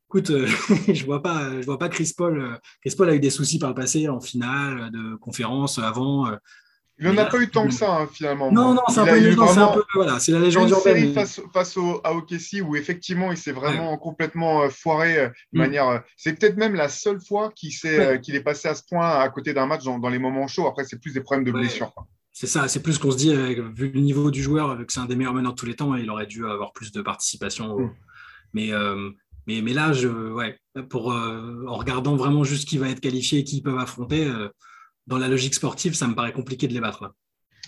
Écoute, 0.08 0.32
je 0.88 1.04
vois 1.04 1.22
pas, 1.22 1.60
je 1.60 1.66
vois 1.66 1.78
pas 1.78 1.90
Chris 1.90 2.14
Paul. 2.16 2.58
Chris 2.80 2.94
Paul 2.96 3.10
a 3.10 3.14
eu 3.14 3.20
des 3.20 3.30
soucis 3.30 3.58
par 3.58 3.68
le 3.68 3.74
passé 3.74 4.08
en 4.08 4.20
finale 4.20 4.90
de 4.90 5.16
conférence 5.16 5.78
avant. 5.78 6.26
Il 7.00 7.06
n'en 7.06 7.16
a 7.16 7.26
pas 7.26 7.38
eu 7.40 7.48
tant 7.48 7.66
que 7.66 7.72
ça, 7.72 8.00
hein, 8.00 8.08
finalement. 8.12 8.50
Non, 8.50 8.74
non, 8.74 8.82
c'est 8.88 8.98
un, 9.00 9.06
peu, 9.06 9.42
un 9.42 9.68
peu, 9.68 9.84
voilà, 9.94 10.18
c'est 10.18 10.32
la 10.32 10.40
légende 10.40 10.70
urbaine. 10.70 10.96
série 10.96 11.14
face, 11.14 11.40
face 11.52 11.76
au, 11.76 12.00
à 12.02 12.12
OKC 12.12 12.60
où 12.64 12.74
effectivement 12.74 13.30
il 13.30 13.38
s'est 13.38 13.52
vraiment 13.52 13.96
complètement 13.98 14.62
euh, 14.62 14.68
foiré 14.68 15.18
euh, 15.18 15.28
de 15.52 15.58
mm. 15.58 15.58
manière. 15.58 15.88
Euh, 15.88 15.98
c'est 16.16 16.36
peut-être 16.36 16.56
même 16.56 16.74
la 16.74 16.88
seule 16.88 17.20
fois 17.20 17.52
qu'il 17.54 17.70
qu'il 18.20 18.34
est 18.34 18.42
passé 18.42 18.68
à 18.68 18.74
ce 18.74 18.82
point 18.88 19.08
à 19.08 19.28
côté 19.28 19.54
d'un 19.54 19.66
match 19.66 19.84
dans, 19.84 20.08
les 20.08 20.18
moments 20.18 20.48
chauds. 20.48 20.66
Après, 20.66 20.84
c'est 20.84 21.00
plus 21.00 21.12
des 21.12 21.20
problèmes 21.20 21.44
de 21.44 21.52
blessure. 21.52 21.92
C'est 22.32 22.48
ça, 22.48 22.66
c'est 22.66 22.82
plus 22.82 22.98
qu'on 22.98 23.10
se 23.12 23.16
dit, 23.16 23.34
vu 23.34 23.90
le 23.90 24.00
niveau 24.00 24.30
du 24.30 24.42
joueur, 24.42 24.76
vu 24.76 24.86
que 24.86 24.92
c'est 24.92 25.00
un 25.00 25.06
des 25.06 25.16
meilleurs 25.16 25.34
meneurs 25.34 25.52
de 25.52 25.58
tous 25.58 25.66
les 25.66 25.74
temps, 25.74 25.94
il 25.94 26.08
aurait 26.10 26.26
dû 26.26 26.46
avoir 26.46 26.72
plus 26.72 26.90
de 26.90 27.02
participation. 27.02 27.78
Mm. 27.78 27.90
Mais, 28.54 28.70
mais, 29.46 29.60
mais 29.62 29.72
là, 29.72 29.92
je, 29.92 30.08
ouais, 30.08 30.58
pour, 30.88 31.08
en 31.08 31.74
regardant 31.74 32.16
vraiment 32.16 32.42
juste 32.42 32.68
qui 32.68 32.78
va 32.78 32.88
être 32.88 33.00
qualifié 33.00 33.40
et 33.40 33.44
qui 33.44 33.60
peuvent 33.60 33.78
affronter 33.78 34.28
dans 35.08 35.18
la 35.18 35.28
logique 35.28 35.54
sportive, 35.54 35.94
ça 35.94 36.06
me 36.06 36.14
paraît 36.14 36.32
compliqué 36.32 36.68
de 36.68 36.74
les 36.74 36.80
battre. 36.80 37.14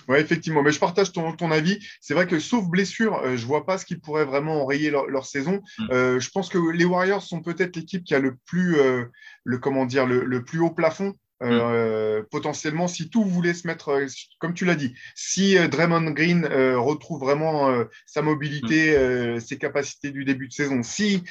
Oui, 0.08 0.18
effectivement. 0.18 0.62
Mais 0.62 0.72
je 0.72 0.78
partage 0.78 1.12
ton, 1.12 1.50
avis. 1.50 1.78
C'est 2.00 2.14
vrai 2.14 2.26
que 2.26 2.38
sauf 2.38 2.66
blessure, 2.66 3.16
euh, 3.18 3.36
je 3.36 3.42
ne 3.42 3.46
vois 3.46 3.64
pas 3.64 3.78
ce 3.78 3.84
qui 3.84 3.96
pourrait 3.96 4.24
vraiment 4.24 4.62
enrayer 4.62 4.90
leur, 4.90 5.24
saison. 5.26 5.62
Mm. 5.78 5.86
Euh, 5.90 6.20
je 6.20 6.30
pense 6.30 6.48
que 6.48 6.58
les 6.58 6.84
Warriors 6.84 7.22
sont 7.22 7.42
peut-être 7.42 7.76
l'équipe 7.76 8.04
qui 8.04 8.14
a 8.14 8.18
le 8.18 8.36
plus, 8.46 8.78
euh, 8.78 9.04
le, 9.44 9.58
comment 9.58 9.86
dire, 9.86 10.06
le, 10.06 10.44
plus 10.44 10.60
haut 10.60 10.70
plafond 10.70 11.14
euh, 11.42 12.22
potentiellement, 12.30 12.86
si 12.86 13.08
tout 13.08 13.24
voulait 13.24 13.54
se 13.54 13.66
mettre, 13.66 13.90
euh, 13.90 14.06
comme 14.38 14.52
tu 14.52 14.64
l'as 14.64 14.74
dit, 14.74 14.94
si 15.14 15.56
euh, 15.56 15.68
Draymond 15.68 16.10
Green 16.10 16.46
retrouve 16.46 17.20
vraiment 17.20 17.70
sa 18.06 18.22
mobilité, 18.22 18.96
mm. 18.96 19.40
ses 19.40 19.58
capacités 19.58 20.10
du 20.10 20.24
début 20.24 20.48
de 20.48 20.52
saison, 20.52 20.82
si 20.82 21.22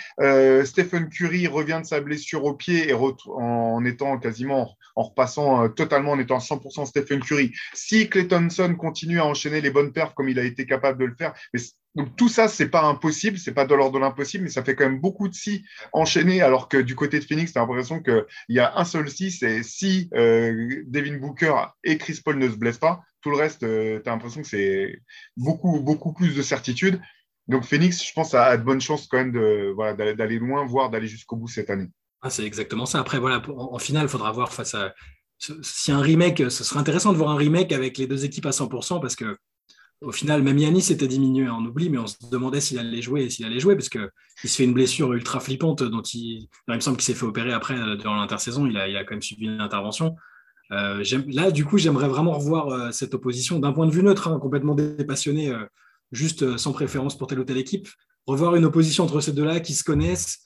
Stephen 0.63 1.10
Curry 1.10 1.48
revient 1.48 1.80
de 1.82 1.88
sa 1.88 2.02
blessure 2.02 2.45
au 2.45 2.54
pied 2.54 2.89
et 2.89 2.93
en 2.93 3.86
étant 3.86 4.17
quasiment, 4.17 4.76
en 4.95 5.04
repassant 5.04 5.69
totalement, 5.69 6.12
en 6.12 6.19
étant 6.19 6.38
à 6.38 6.39
100% 6.39 6.86
Stephen 6.86 7.19
Curry, 7.19 7.52
si 7.74 8.10
Clay 8.10 8.28
Thompson 8.28 8.76
continue 8.78 9.19
à 9.19 9.26
enchaîner 9.26 9.62
les 9.62 9.69
bonnes 9.69 9.93
perfs 9.93 10.13
comme 10.13 10.30
il 10.30 10.39
a 10.39 10.43
été 10.43 10.65
capable 10.65 11.00
de 11.00 11.06
le 11.06 11.15
faire, 11.15 11.34
mais 11.54 11.60
donc 11.95 12.15
tout 12.15 12.30
ça, 12.30 12.47
c'est 12.47 12.69
pas 12.69 12.84
impossible, 12.84 13.38
c'est 13.39 13.54
pas 13.54 13.65
de 13.65 13.73
l'ordre 13.73 13.95
de 13.95 13.99
l'impossible, 13.99 14.43
mais 14.43 14.49
ça 14.49 14.63
fait 14.63 14.75
quand 14.75 14.86
même 14.86 15.02
beaucoup 15.02 15.28
de 15.28 15.34
si 15.34 15.65
enchaînés, 15.91 16.41
alors 16.41 16.69
que 16.69 16.78
du 16.78 16.95
côté 16.95 17.19
de 17.19 17.25
Phoenix, 17.25 17.52
tu 17.52 17.58
as 17.58 17.62
l'impression 17.62 18.02
qu'il 18.02 18.25
y 18.49 18.60
a 18.60 18.78
un 18.78 18.86
seul 18.86 19.10
si, 19.10 19.32
c'est 19.32 19.63
si 19.63 20.10
euh, 20.13 20.84
Devin 20.86 21.17
Booker 21.17 21.56
et 21.84 21.97
Chris 21.97 22.21
Paul 22.23 22.38
ne 22.38 22.47
se 22.47 22.56
blessent 22.56 22.78
pas, 22.78 23.02
tout 23.21 23.32
le 23.32 23.38
reste, 23.38 23.63
euh, 23.63 23.99
tu 24.04 24.10
as 24.10 24.13
l'impression 24.13 24.41
que 24.41 24.47
c'est 24.47 25.02
beaucoup, 25.36 25.80
beaucoup 25.80 26.13
plus 26.13 26.36
de 26.36 26.41
certitude. 26.41 27.02
Donc 27.47 27.63
Phoenix, 27.63 28.06
je 28.06 28.13
pense, 28.13 28.36
a, 28.36 28.56
de 28.56 28.63
bonnes 28.63 28.82
chances 28.82 29.08
quand 29.08 29.17
même 29.17 29.32
d'aller 29.34 30.38
loin, 30.38 30.65
voire 30.65 30.91
d'aller 30.91 31.08
jusqu'au 31.08 31.36
bout 31.36 31.47
cette 31.47 31.71
année. 31.71 31.88
Ah, 32.21 32.30
c'est 32.30 32.45
exactement 32.45 32.86
ça. 32.86 32.99
Après, 32.99 33.17
voilà, 33.17 33.41
en, 33.49 33.80
finale, 33.80 34.04
il 34.04 34.10
faudra 34.10 34.32
voir 34.32 34.54
face 34.54 34.75
à. 34.75 34.93
Si 35.62 35.91
un 35.91 36.02
remake, 36.02 36.38
ce 36.52 36.63
serait 36.65 36.82
intéressant 36.82 37.13
de 37.13 37.17
voir 37.17 37.32
un 37.32 37.38
remake 37.38 37.71
avec 37.71 37.97
les 37.97 38.08
deux 38.08 38.25
équipes 38.25 38.45
à 38.45 38.49
100%, 38.49 38.99
parce 38.99 39.15
que 39.15 39.38
au 40.02 40.12
final, 40.12 40.42
même 40.44 40.58
Yannis 40.58 40.84
s'était 40.84 41.08
diminué 41.08 41.50
en 41.50 41.66
oubli, 41.66 41.90
mais 41.90 41.98
on 41.98 42.08
se 42.08 42.16
demandait 42.32 42.62
s'il 42.62 42.80
allait 42.80 43.02
jouer 43.02 43.24
et 43.24 43.30
s'il 43.30 43.46
allait 43.46 43.60
jouer, 43.60 43.76
parce 43.76 43.90
qu'il 43.90 44.10
se 44.44 44.56
fait 44.56 44.64
une 44.64 44.74
blessure 44.74 45.12
ultra 45.12 45.40
flippante 45.42 45.84
dont 45.84 46.02
il, 46.02 46.48
il 46.68 46.74
me 46.74 46.80
semble 46.80 46.98
qu'il 46.98 47.06
s'est 47.06 47.20
fait 47.20 47.26
opérer 47.26 47.52
après 47.52 47.78
euh, 47.78 47.98
durant 47.98 48.16
l'intersaison. 48.16 48.66
Il 48.66 48.78
a, 48.78 48.88
il 48.88 48.96
a 48.96 49.04
quand 49.04 49.16
même 49.16 49.22
subi 49.22 49.46
une 49.46 49.60
intervention. 49.60 50.16
Euh, 50.72 51.04
là, 51.28 51.52
du 51.52 51.66
coup, 51.66 51.78
j'aimerais 51.78 52.08
vraiment 52.08 52.32
revoir 52.32 52.70
euh, 52.70 52.92
cette 52.92 53.14
opposition 53.14 53.60
d'un 53.60 53.74
point 53.74 53.88
de 53.88 53.92
vue 53.92 54.04
neutre, 54.04 54.30
hein, 54.30 54.40
complètement 54.40 54.76
dépassionné, 54.76 55.54
juste 56.12 56.58
sans 56.58 56.72
préférence 56.72 57.18
pour 57.18 57.28
telle 57.28 57.40
ou 57.40 57.44
telle 57.44 57.58
équipe. 57.58 57.90
Revoir 58.26 58.56
une 58.56 58.66
opposition 58.66 59.04
entre 59.04 59.20
ces 59.20 59.34
deux-là 59.34 59.60
qui 59.60 59.74
se 59.74 59.84
connaissent 59.84 60.46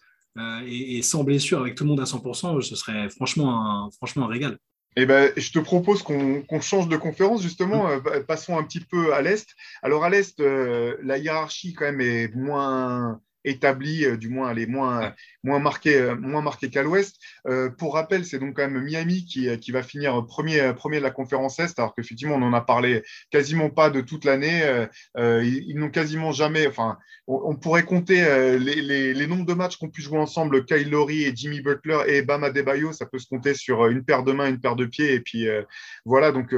et, 0.65 1.01
sans 1.03 1.23
blessure 1.23 1.59
avec 1.59 1.75
tout 1.75 1.83
le 1.83 1.89
monde 1.89 1.99
à 1.99 2.05
100%, 2.05 2.61
ce 2.61 2.75
serait 2.75 3.09
franchement 3.09 3.89
franchement 3.91 4.25
un 4.25 4.29
régal. 4.29 4.57
Eh 4.95 5.05
ben, 5.05 5.31
je 5.35 5.51
te 5.51 5.59
propose 5.59 6.03
qu'on 6.03 6.61
change 6.61 6.87
de 6.87 6.97
conférence, 6.97 7.41
justement. 7.41 7.89
Euh, 7.89 7.99
passons 8.27 8.57
un 8.57 8.63
petit 8.63 8.79
peu 8.79 9.13
à 9.13 9.21
l'Est. 9.21 9.55
Alors, 9.81 10.03
à 10.03 10.09
l'Est, 10.09 10.39
euh, 10.39 10.97
la 11.01 11.17
hiérarchie, 11.17 11.73
quand 11.73 11.85
même, 11.85 12.01
est 12.01 12.33
moins 12.35 13.19
établie, 13.43 14.05
euh, 14.05 14.17
du 14.17 14.29
moins 14.29 14.51
elle 14.51 14.59
est 14.59 14.67
moins, 14.67 15.13
moins 15.43 15.59
marquée, 15.59 16.13
moins 16.19 16.41
marquée 16.41 16.69
qu'à 16.69 16.83
l'ouest. 16.83 17.19
pour 17.77 17.93
rappel, 17.93 18.25
c'est 18.25 18.39
donc 18.39 18.55
quand 18.55 18.69
même 18.69 18.81
Miami 18.81 19.25
qui, 19.25 19.57
qui 19.59 19.71
va 19.71 19.83
finir 19.83 20.25
premier, 20.25 20.73
premier 20.73 20.97
de 20.97 21.03
la 21.03 21.11
conférence 21.11 21.59
Est, 21.59 21.77
alors 21.79 21.93
qu'effectivement, 21.95 22.35
on 22.35 22.41
en 22.41 22.53
a 22.53 22.61
parlé 22.61 23.03
quasiment 23.31 23.69
pas 23.69 23.89
de 23.89 24.01
toute 24.01 24.25
l'année. 24.25 24.87
ils 25.17 25.75
n'ont 25.75 25.89
quasiment 25.89 26.31
jamais, 26.31 26.67
enfin, 26.67 26.97
on, 27.27 27.55
pourrait 27.55 27.85
compter 27.85 28.23
euh, 28.23 28.57
les, 28.57 29.27
nombres 29.27 29.45
de 29.45 29.53
matchs 29.53 29.77
qu'ont 29.77 29.89
pu 29.89 30.01
jouer 30.01 30.17
ensemble 30.17 30.65
Kyle 30.65 30.89
Lowry 30.89 31.23
et 31.23 31.33
Jimmy 31.33 31.61
Butler 31.61 31.99
et 32.07 32.21
Bam 32.21 32.43
Adebayo. 32.43 32.91
Ça 32.91 33.05
peut 33.05 33.19
se 33.19 33.27
compter 33.27 33.53
sur 33.53 33.83
euh, 33.83 33.89
une 33.89 34.03
paire 34.03 34.23
de 34.23 34.33
mains, 34.33 34.49
une 34.49 34.59
paire 34.59 34.75
de 34.75 34.85
pieds. 34.85 35.13
Et 35.13 35.21
puis 35.21 35.47
euh, 35.47 35.63
voilà, 36.05 36.31
donc 36.31 36.53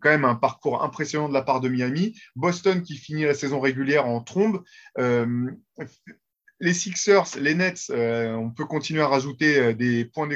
quand 0.00 0.10
même 0.10 0.24
un 0.24 0.34
parcours 0.34 0.82
impressionnant 0.82 1.28
de 1.28 1.34
la 1.34 1.42
part 1.42 1.60
de 1.60 1.68
Miami. 1.68 2.18
Boston 2.34 2.82
qui 2.82 2.96
finit 2.96 3.24
la 3.24 3.34
saison 3.34 3.60
régulière 3.60 4.06
en 4.06 4.20
trombe. 4.20 4.62
Les 6.60 6.74
Sixers, 6.74 7.38
les 7.38 7.54
Nets, 7.54 7.90
on 7.90 8.50
peut 8.50 8.64
continuer 8.64 9.02
à 9.02 9.08
rajouter 9.08 9.74
des 9.74 10.04
points 10.04 10.28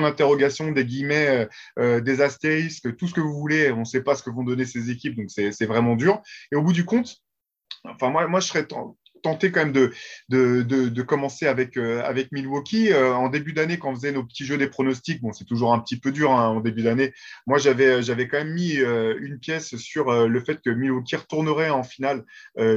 d'interrogation, 0.00 0.72
des 0.72 0.84
guillemets, 0.84 1.48
des 1.76 2.20
astérisques, 2.20 2.96
tout 2.96 3.08
ce 3.08 3.14
que 3.14 3.20
vous 3.20 3.34
voulez. 3.34 3.70
On 3.72 3.80
ne 3.80 3.84
sait 3.84 4.02
pas 4.02 4.14
ce 4.14 4.22
que 4.22 4.30
vont 4.30 4.44
donner 4.44 4.64
ces 4.64 4.90
équipes, 4.90 5.16
donc 5.16 5.30
c'est 5.30 5.66
vraiment 5.66 5.96
dur. 5.96 6.22
Et 6.52 6.56
au 6.56 6.62
bout 6.62 6.72
du 6.72 6.84
compte, 6.84 7.16
enfin 7.84 8.10
moi, 8.10 8.26
moi 8.28 8.40
je 8.40 8.48
serais 8.48 8.66
tenté 9.24 9.50
quand 9.50 9.64
même 9.64 9.72
de, 9.72 9.90
de, 10.28 11.02
commencer 11.02 11.46
avec, 11.46 11.76
euh, 11.76 12.02
avec 12.04 12.30
Milwaukee. 12.30 12.92
Euh, 12.92 13.14
en 13.14 13.30
début 13.30 13.54
d'année, 13.54 13.78
quand 13.78 13.90
on 13.90 13.94
faisait 13.94 14.12
nos 14.12 14.22
petits 14.22 14.44
jeux 14.44 14.58
des 14.58 14.68
pronostics, 14.68 15.22
bon, 15.22 15.32
c'est 15.32 15.46
toujours 15.46 15.72
un 15.72 15.78
petit 15.80 15.98
peu 15.98 16.12
dur 16.12 16.30
hein, 16.30 16.48
en 16.48 16.60
début 16.60 16.82
d'année. 16.82 17.12
Moi, 17.46 17.58
j'avais, 17.58 18.02
j'avais 18.02 18.28
quand 18.28 18.36
même 18.38 18.52
mis 18.52 18.74
une 18.74 19.38
pièce 19.38 19.76
sur 19.76 20.12
le 20.28 20.40
fait 20.40 20.60
que 20.60 20.70
Milwaukee 20.70 21.16
retournerait 21.16 21.70
en 21.70 21.82
finale, 21.82 22.24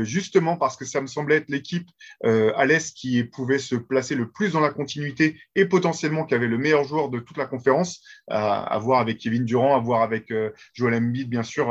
justement 0.01 0.57
parce 0.57 0.77
que 0.77 0.85
ça 0.85 1.01
me 1.01 1.07
semblait 1.07 1.37
être 1.37 1.49
l'équipe 1.49 1.87
à 2.23 2.65
l'Est 2.65 2.95
qui 2.95 3.23
pouvait 3.23 3.59
se 3.59 3.75
placer 3.75 4.15
le 4.15 4.29
plus 4.29 4.53
dans 4.53 4.59
la 4.59 4.69
continuité 4.69 5.39
et 5.55 5.65
potentiellement 5.65 6.25
qui 6.25 6.33
avait 6.33 6.47
le 6.47 6.57
meilleur 6.57 6.83
joueur 6.85 7.09
de 7.09 7.19
toute 7.19 7.37
la 7.37 7.45
conférence, 7.45 8.01
à, 8.29 8.77
voir 8.79 8.99
avec 8.99 9.17
Kevin 9.17 9.45
Durant, 9.45 9.75
à 9.75 9.79
voir 9.79 10.01
avec 10.01 10.33
Joel 10.73 10.95
Embiid, 10.95 11.29
bien 11.29 11.43
sûr. 11.43 11.69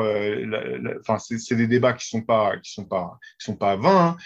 Enfin, 1.00 1.18
c'est, 1.18 1.56
des 1.56 1.66
débats 1.66 1.94
qui 1.94 2.06
sont 2.06 2.22
pas, 2.22 2.58
qui 2.58 2.72
sont 2.72 2.84
pas, 2.84 3.18
qui 3.38 3.46
sont 3.46 3.56
pas 3.56 3.76
vains. 3.76 4.08
Hein. 4.08 4.16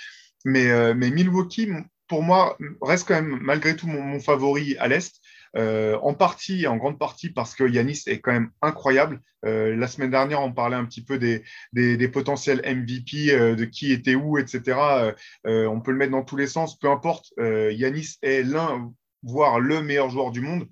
Mais, 0.45 0.71
euh, 0.71 0.95
mais 0.95 1.11
Milwaukee, 1.11 1.69
pour 2.09 2.23
moi, 2.23 2.57
reste 2.83 3.07
quand 3.07 3.15
même 3.15 3.39
malgré 3.41 3.77
tout 3.77 3.87
mon, 3.87 4.19
favori 4.21 4.77
à 4.79 4.89
l'Est. 4.89 5.21
Euh, 5.57 5.99
en 6.03 6.15
partie, 6.15 6.69
en 6.69 6.77
grande 6.77 6.99
partie, 6.99 7.31
parce 7.31 7.57
que 7.57 7.69
Yanis 7.69 8.03
est 8.07 8.21
quand 8.21 8.33
même 8.33 8.51
incroyable. 8.63 9.21
Euh, 9.45 9.75
la 9.75 9.89
semaine 9.89 10.11
dernière, 10.11 10.41
on 10.43 10.53
parlait 10.53 10.77
un 10.77 10.85
petit 10.85 11.03
peu 11.05 11.19
des, 11.19 12.09
potentiels 12.09 12.63
MVP, 12.65 13.57
de 13.57 13.65
qui 13.65 13.93
était 13.93 14.15
où, 14.15 14.39
etc. 14.39 14.79
on 15.45 15.81
peut 15.81 15.91
le 15.91 15.97
mettre 15.97 16.13
dans 16.13 16.25
tous 16.25 16.37
les 16.37 16.47
sens, 16.47 16.79
peu 16.79 16.89
importe. 16.89 17.33
Yanis 17.39 18.17
est 18.23 18.43
l'un, 18.43 18.93
voire 19.23 19.59
le 19.61 19.83
meilleur 19.83 20.11
joueur 20.11 20.31
du 20.31 20.41
monde. 20.41 20.69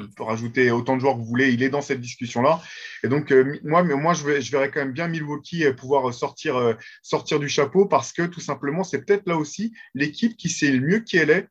On 0.00 0.14
peut 0.14 0.22
rajouter 0.22 0.70
autant 0.70 0.96
de 0.96 1.00
joueurs 1.00 1.14
que 1.14 1.20
vous 1.20 1.26
voulez, 1.26 1.52
il 1.52 1.62
est 1.62 1.68
dans 1.68 1.80
cette 1.80 2.00
discussion-là. 2.00 2.60
Et 3.04 3.08
donc, 3.08 3.32
euh, 3.32 3.58
moi, 3.64 3.82
mais 3.82 3.94
moi 3.94 4.14
je, 4.14 4.24
vais, 4.24 4.40
verrais 4.40 4.70
quand 4.70 4.80
même 4.80 4.92
bien 4.92 5.08
Milwaukee 5.08 5.64
euh, 5.64 5.72
pouvoir 5.72 6.12
sortir, 6.12 6.56
euh, 6.56 6.74
sortir 7.02 7.38
du 7.38 7.48
chapeau 7.48 7.86
parce 7.86 8.12
que 8.12 8.22
tout 8.22 8.40
simplement, 8.40 8.84
c'est 8.84 9.04
peut-être 9.04 9.26
là 9.26 9.36
aussi 9.36 9.72
l'équipe 9.94 10.36
qui 10.36 10.48
sait 10.48 10.70
le 10.70 10.80
mieux 10.80 11.00
qui 11.00 11.16
elle 11.16 11.30
est 11.30 11.48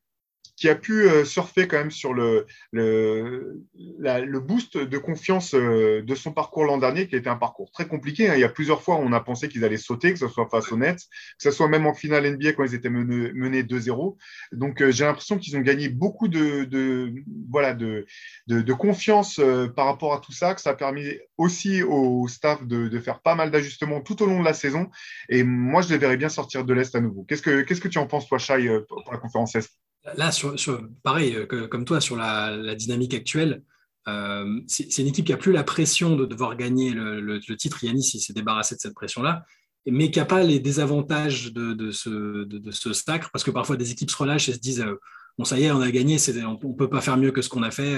qui 0.60 0.68
a 0.68 0.76
pu 0.76 1.08
euh, 1.08 1.24
surfer 1.24 1.70
quand 1.70 1.78
même 1.78 1.90
sur 1.90 2.14
le, 2.14 2.46
le, 2.72 3.64
le 3.98 4.40
boost 4.40 4.78
de 4.78 4.98
confiance 4.98 5.56
euh, 5.56 6.02
de 6.02 6.16
son 6.16 6.34
parcours 6.34 6.66
l'an 6.66 6.78
dernier, 6.78 7.08
qui 7.08 7.16
été 7.16 7.30
un 7.30 7.38
parcours 7.38 7.72
très 7.72 7.88
compliqué. 7.88 8.30
Hein. 8.30 8.36
Il 8.36 8.42
y 8.42 8.44
a 8.44 8.50
plusieurs 8.50 8.82
fois 8.84 8.98
on 8.98 9.14
a 9.14 9.22
pensé 9.22 9.48
qu'ils 9.48 9.64
allaient 9.64 9.78
sauter, 9.78 10.12
que 10.12 10.20
ce 10.20 10.28
soit 10.28 10.50
face 10.50 10.70
aux 10.74 10.78
Nets, 10.78 10.98
que 10.98 11.44
ce 11.44 11.52
soit 11.52 11.70
même 11.70 11.88
en 11.88 11.94
finale 11.94 12.30
NBA 12.30 12.54
quand 12.54 12.66
ils 12.66 12.76
étaient 12.76 12.90
menés, 12.90 13.64
2-0. 13.64 14.18
Donc 14.52 14.82
euh, 14.82 14.92
j'ai 14.92 15.06
l'impression 15.06 15.38
qu'ils 15.38 15.56
ont 15.56 15.62
gagné 15.62 15.88
beaucoup 15.88 16.28
de, 16.28 16.66
de 16.66 17.14
voilà, 17.50 17.74
de, 17.74 18.06
de, 18.48 18.74
confiance 18.74 19.40
par 19.76 19.86
rapport 19.86 20.14
à 20.14 20.20
tout 20.20 20.34
ça, 20.34 20.54
que 20.56 20.62
ça 20.62 20.72
a 20.72 20.76
permis 20.76 21.06
aussi 21.38 21.84
au 21.84 22.28
staff 22.28 22.66
de, 22.66 23.00
faire 23.00 23.22
pas 23.22 23.36
mal 23.36 23.50
d'ajustements 23.50 24.02
tout 24.02 24.22
au 24.22 24.26
long 24.26 24.40
de 24.40 24.46
la 24.46 24.54
saison. 24.54 24.90
Et 25.30 25.44
moi, 25.44 25.82
je 25.82 25.90
les 25.90 25.98
verrais 25.98 26.18
bien 26.18 26.30
sortir 26.30 26.66
de 26.66 26.74
l'Est 26.74 26.94
à 26.96 27.00
nouveau. 27.00 27.24
Qu'est-ce 27.24 27.42
que, 27.42 27.62
qu'est-ce 27.62 27.82
que 27.82 27.88
tu 27.88 27.98
en 27.98 28.08
penses, 28.08 28.28
toi, 28.28 28.38
Shai, 28.38 28.68
pour 28.88 29.12
la 29.12 29.18
conférence 29.18 29.56
Est? 29.56 29.89
Là, 30.16 30.32
sur, 30.32 30.56
pareil, 31.04 31.36
euh, 31.36 31.68
comme 31.68 31.86
toi, 31.86 32.02
sur 32.02 32.16
la, 32.16 32.76
dynamique 32.76 33.14
actuelle, 33.14 33.64
euh, 34.08 34.62
c'est 34.68 34.98
une 35.00 35.08
équipe 35.08 35.26
qui 35.26 35.32
n'a 35.32 35.38
plus 35.38 35.52
la 35.52 35.64
pression 35.64 36.16
de 36.16 36.26
devoir 36.26 36.56
gagner 36.56 36.92
le, 36.92 37.40
titre. 37.56 37.84
Yanis, 37.84 38.12
il 38.14 38.20
s'est 38.20 38.34
débarrassé 38.34 38.76
de 38.76 38.80
cette 38.80 38.94
pression-là, 38.94 39.46
mais 39.86 40.12
qui 40.12 40.20
n'a 40.20 40.26
pas 40.26 40.44
les 40.44 40.60
désavantages 40.60 41.54
de, 41.54 41.92
ce, 41.92 42.44
de, 42.44 42.72
ce, 42.72 42.94
sacre, 42.94 43.30
parce 43.32 43.44
que 43.44 43.52
parfois 43.52 43.78
des 43.78 43.92
équipes 43.92 44.12
se 44.12 44.18
relâchent 44.18 44.50
et 44.50 44.54
se 44.54 44.60
disent 44.60 44.82
euh, 44.82 44.96
Bon, 45.38 45.46
ça 45.46 45.58
y 45.58 45.64
est, 45.64 45.72
on 45.72 45.80
a 45.80 45.90
gagné, 45.90 46.18
on 46.46 46.60
ne 46.68 46.74
peut 46.74 46.90
pas 46.90 47.00
faire 47.00 47.16
mieux 47.16 47.32
que 47.32 47.42
ce 47.42 47.48
qu'on 47.48 47.64
a 47.64 47.72
fait, 47.72 47.98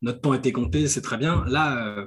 notre 0.00 0.22
temps 0.22 0.32
était 0.32 0.50
compté, 0.50 0.88
c'est 0.88 1.02
très 1.02 1.18
bien. 1.18 1.44
Là, 1.46 2.06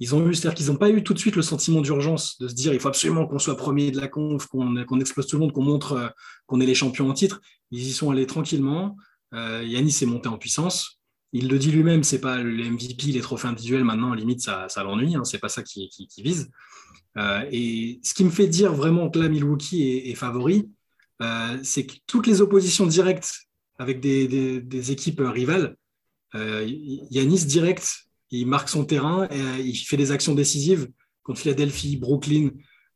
ils 0.00 0.14
ont 0.14 0.26
eu, 0.26 0.34
c'est-à-dire 0.34 0.56
qu'ils 0.56 0.66
n'ont 0.66 0.76
pas 0.76 0.90
eu 0.90 1.02
tout 1.04 1.14
de 1.14 1.18
suite 1.18 1.36
le 1.36 1.42
sentiment 1.42 1.80
d'urgence 1.80 2.38
de 2.38 2.48
se 2.48 2.54
dire 2.54 2.74
il 2.74 2.80
faut 2.80 2.88
absolument 2.88 3.26
qu'on 3.26 3.38
soit 3.38 3.56
premier 3.56 3.90
de 3.90 4.00
la 4.00 4.08
conf, 4.08 4.46
qu'on 4.46 5.00
explose 5.00 5.26
tout 5.26 5.36
le 5.36 5.40
monde, 5.40 5.52
qu'on 5.52 5.62
montre 5.62 6.14
qu'on 6.46 6.60
est 6.60 6.66
les 6.66 6.74
champions 6.74 7.08
en 7.08 7.14
titre. 7.14 7.40
Ils 7.70 7.80
y 7.80 7.92
sont 7.92 8.10
allés 8.10 8.26
tranquillement. 8.26 8.96
Euh, 9.34 9.62
Yanis 9.64 9.98
est 10.02 10.06
monté 10.06 10.28
en 10.28 10.38
puissance. 10.38 11.00
Il 11.32 11.48
le 11.48 11.58
dit 11.58 11.72
lui-même, 11.72 12.04
c'est 12.04 12.20
pas 12.20 12.38
le 12.38 12.70
MVP, 12.70 13.06
les 13.06 13.20
trophées 13.20 13.48
individuels 13.48 13.84
maintenant, 13.84 14.14
limite, 14.14 14.40
ça, 14.40 14.68
ça 14.68 14.84
l'ennuie, 14.84 15.16
hein, 15.16 15.24
c'est 15.24 15.40
pas 15.40 15.48
ça 15.48 15.62
qui, 15.64 15.90
vise. 16.18 16.50
Euh, 17.16 17.44
et 17.50 17.98
ce 18.04 18.14
qui 18.14 18.24
me 18.24 18.30
fait 18.30 18.46
dire 18.46 18.72
vraiment 18.72 19.10
que 19.10 19.18
là, 19.18 19.28
Milwaukee 19.28 20.02
est, 20.04 20.14
favori, 20.14 20.70
euh, 21.22 21.58
c'est 21.64 21.86
que 21.86 21.94
toutes 22.06 22.28
les 22.28 22.40
oppositions 22.40 22.86
directes 22.86 23.32
avec 23.78 23.98
des, 23.98 24.90
équipes 24.92 25.20
rivales, 25.24 25.76
Yanis 26.34 27.46
direct, 27.46 28.06
il 28.40 28.46
marque 28.46 28.68
son 28.68 28.84
terrain, 28.84 29.28
et, 29.30 29.60
il 29.60 29.76
fait 29.76 29.96
des 29.96 30.12
actions 30.12 30.34
décisives 30.34 30.88
contre 31.22 31.40
Philadelphie, 31.40 31.96
Brooklyn, 31.96 32.50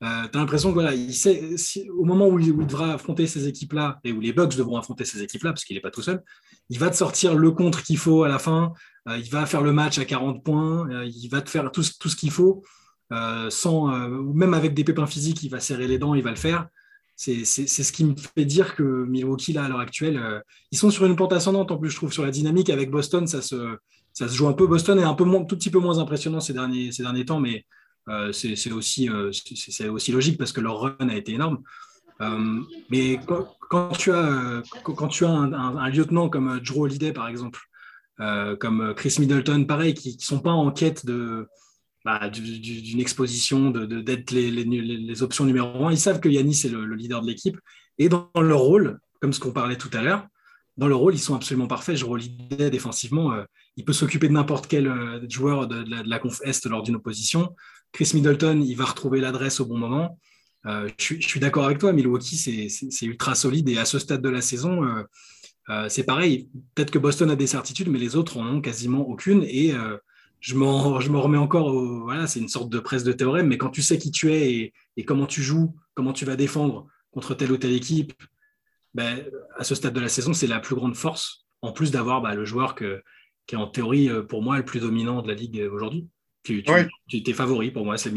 euh, 0.05 0.29
tu 0.31 0.38
as 0.38 0.40
l'impression 0.40 0.72
que 0.72 0.94
il 0.94 1.12
sait, 1.12 1.88
au 1.90 2.05
moment 2.05 2.29
où 2.29 2.38
il, 2.38 2.57
devra 2.57 2.94
affronter 2.94 3.27
ces 3.27 3.48
équipes-là, 3.48 3.98
et 4.05 4.12
où 4.12 4.20
les 4.20 4.33
Bucks 4.33 4.57
devront 4.57 4.77
affronter 4.77 5.05
ces 5.05 5.22
équipes-là, 5.22 5.51
parce 5.51 5.64
qu'il 5.64 5.74
n'est 5.74 5.83
pas 5.83 5.90
tout 5.90 6.03
seul, 6.03 6.22
il 6.68 6.79
va 6.79 6.90
te 6.90 6.96
sortir 6.96 7.35
le 7.35 7.51
contre 7.51 7.83
qu'il 7.83 7.98
faut 7.98 8.22
à 8.22 8.29
la 8.29 8.38
fin, 8.38 8.72
euh, 9.09 9.18
il 9.18 9.29
va 9.31 9.44
faire 9.46 9.62
le 9.62 9.72
match 9.72 9.98
à 9.98 10.05
40 10.05 10.44
points, 10.44 10.88
euh, 10.90 11.05
il 11.05 11.29
va 11.29 11.40
te 11.40 11.51
faire 11.51 11.72
tout, 11.72 11.83
tout 11.98 12.09
ce 12.09 12.16
qu'il 12.16 12.31
faut, 12.31 12.62
sans, 13.48 13.87
même 14.35 14.53
avec 14.53 14.74
des 14.74 14.85
pépins 14.85 15.07
physiques, 15.07 15.42
il 15.42 15.48
va 15.48 15.61
serrer 15.61 15.88
les 15.88 15.98
dents, 15.98 16.14
il 16.14 16.22
va 16.22 16.31
le 16.31 16.37
faire. 16.37 16.68
C'est 17.16 17.44
ce 17.44 17.90
qui 17.90 18.05
me 18.05 18.14
fait 18.14 18.44
dire 18.44 18.77
que 18.77 18.83
Milwaukee, 18.83 19.55
là, 19.55 19.64
à 19.64 19.68
l'heure 19.68 19.81
actuelle, 19.81 20.42
ils 20.70 20.79
sont 20.79 20.90
sur 20.90 21.07
une 21.07 21.16
pente 21.16 21.33
ascendante, 21.33 21.72
en 21.72 21.79
plus, 21.79 21.90
je 21.90 21.96
trouve, 21.96 22.12
sur 22.12 22.22
la 22.22 22.31
dynamique. 22.31 22.68
Avec 22.68 22.90
Boston, 22.90 23.27
ça 23.27 23.40
se, 23.40 23.79
ça 24.18 24.26
se 24.26 24.35
joue 24.35 24.48
un 24.48 24.52
peu. 24.52 24.66
Boston 24.66 24.98
est 24.98 25.04
un 25.04 25.14
peu 25.14 25.24
tout 25.46 25.57
petit 25.57 25.70
peu 25.70 25.78
moins 25.78 26.00
impressionnant 26.00 26.40
ces 26.40 26.52
derniers, 26.52 26.90
ces 26.90 27.04
derniers 27.04 27.24
temps, 27.24 27.38
mais 27.38 27.64
euh, 28.09 28.33
c'est 28.33 28.72
aussi, 28.72 29.09
euh, 29.09 29.31
aussi 29.92 30.11
logique 30.11 30.38
parce 30.38 30.50
que 30.50 30.61
leur 30.61 30.81
run 30.81 31.09
a 31.09 31.14
été 31.14 31.35
énorme. 31.35 31.62
Euh, 32.20 32.61
mais 32.90 33.20
quand, 33.70 33.92
tu 33.96 34.11
as, 34.11 34.61
quand 34.83 35.07
tu 35.07 35.24
as 35.24 35.31
un, 35.31 35.88
lieutenant 35.88 36.28
comme 36.28 36.59
Drew 36.59 36.83
Holiday, 36.83 37.12
par 37.12 37.28
exemple, 37.28 37.61
comme 38.59 38.92
Chris 38.96 39.14
Middleton, 39.20 39.64
pareil, 39.66 39.94
qui 39.94 40.16
ne 40.16 40.20
sont 40.20 40.40
pas 40.40 40.50
en 40.50 40.72
quête 40.72 41.07
de, 41.07 41.46
bah, 42.04 42.28
d'une 42.28 42.98
exposition, 42.98 43.70
d'être 43.70 44.33
les, 44.33 44.50
les, 44.50 45.22
options 45.22 45.44
numéro 45.44 45.87
un. 45.87 45.92
Ils 45.92 45.98
savent 45.98 46.18
que 46.18 46.28
Yanis 46.28 46.62
est 46.64 46.70
le, 46.70 46.92
leader 46.96 47.22
de 47.22 47.28
l'équipe. 47.28 47.61
Et 47.98 48.09
dans 48.09 48.28
leur 48.35 48.59
rôle, 48.59 48.98
comme 49.20 49.33
ce 49.33 49.38
qu'on 49.38 49.52
parlait 49.52 49.76
tout 49.76 49.90
à 49.92 50.02
l'heure, 50.02 50.26
dans 50.76 50.88
leur 50.88 50.98
rôle, 50.98 51.14
ils 51.14 51.20
sont 51.20 51.37
absolument 51.37 51.68
parfaits. 51.68 51.96
Je 51.96 52.04
Holiday, 52.04 52.70
défensivement, 52.70 53.33
il 53.79 53.85
peut 53.85 53.93
s'occuper 53.95 54.29
de 54.29 54.35
n'importe 54.35 54.67
quel 54.67 54.93
joueur 55.31 55.69
de, 55.69 55.85
la, 56.05 56.19
conf 56.19 56.41
Est 56.43 56.67
lors 56.67 56.83
d'une 56.83 56.97
opposition. 56.97 57.55
Chris 57.93 58.11
Middleton, 58.12 58.61
il 58.61 58.75
va 58.75 58.85
retrouver 58.85 59.21
l'adresse 59.21 59.61
au 59.61 59.67
bon 59.67 59.79
moment. 59.79 60.19
Euh, 60.67 60.88
je, 60.99 61.14
suis, 61.21 61.41
d'accord 61.41 61.64
avec 61.64 61.79
toi, 61.79 61.93
Milwaukee, 61.93 62.37
c'est 62.37 63.07
ultra 63.07 63.35
solide 63.35 63.69
et 63.69 63.79
à 63.79 63.85
ce 63.85 63.99
stade 63.99 64.21
de 64.21 64.29
la 64.29 64.41
saison, 64.43 64.85
euh, 64.85 65.03
euh, 65.71 65.88
c'est 65.88 66.05
pareil. 66.05 66.49
Peut-être 66.75 66.91
que 66.91 66.99
Boston 66.99 67.31
a 67.31 67.37
des 67.37 67.47
certitudes, 67.47 67.88
mais 67.88 67.99
les 67.99 68.17
autres 68.17 68.38
en 68.38 68.47
ont 68.47 68.61
quasiment 68.61 69.09
aucune. 69.09 69.43
Et 69.45 69.73
je 70.41 70.55
me 70.57 71.19
remets 71.19 71.38
encore 71.38 71.73
Voilà, 72.05 72.27
c'est 72.27 72.41
une 72.41 72.49
sorte 72.49 72.71
de 72.71 72.79
presse 72.79 73.05
de 73.05 73.12
théorème, 73.12 73.47
mais 73.47 73.59
quand 73.59 73.71
tu 73.71 73.83
sais 73.83 73.99
qui 73.99 74.11
tu 74.11 74.33
es 74.33 74.73
et, 74.97 75.05
comment 75.05 75.27
tu 75.27 75.43
joues, 75.43 75.75
comment 75.95 76.12
tu 76.12 76.25
vas 76.25 76.37
défendre 76.37 76.87
contre 77.12 77.35
telle 77.35 77.53
ou 77.53 77.57
telle 77.57 77.73
équipe, 77.73 78.12
ben, 78.95 79.25
à 79.57 79.64
ce 79.64 79.75
stade 79.75 79.95
de 79.95 80.01
la 80.01 80.09
saison, 80.09 80.33
c'est 80.33 80.47
la 80.47 80.61
plus 80.61 80.75
grande 80.75 80.97
force, 80.97 81.47
en 81.62 81.73
plus 81.73 81.91
d'avoir 81.91 82.21
bah, 82.21 82.35
le 82.35 82.45
joueur 82.45 82.75
qui 83.48 83.56
est 83.56 83.58
en 83.58 83.66
théorie, 83.66 84.08
pour 84.28 84.42
moi, 84.42 84.58
le 84.58 84.64
plus 84.64 84.78
dominant 84.78 85.22
de 85.22 85.28
la 85.28 85.34
ligue 85.34 85.68
aujourd'hui. 85.72 86.06
Tu, 86.44 86.64
tu, 87.08 87.22
t'es 87.22 87.32
favori 87.32 87.70
pour 87.70 87.84
moi, 87.84 87.98
c'est 87.98 88.12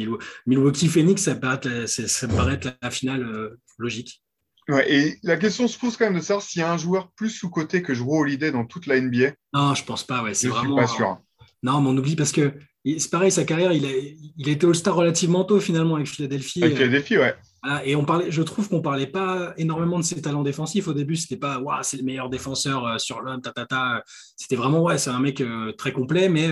Milwaukee 0.45 0.87
Phoenix, 0.87 1.23
ça, 1.23 1.35
paraît 1.35 1.55
être, 1.55 1.87
ça 1.87 2.27
me 2.27 2.35
paraît 2.35 2.53
être 2.53 2.77
la 2.81 2.91
finale 2.91 3.23
euh, 3.23 3.59
logique. 3.77 4.21
Ouais, 4.69 4.89
et 4.89 5.17
la 5.23 5.37
question 5.37 5.67
se 5.67 5.77
pose 5.77 5.97
quand 5.97 6.05
même 6.05 6.15
de 6.15 6.21
savoir 6.23 6.43
s'il 6.43 6.61
y 6.61 6.63
a 6.63 6.71
un 6.71 6.77
joueur 6.77 7.11
plus 7.11 7.29
sous-côté 7.29 7.81
que 7.81 7.93
Joe 7.93 8.07
Holiday 8.09 8.51
dans 8.51 8.65
toute 8.65 8.85
la 8.85 9.01
NBA. 9.01 9.31
Non, 9.53 9.73
je 9.75 9.83
pense 9.83 10.05
pas. 10.05 10.23
Ouais, 10.23 10.33
c'est 10.33 10.47
je 10.47 10.53
vraiment, 10.53 10.77
suis 10.77 10.87
pas 10.87 10.95
sûr. 10.95 11.17
Non, 11.63 11.81
mais 11.81 11.89
on 11.89 11.97
oublie 11.97 12.15
parce 12.15 12.31
que 12.31 12.53
c'est 12.85 13.11
pareil, 13.11 13.31
sa 13.31 13.43
carrière, 13.43 13.73
il 13.73 13.85
a, 13.85 13.89
il 14.37 14.49
été 14.49 14.65
All-Star 14.65 14.95
relativement 14.95 15.43
tôt 15.43 15.59
finalement 15.59 15.95
avec 15.95 16.07
Philadelphie. 16.07 16.63
Avec 16.63 16.77
Philadelphie, 16.77 17.17
ouais. 17.17 17.35
Et 17.83 17.95
on 17.95 18.05
parlait, 18.05 18.31
je 18.31 18.41
trouve 18.41 18.69
qu'on 18.69 18.81
parlait 18.81 19.07
pas 19.07 19.53
énormément 19.57 19.99
de 19.99 20.03
ses 20.03 20.21
talents 20.21 20.43
défensifs 20.43 20.87
au 20.87 20.93
début. 20.93 21.15
C'était 21.15 21.37
pas, 21.37 21.59
waouh, 21.59 21.83
c'est 21.83 21.97
le 21.97 22.03
meilleur 22.03 22.29
défenseur 22.29 22.87
euh, 22.87 22.97
sur 22.97 23.21
l'homme, 23.21 23.41
ta, 23.41 23.51
ta, 23.51 23.65
ta. 23.65 24.03
C'était 24.35 24.55
vraiment, 24.55 24.81
ouais, 24.81 24.97
c'est 24.97 25.11
un 25.11 25.19
mec 25.19 25.41
euh, 25.41 25.71
très 25.73 25.91
complet, 25.91 26.27
mais 26.27 26.49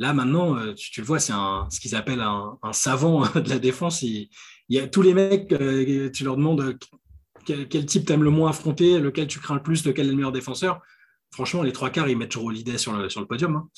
Là, 0.00 0.14
maintenant, 0.14 0.56
euh, 0.56 0.72
tu, 0.72 1.02
le 1.02 1.06
vois, 1.06 1.18
c'est 1.18 1.34
ce 1.34 1.78
qu'ils 1.78 1.94
appellent 1.94 2.22
un, 2.22 2.58
savant 2.72 3.20
de 3.34 3.48
la 3.50 3.58
défense. 3.58 4.00
Il, 4.00 4.30
y 4.70 4.78
a 4.78 4.88
tous 4.88 5.02
les 5.02 5.12
mecs, 5.12 5.52
euh, 5.52 6.10
tu 6.10 6.24
leur 6.24 6.38
demandes 6.38 6.62
euh, 6.62 6.78
quel, 7.44 7.84
type 7.84 8.06
tu 8.06 8.12
aimes 8.12 8.24
le 8.24 8.30
moins 8.30 8.48
affronter, 8.48 8.98
lequel 8.98 9.26
tu 9.26 9.40
crains 9.40 9.56
le 9.56 9.62
plus, 9.62 9.84
lequel 9.84 10.06
est 10.06 10.10
le 10.10 10.16
meilleur 10.16 10.32
défenseur. 10.32 10.80
Franchement, 11.32 11.62
les 11.62 11.72
trois 11.72 11.90
quarts, 11.90 12.08
ils 12.08 12.16
mettent 12.16 12.30
toujours 12.30 12.50
l'idée 12.50 12.78
sur 12.78 12.94
le, 12.94 13.10
sur 13.10 13.20
le 13.20 13.26
podium. 13.26 13.56
Hein. 13.56 13.68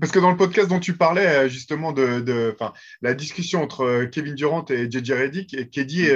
Parce 0.00 0.12
que 0.12 0.18
dans 0.18 0.30
le 0.30 0.36
podcast 0.36 0.68
dont 0.68 0.80
tu 0.80 0.96
parlais, 0.96 1.48
justement, 1.48 1.92
de, 1.92 2.56
la 3.02 3.14
discussion 3.14 3.62
entre 3.62 4.04
Kevin 4.04 4.34
Durant 4.34 4.64
et 4.70 4.90
JJ 4.90 5.12
Redick, 5.12 5.54
et 5.54 5.68
Keddy 5.68 6.08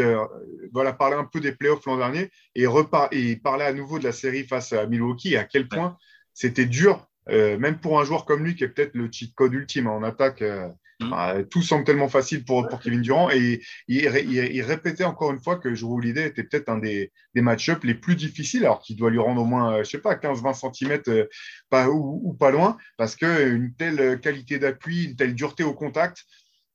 voilà, 0.73 0.93
parlait 0.93 1.17
un 1.17 1.25
peu 1.25 1.41
des 1.41 1.53
playoffs 1.53 1.85
l'an 1.87 1.97
dernier 1.97 2.31
et, 2.55 2.67
et 3.13 3.37
parlait 3.37 3.65
à 3.65 3.73
nouveau 3.73 3.99
de 3.99 4.05
la 4.05 4.13
série 4.13 4.45
face 4.45 4.73
à 4.73 4.87
Milwaukee 4.87 5.35
et 5.35 5.39
à 5.39 5.45
quel 5.45 5.69
point 5.69 5.97
c'était 6.35 6.67
dur 6.67 7.09
euh, 7.31 7.59
même 7.59 7.79
pour 7.79 8.01
un 8.01 8.05
joueur 8.05 8.25
comme 8.25 8.45
lui 8.45 8.55
qui 8.55 8.65
est 8.65 8.69
peut-être 8.69 8.95
le 8.95 9.09
cheat 9.11 9.35
code 9.35 9.53
ultime 9.53 9.87
en 9.87 10.03
attaque, 10.03 10.43
euh, 10.43 10.69
Mm. 11.01 11.45
tout 11.49 11.63
semble 11.63 11.85
tellement 11.85 12.09
facile 12.09 12.45
pour, 12.45 12.69
Kevin 12.81 13.03
Durant 13.03 13.31
et 13.31 13.63
il, 13.87 14.09
répétait 14.09 15.05
encore 15.05 15.31
une 15.31 15.39
fois 15.39 15.57
que 15.57 15.73
Joe 15.73 15.93
Holiday 15.93 16.27
était 16.27 16.43
peut-être 16.43 16.69
un 16.69 16.79
des, 16.79 17.13
match-ups 17.37 17.85
les 17.85 17.95
plus 17.95 18.17
difficiles, 18.17 18.65
alors 18.65 18.81
qu'il 18.81 18.97
doit 18.97 19.11
lui 19.11 19.21
rendre 19.21 19.43
au 19.43 19.45
moins, 19.45 19.75
euh, 19.75 19.85
je 19.85 19.91
sais 19.91 20.01
pas, 20.01 20.17
15-20 20.17 20.75
cm 20.75 21.03
euh, 21.07 21.27
pas, 21.71 21.89
ou, 21.89 22.33
pas 22.35 22.51
loin, 22.51 22.77
parce 22.97 23.15
qu'une 23.15 23.73
telle 23.75 24.19
qualité 24.21 24.59
d'appui, 24.59 25.05
une 25.05 25.17
telle 25.17 25.35
dureté 25.35 25.63
au 25.63 25.73
contact, 25.73 26.25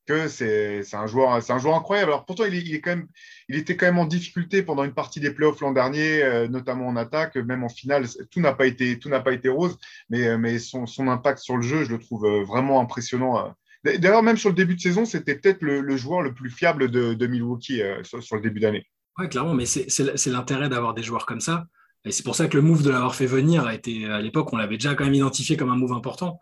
que 0.06 0.28
c'est 0.28 0.84
un 0.94 1.08
joueur 1.08 1.32
un 1.32 1.60
joueur 1.60 1.76
incroyable. 1.76 2.12
Alors 2.12 2.26
pourtant 2.26 2.44
il, 2.44 2.56
il 2.56 3.56
était 3.56 3.78
quand 3.78 3.86
même 3.86 4.00
en 4.00 4.06
difficulté 4.06 4.62
pendant 4.62 4.84
une 4.84 4.94
partie 4.94 5.22
des 5.22 5.32
playoffs 5.32 5.62
l'an 5.62 5.72
dernier, 5.72 6.24
euh, 6.24 6.48
notamment 6.50 6.88
en 6.88 6.98
attaque, 6.98 7.38
même 7.38 7.64
en 7.64 7.70
finale 7.70 8.06
tout 8.30 8.42
n'a 8.42 8.54
pas 8.54 8.66
été 8.68 9.50
rose, 9.50 9.78
mais 10.10 10.38
mais 10.38 10.60
son, 10.60 10.86
son, 10.88 11.08
impact 11.08 11.40
sur 11.40 11.56
le 11.56 11.62
jeu 11.62 11.86
je 11.86 11.92
le 11.92 12.00
trouve 12.00 12.28
vraiment 12.46 12.82
impressionnant 12.82 13.54
D'ailleurs, 13.84 14.24
même 14.24 14.38
sur 14.38 14.50
le 14.50 14.56
début 14.56 14.76
de 14.76 14.82
saison, 14.82 15.06
c'était 15.06 15.36
peut-être 15.36 15.62
le, 15.62 15.98
joueur 15.98 16.22
le 16.22 16.34
plus 16.34 16.50
fiable 16.50 16.90
de, 16.90 17.28
Milwaukee 17.28 17.82
euh, 17.82 18.02
sur, 18.04 18.36
le 18.36 18.42
début 18.42 18.60
d'année. 18.60 18.86
Oui, 19.18 19.28
clairement, 19.30 19.54
mais 19.54 19.66
c'est 19.66 20.28
l'intérêt 20.28 20.70
d'avoir 20.70 20.94
des 20.94 21.04
joueurs 21.04 21.26
comme 21.26 21.42
ça. 21.42 21.66
Et 22.06 22.12
c'est 22.12 22.24
pour 22.24 22.36
ça 22.36 22.48
que 22.48 22.58
le 22.58 22.64
move 22.64 22.84
de 22.84 22.90
l'avoir 22.90 23.16
fait 23.16 23.26
venir 23.26 23.66
a 23.66 23.74
été, 23.74 24.06
à 24.06 24.20
l'époque, 24.22 24.52
on 24.52 24.58
l'avait 24.58 24.78
déjà 24.78 24.96
quand 24.96 25.06
même 25.06 25.14
identifié 25.14 25.56
comme 25.58 25.70
un 25.70 25.76
move 25.76 25.94
important. 25.94 26.40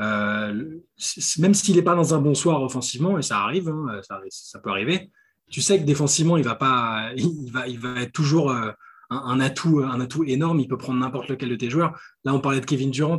Euh, 0.00 0.80
même 1.38 1.54
s'il 1.54 1.76
n'est 1.76 1.82
pas 1.82 1.94
dans 1.94 2.14
un 2.14 2.20
bon 2.20 2.34
soir 2.34 2.62
offensivement, 2.62 3.18
et 3.18 3.22
ça 3.22 3.40
arrive, 3.40 3.68
hein, 3.68 4.00
ça, 4.30 4.58
peut 4.58 4.70
arriver, 4.70 5.10
tu 5.50 5.60
sais 5.60 5.78
que 5.78 5.84
défensivement, 5.84 6.38
il 6.38 6.44
va, 6.44 6.54
pas, 6.54 7.10
il 7.16 7.78
va, 7.78 8.00
être 8.00 8.12
toujours 8.12 8.50
euh, 8.50 8.70
un, 9.10 9.40
atout, 9.40 9.80
un 9.80 10.00
atout 10.00 10.24
énorme. 10.24 10.60
Il 10.60 10.68
peut 10.68 10.78
prendre 10.78 10.98
n'importe 10.98 11.28
lequel 11.28 11.50
de 11.50 11.56
tes 11.56 11.68
joueurs. 11.68 11.98
Là, 12.24 12.34
on 12.34 12.40
parlait 12.40 12.60
de 12.60 12.66
Kevin 12.66 12.90
Durant. 12.90 13.18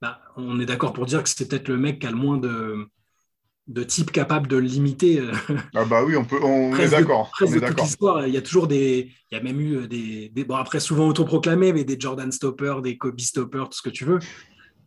Bah, 0.00 0.20
on 0.36 0.60
est 0.60 0.66
d'accord 0.66 0.92
pour 0.92 1.06
dire 1.06 1.22
que 1.22 1.28
c'est 1.28 1.48
peut-être 1.48 1.68
le 1.68 1.76
mec 1.76 2.00
qui 2.00 2.06
a 2.06 2.10
le 2.10 2.16
moins 2.16 2.36
de, 2.36 2.86
de 3.66 3.82
type 3.82 4.12
capable 4.12 4.46
de 4.48 4.56
le 4.56 4.66
limiter. 4.66 5.20
Euh, 5.20 5.32
ah 5.74 5.84
bah 5.84 6.04
oui, 6.04 6.16
on, 6.16 6.24
peut, 6.24 6.38
on 6.42 6.74
est 6.76 6.88
d'accord. 6.88 7.30
il 7.40 8.32
y 8.32 8.36
a 8.36 8.42
toujours 8.42 8.66
des... 8.66 9.12
Il 9.30 9.36
y 9.36 9.40
a 9.40 9.42
même 9.42 9.60
eu 9.60 9.76
euh, 9.76 9.86
des... 9.86 10.32
Bon, 10.44 10.56
après, 10.56 10.80
souvent 10.80 11.08
autoproclamés, 11.08 11.72
mais 11.72 11.84
des 11.84 11.96
Jordan 11.98 12.30
Stopper, 12.32 12.76
des 12.82 12.96
Kobe 12.96 13.20
Stopper, 13.20 13.64
tout 13.66 13.76
ce 13.76 13.82
que 13.82 13.90
tu 13.90 14.04
veux. 14.04 14.18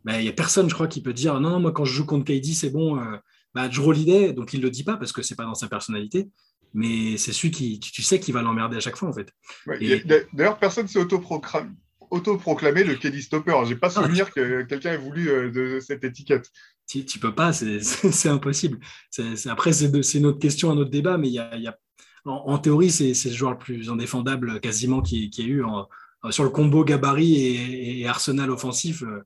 Mais 0.03 0.20
il 0.20 0.24
n'y 0.24 0.30
a 0.30 0.34
personne, 0.34 0.68
je 0.70 0.74
crois, 0.74 0.88
qui 0.88 1.01
peut 1.01 1.14
dire 1.14 1.39
non, 1.39 1.51
non, 1.51 1.59
moi, 1.59 1.72
quand 1.72 1.86
je 1.86 1.93
joue 1.93 2.05
contre 2.05 2.26
KD, 2.26 2.45
c'est 2.53 2.72
bon. 2.72 2.99
Euh, 2.99 3.18
bah, 3.53 3.68
Drew 3.68 3.93
donc 4.34 4.53
il 4.53 4.59
ne 4.59 4.64
le 4.64 4.72
dit 4.72 4.84
pas 4.84 4.95
parce 4.95 5.12
que 5.12 5.22
c'est 5.22 5.36
pas 5.36 5.43
dans 5.43 5.55
sa 5.55 5.68
personnalité. 5.68 6.30
Mais 6.74 7.18
c'est 7.18 7.34
celui 7.34 7.51
qui, 7.51 7.80
tu 7.82 8.01
sais, 8.01 8.20
qui 8.20 8.32
va 8.32 8.41
l'emmerder 8.41 8.78
à 8.78 8.80
chaque 8.80 8.95
fois, 8.95 9.09
en 9.09 9.14
fait. 9.14 9.32
D'ailleurs, 10.34 10.57
personne 10.57 10.86
ne 10.86 10.89
s'est 10.89 10.99
autoproclamé 10.99 11.70
autoproclamé 12.12 12.84
le 12.84 12.95
Kelly 12.95 13.22
Stopper. 13.22 13.55
J'ai 13.66 13.76
pas 13.76 13.88
ah. 13.88 14.01
souvenir 14.01 14.32
que 14.32 14.64
quelqu'un 14.64 14.91
ait 14.93 14.97
voulu 14.97 15.30
euh, 15.30 15.49
de 15.49 15.80
cette 15.80 16.03
étiquette. 16.03 16.49
Tu, 16.88 17.05
tu 17.05 17.20
peux 17.20 17.34
pas, 17.34 17.53
c'est 17.53 17.80
impossible. 18.30 18.80
après, 19.47 19.72
c'est 19.74 20.18
une 20.18 20.26
autre 20.26 20.39
question, 20.39 20.72
un 20.72 20.78
autre 20.78 20.91
débat, 20.91 21.18
mais 21.18 21.30
il 21.30 21.34
y 21.34 21.39
a, 21.39 21.78
en, 22.26 22.57
théorie, 22.59 22.91
c'est 22.91 23.14
le 23.14 23.36
joueur 23.36 23.51
le 23.51 23.57
plus 23.57 23.89
indéfendable 23.89 24.59
quasiment 24.59 25.01
qui, 25.01 25.30
qui 25.32 25.41
a 25.41 25.45
eu 25.45 25.64
sur 26.30 26.43
le 26.43 26.51
combo 26.51 26.84
gabarit 26.84 28.01
et, 28.01 28.07
arsenal 28.07 28.51
offensif. 28.51 29.03
Euh, 29.03 29.24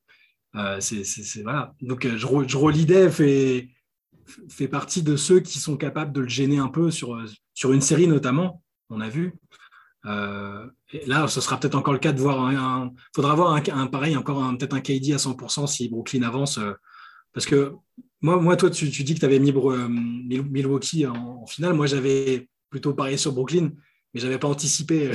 euh, 0.56 0.80
c'est 0.80 1.44
voilà. 1.44 1.74
Donc, 1.82 2.08
je, 2.08 2.18
je 2.18 3.10
fait, 3.10 3.70
fait 4.50 4.68
partie 4.68 5.04
de 5.04 5.18
ceux 5.18 5.42
qui 5.42 5.60
sont 5.60 5.76
capables 5.76 6.14
de 6.14 6.22
le 6.22 6.30
gêner 6.30 6.58
un 6.58 6.70
peu 6.70 6.92
sur, 6.92 7.20
sur 7.54 7.74
une 7.74 7.82
série 7.82 8.08
notamment. 8.08 8.64
On 8.90 9.02
a 9.02 9.10
vu. 9.10 9.34
Euh, 10.06 10.68
là, 11.08 11.28
ce 11.28 11.42
sera 11.42 11.60
peut-être 11.60 11.76
encore 11.76 11.94
le 11.94 12.00
cas 12.00 12.14
de 12.14 12.22
voir 12.22 12.46
un. 12.46 12.92
Il 12.94 13.16
faudra 13.16 13.32
avoir 13.32 13.54
un, 13.54 13.88
pareil, 13.88 14.16
encore 14.16 14.56
peut-être 14.58 14.76
un 14.76 14.82
KD 14.82 15.14
à 15.14 15.18
100% 15.18 15.68
si 15.68 15.90
Brooklyn 15.90 16.24
avance. 16.24 16.58
Euh, 16.58 16.74
parce 17.34 17.46
que 17.46 17.74
moi, 18.22 18.38
moi 18.38 18.56
toi, 18.56 18.70
tu, 18.70 18.88
dis 18.88 19.16
que 19.16 19.20
tu 19.20 19.26
avais 19.26 19.40
mis 19.40 19.52
euh, 19.52 19.88
Milwaukee 19.90 21.06
en, 21.06 21.46
finale. 21.48 21.74
Moi, 21.74 21.88
j'avais 21.88 22.48
plutôt 22.70 22.94
parié 22.94 23.18
sur 23.18 23.34
Brooklyn, 23.34 23.72
mais 24.14 24.22
je 24.22 24.26
n'avais 24.26 24.40
pas 24.40 24.48
anticipé. 24.48 25.12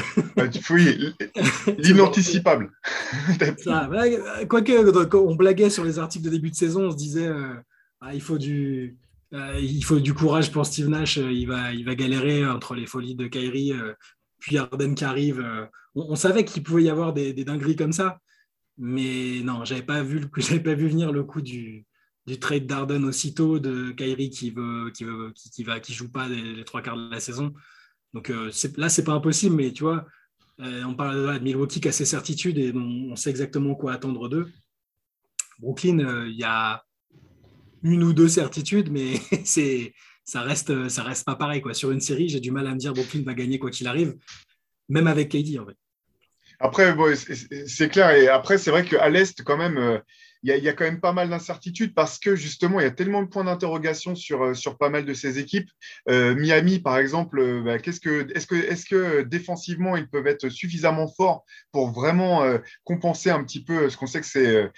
Oui, 0.70 1.14
l'inanticipable. 1.78 2.72
Quoique, 4.48 5.04
quand 5.04 5.20
on 5.20 5.36
blaguait 5.36 5.70
sur 5.70 5.84
les 5.84 5.98
articles 5.98 6.24
de 6.24 6.30
début 6.30 6.50
de 6.50 6.56
saison, 6.56 6.86
on 6.86 6.90
se 6.90 6.96
disait 6.96 7.30
ah, 8.00 8.14
il 8.14 8.20
faut 8.20 8.38
du. 8.38 8.98
il 9.32 9.84
faut 9.84 10.00
du 10.00 10.14
courage 10.14 10.50
pour 10.50 10.66
Steve 10.66 10.88
Nash. 10.88 11.16
il, 11.16 11.46
va, 11.46 11.72
il 11.72 11.84
va 11.84 11.94
galérer 11.94 12.44
entre 12.44 12.74
les 12.74 12.86
folies 12.86 13.14
de 13.14 13.28
Kyrie 13.28 13.72
puis 14.40 14.58
Arden 14.58 14.94
qui 14.94 15.04
arrive. 15.04 15.40
Euh, 15.40 15.66
on, 15.94 16.16
savait 16.16 16.44
qu'il 16.44 16.62
pouvait 16.62 16.84
y 16.84 16.90
avoir 16.90 17.12
des, 17.12 17.32
dingueries 17.32 17.76
comme 17.76 17.92
ça, 17.92 18.20
mais 18.78 19.40
non, 19.44 19.64
j'avais 19.64 19.82
pas 19.82 20.02
vu, 20.02 20.28
pas 20.64 20.74
vu 20.74 20.88
venir 20.88 21.12
le 21.12 21.24
coup 21.24 21.42
du, 21.42 21.86
trade 22.40 22.66
d'Arden 22.66 23.04
aussitôt, 23.04 23.58
de 23.58 23.90
Kyrie 23.92 24.30
qui 24.30 24.50
veut, 24.50 24.92
qui 24.92 25.64
va, 25.64 25.80
qui 25.80 25.92
joue 25.92 26.10
pas 26.10 26.28
les, 26.28 26.64
trois 26.64 26.80
quarts 26.80 26.96
de 26.96 27.10
la 27.10 27.20
saison. 27.20 27.52
Donc 28.14 28.30
euh, 28.30 28.50
là, 28.76 28.88
c'est 28.88 29.04
pas 29.04 29.12
impossible, 29.12 29.56
mais 29.56 29.72
tu 29.72 29.82
vois, 29.82 30.06
euh, 30.60 30.84
on 30.84 30.94
parle 30.94 31.38
de 31.38 31.44
Milwaukee 31.44 31.80
qui 31.80 31.88
a 31.88 31.92
ses 31.92 32.04
certitudes 32.04 32.58
et 32.58 32.72
on, 32.74 33.16
sait 33.16 33.30
exactement 33.30 33.74
quoi 33.74 33.92
attendre 33.92 34.28
d'eux. 34.28 34.48
Brooklyn, 35.58 36.26
il 36.26 36.36
y 36.36 36.44
a 36.44 36.84
une 37.82 38.02
ou 38.02 38.12
deux 38.12 38.28
certitudes, 38.28 38.90
mais 38.90 39.14
c'est 39.44 39.92
ça 40.24 40.42
reste, 40.42 40.88
ça 40.88 41.02
reste 41.02 41.24
pas 41.24 41.36
pareil. 41.36 41.60
Quoi. 41.60 41.74
Sur 41.74 41.90
une 41.90 42.00
série, 42.00 42.28
j'ai 42.28 42.40
du 42.40 42.50
mal 42.50 42.66
à 42.66 42.72
me 42.72 42.78
dire 42.78 42.92
Brooklyn 42.92 43.22
va 43.22 43.34
gagner 43.34 43.58
quoi 43.58 43.70
qu'il 43.70 43.86
arrive, 43.86 44.16
même 44.88 45.06
avec 45.06 45.30
KD 45.30 45.58
en 45.58 45.66
fait. 45.66 45.76
Après, 46.60 46.94
c'est 47.66 47.88
clair. 47.88 48.10
Et 48.10 48.28
après, 48.28 48.58
c'est 48.58 48.70
vrai 48.70 48.84
qu'à 48.84 49.08
l'Est, 49.08 49.42
quand 49.42 49.56
même, 49.56 50.02
il 50.42 50.64
y, 50.64 50.68
a 50.68 50.72
quand 50.72 50.84
même 50.84 51.00
pas 51.00 51.12
mal 51.12 51.28
d'incertitudes 51.28 51.94
parce 51.94 52.18
que 52.18 52.34
justement, 52.34 52.80
il 52.80 52.84
y 52.84 52.86
a 52.86 52.90
tellement 52.90 53.22
de 53.22 53.28
points 53.28 53.44
d'interrogation 53.44 54.14
sur, 54.14 54.42
euh, 54.42 54.54
sur 54.54 54.78
pas 54.78 54.88
mal 54.88 55.04
de 55.04 55.12
ces 55.12 55.38
équipes. 55.38 55.68
Euh, 56.08 56.34
Miami, 56.34 56.78
par 56.78 56.96
exemple, 56.96 57.38
euh, 57.40 57.60
bah, 57.62 57.78
qu'est-ce 57.78 58.00
que, 58.00 58.26
est-ce, 58.34 58.46
que, 58.46 58.54
est-ce 58.54 58.86
que 58.86 59.22
défensivement, 59.22 59.98
ils 59.98 60.08
peuvent 60.08 60.26
être 60.26 60.48
suffisamment 60.48 61.08
forts 61.08 61.44
pour 61.72 61.90
vraiment 61.90 62.42
compenser 62.84 63.30
un 63.30 63.44
petit 63.44 63.62
peu 63.62 63.90
ce 63.90 63.96
qu'on 63.96 64.06
sait 64.06 64.20
que 64.20 64.26
c'est 64.26 64.70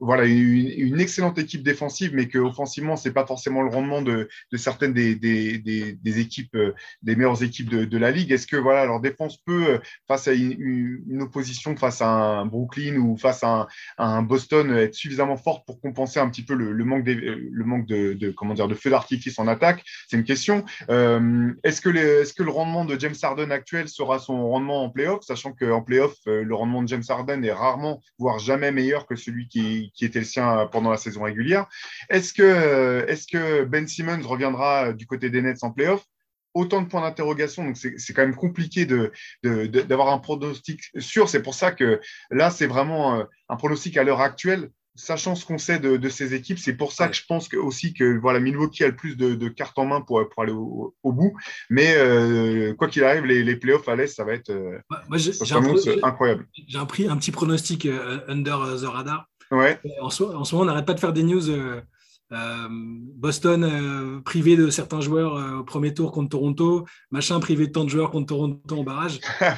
voilà, 0.00 0.24
une, 0.24 1.00
excellente 1.00 1.38
équipe 1.38 1.62
défensive, 1.62 2.12
mais 2.14 2.28
qu'offensivement, 2.28 2.96
ce 2.96 3.08
n'est 3.08 3.14
pas 3.14 3.26
forcément 3.26 3.62
le 3.62 3.68
rendement 3.68 4.00
de, 4.00 4.28
certaines 4.56 4.92
des, 4.92 5.14
des, 5.16 5.58
des, 5.58 6.18
équipes, 6.18 6.56
des 7.02 7.16
meilleures 7.16 7.42
équipes 7.42 7.68
de, 7.68 7.98
la 7.98 8.10
ligue. 8.10 8.32
Est-ce 8.32 8.46
que 8.46 8.56
voilà, 8.56 8.86
leur 8.86 9.00
défense 9.00 9.38
peut, 9.38 9.80
face 10.08 10.28
à 10.28 10.32
une, 10.32 11.02
une, 11.08 11.22
opposition, 11.22 11.76
face 11.76 12.00
à 12.00 12.08
un 12.08 12.46
Brooklyn 12.46 12.96
ou 12.96 13.16
face 13.16 13.42
à 13.42 13.68
un 13.98 14.22
Boston, 14.22 14.83
être 14.84 14.94
suffisamment 14.94 15.36
forte 15.36 15.66
pour 15.66 15.80
compenser 15.80 16.20
un 16.20 16.28
petit 16.28 16.44
peu 16.44 16.54
le, 16.54 16.84
manque, 16.84 17.04
le 17.06 17.64
manque 17.64 17.86
de, 17.86 18.30
comment 18.30 18.54
dire, 18.54 18.68
de 18.68 18.74
feu 18.74 18.90
d'artifice 18.90 19.38
en 19.38 19.48
attaque 19.48 19.84
C'est 20.08 20.16
une 20.16 20.24
question. 20.24 20.64
Euh, 20.90 21.52
est-ce 21.64 21.80
que, 21.80 21.90
est 21.90 22.36
que, 22.36 22.42
le 22.42 22.50
rendement 22.50 22.84
de 22.84 22.98
James 22.98 23.14
Harden 23.20 23.50
actuel 23.50 23.88
sera 23.88 24.18
son 24.18 24.48
rendement 24.48 24.84
en 24.84 24.90
playoff, 24.90 25.24
sachant 25.24 25.52
qu'en 25.52 25.82
playoff, 25.82 26.14
euh, 26.26 26.42
le 26.42 26.54
rendement 26.54 26.82
de 26.82 26.88
James 26.88 27.04
Harden 27.08 27.44
est 27.44 27.52
rarement, 27.52 28.00
voire 28.18 28.38
jamais 28.38 28.72
meilleur 28.72 29.06
que 29.06 29.16
celui 29.16 29.48
qui, 29.48 29.92
était 30.00 30.18
le 30.18 30.24
sien 30.24 30.68
pendant 30.70 30.90
la 30.90 30.98
saison 30.98 31.22
régulière 31.22 31.66
Est-ce 32.10 32.32
que, 32.32 33.06
est 33.08 33.30
que 33.30 33.64
Ben 33.64 33.86
Simmons 33.88 34.20
reviendra 34.26 34.92
du 34.92 35.06
côté 35.06 35.30
des 35.30 35.40
Nets 35.40 35.64
en 35.64 35.70
playoff? 35.70 36.04
Autant 36.54 36.82
de 36.82 36.88
points 36.88 37.02
d'interrogation, 37.02 37.64
donc 37.64 37.76
c'est 37.76 38.12
quand 38.14 38.22
même 38.22 38.36
compliqué 38.36 38.86
d'avoir 38.86 39.10
de, 39.42 39.66
de, 39.66 39.94
un 39.94 40.18
pronostic 40.18 40.80
sûr. 40.98 41.28
C'est 41.28 41.42
pour 41.42 41.54
ça 41.54 41.72
que 41.72 42.00
là, 42.30 42.50
c'est 42.50 42.66
vraiment 42.66 43.16
euh, 43.16 43.24
un 43.48 43.56
pronostic 43.56 43.96
à 43.96 44.04
l'heure 44.04 44.20
actuelle, 44.20 44.70
sachant 44.94 45.34
ce 45.34 45.44
qu'on 45.44 45.58
sait 45.58 45.80
de, 45.80 46.08
ces 46.08 46.34
équipes. 46.34 46.60
C'est 46.60 46.76
pour 46.76 46.92
ça 46.92 47.08
que 47.08 47.16
je 47.16 47.22
pense 47.28 47.48
que, 47.48 47.56
aussi 47.56 47.92
que 47.92 48.18
voilà, 48.18 48.38
Milwaukee 48.38 48.84
a 48.84 48.88
le 48.88 48.94
plus 48.94 49.16
de, 49.16 49.48
cartes 49.48 49.76
en 49.78 49.86
main 49.86 50.00
pour, 50.00 50.26
pour 50.28 50.42
aller 50.44 50.52
au, 50.52 50.94
bout. 51.04 51.34
Mais 51.70 51.94
euh, 51.96 52.72
quoi 52.74 52.86
qu'il 52.86 53.02
arrive, 53.02 53.24
les, 53.24 53.42
les, 53.42 53.56
playoffs 53.56 53.88
à 53.88 53.96
l'Est, 53.96 54.14
ça 54.14 54.22
va 54.22 54.34
être 54.34 54.50
euh, 54.50 54.78
incroyable. 56.04 56.46
J'ai 56.68 56.78
un, 56.78 56.82
un, 56.82 57.16
petit 57.16 57.32
pronostic 57.32 57.88
under 58.28 58.76
the 58.80 58.86
radar. 58.86 59.28
Ouais. 59.50 59.78
En, 60.00 60.10
ce, 60.10 60.22
en, 60.22 60.44
ce 60.44 60.54
moment, 60.54 60.64
on 60.64 60.66
n'arrête 60.72 60.86
pas 60.86 60.94
de 60.94 61.00
faire 61.00 61.12
des 61.12 61.24
news 61.24 61.50
Boston 62.30 63.64
euh, 63.64 64.20
privé 64.22 64.56
de 64.56 64.70
certains 64.70 65.00
joueurs 65.00 65.36
euh, 65.36 65.58
au 65.58 65.64
premier 65.64 65.94
tour 65.94 66.10
contre 66.10 66.30
Toronto, 66.30 66.86
machin 67.10 67.38
privé 67.38 67.66
de 67.66 67.72
tant 67.72 67.84
de 67.84 67.90
joueurs 67.90 68.10
contre 68.10 68.26
Toronto 68.26 68.76
en 68.76 68.84
barrage. 68.84 69.20
Ah 69.40 69.56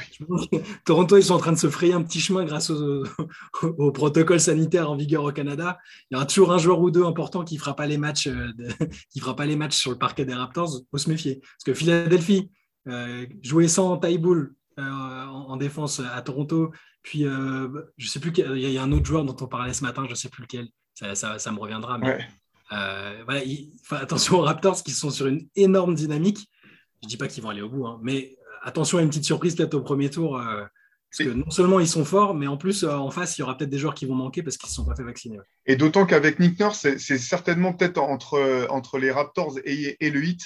Toronto, 0.84 1.16
ils 1.16 1.24
sont 1.24 1.34
en 1.34 1.38
train 1.38 1.52
de 1.52 1.58
se 1.58 1.68
frayer 1.68 1.92
un 1.92 2.02
petit 2.02 2.20
chemin 2.20 2.44
grâce 2.44 2.70
au, 2.70 3.04
protocole 3.92 4.40
sanitaire 4.40 4.90
en 4.90 4.96
vigueur 4.96 5.24
au 5.24 5.32
Canada. 5.32 5.78
Il 6.10 6.14
y 6.14 6.16
aura 6.16 6.26
toujours 6.26 6.52
un 6.52 6.58
joueur 6.58 6.80
ou 6.80 6.90
deux 6.90 7.04
important 7.04 7.44
qui 7.44 7.56
fera 7.56 7.76
pas 7.76 7.86
les 7.86 7.98
matchs, 7.98 8.28
qui 9.10 9.20
fera 9.20 9.36
pas 9.36 9.46
les 9.46 9.56
matchs 9.56 9.76
sur 9.76 9.90
le 9.90 9.98
parquet 9.98 10.24
des 10.24 10.34
Raptors. 10.34 10.80
Faut 10.90 10.98
se 10.98 11.08
méfier 11.08 11.40
parce 11.40 11.64
que 11.64 11.74
Philadelphie 11.74 12.50
jouait 13.42 13.68
sans 13.68 13.96
Taiboul 13.96 14.54
en, 14.78 15.56
défense 15.56 16.00
à 16.00 16.20
Toronto. 16.22 16.72
Puis 17.02 17.24
je 17.24 18.08
sais 18.08 18.20
plus, 18.20 18.32
il 18.36 18.58
y, 18.58 18.78
a 18.78 18.82
un 18.82 18.92
autre 18.92 19.06
joueur 19.06 19.24
dont 19.24 19.36
on 19.40 19.46
parlait 19.46 19.72
ce 19.72 19.84
matin, 19.84 20.06
je 20.08 20.14
sais 20.14 20.28
plus 20.28 20.42
lequel. 20.42 20.68
Ça, 20.94 21.52
me 21.52 21.58
reviendra. 21.58 21.98
Mais 21.98 22.26
euh, 22.72 23.22
voilà, 23.24 23.42
attention 23.92 24.38
aux 24.38 24.42
Raptors 24.42 24.82
qui 24.82 24.90
sont 24.92 25.10
sur 25.10 25.26
une 25.26 25.48
énorme 25.54 25.94
dynamique. 25.94 26.50
Je 27.02 27.08
dis 27.08 27.16
pas 27.16 27.28
qu'ils 27.28 27.42
vont 27.42 27.50
aller 27.50 27.62
au 27.62 27.68
bout, 27.68 27.86
hein, 27.86 28.00
mais 28.02 28.36
euh, 28.38 28.52
attention 28.62 28.98
à 28.98 29.02
une 29.02 29.08
petite 29.08 29.24
surprise 29.24 29.54
peut-être 29.54 29.74
au 29.74 29.82
premier 29.82 30.10
tour. 30.10 30.38
Euh, 30.38 30.64
Parce 31.10 31.30
que 31.30 31.34
non 31.34 31.50
seulement 31.50 31.78
ils 31.78 31.86
sont 31.86 32.04
forts, 32.04 32.34
mais 32.34 32.46
en 32.46 32.56
plus, 32.56 32.84
en 32.84 33.10
face, 33.10 33.38
il 33.38 33.42
y 33.42 33.44
aura 33.44 33.56
peut-être 33.56 33.70
des 33.70 33.78
joueurs 33.78 33.94
qui 33.94 34.06
vont 34.06 34.14
manquer 34.14 34.42
parce 34.42 34.56
qu'ils 34.56 34.68
ne 34.68 34.74
sont 34.74 34.84
pas 34.84 34.96
fait 34.96 35.04
vacciner. 35.04 35.38
Et 35.66 35.76
d'autant 35.76 36.06
qu'avec 36.06 36.40
Nick 36.40 36.58
Nurse, 36.58 36.86
c'est 36.98 37.18
certainement 37.18 37.72
peut-être 37.72 37.98
entre, 37.98 38.66
entre 38.70 38.98
les 38.98 39.12
Raptors 39.12 39.58
et, 39.64 39.96
le 40.00 40.24
Heat. 40.24 40.42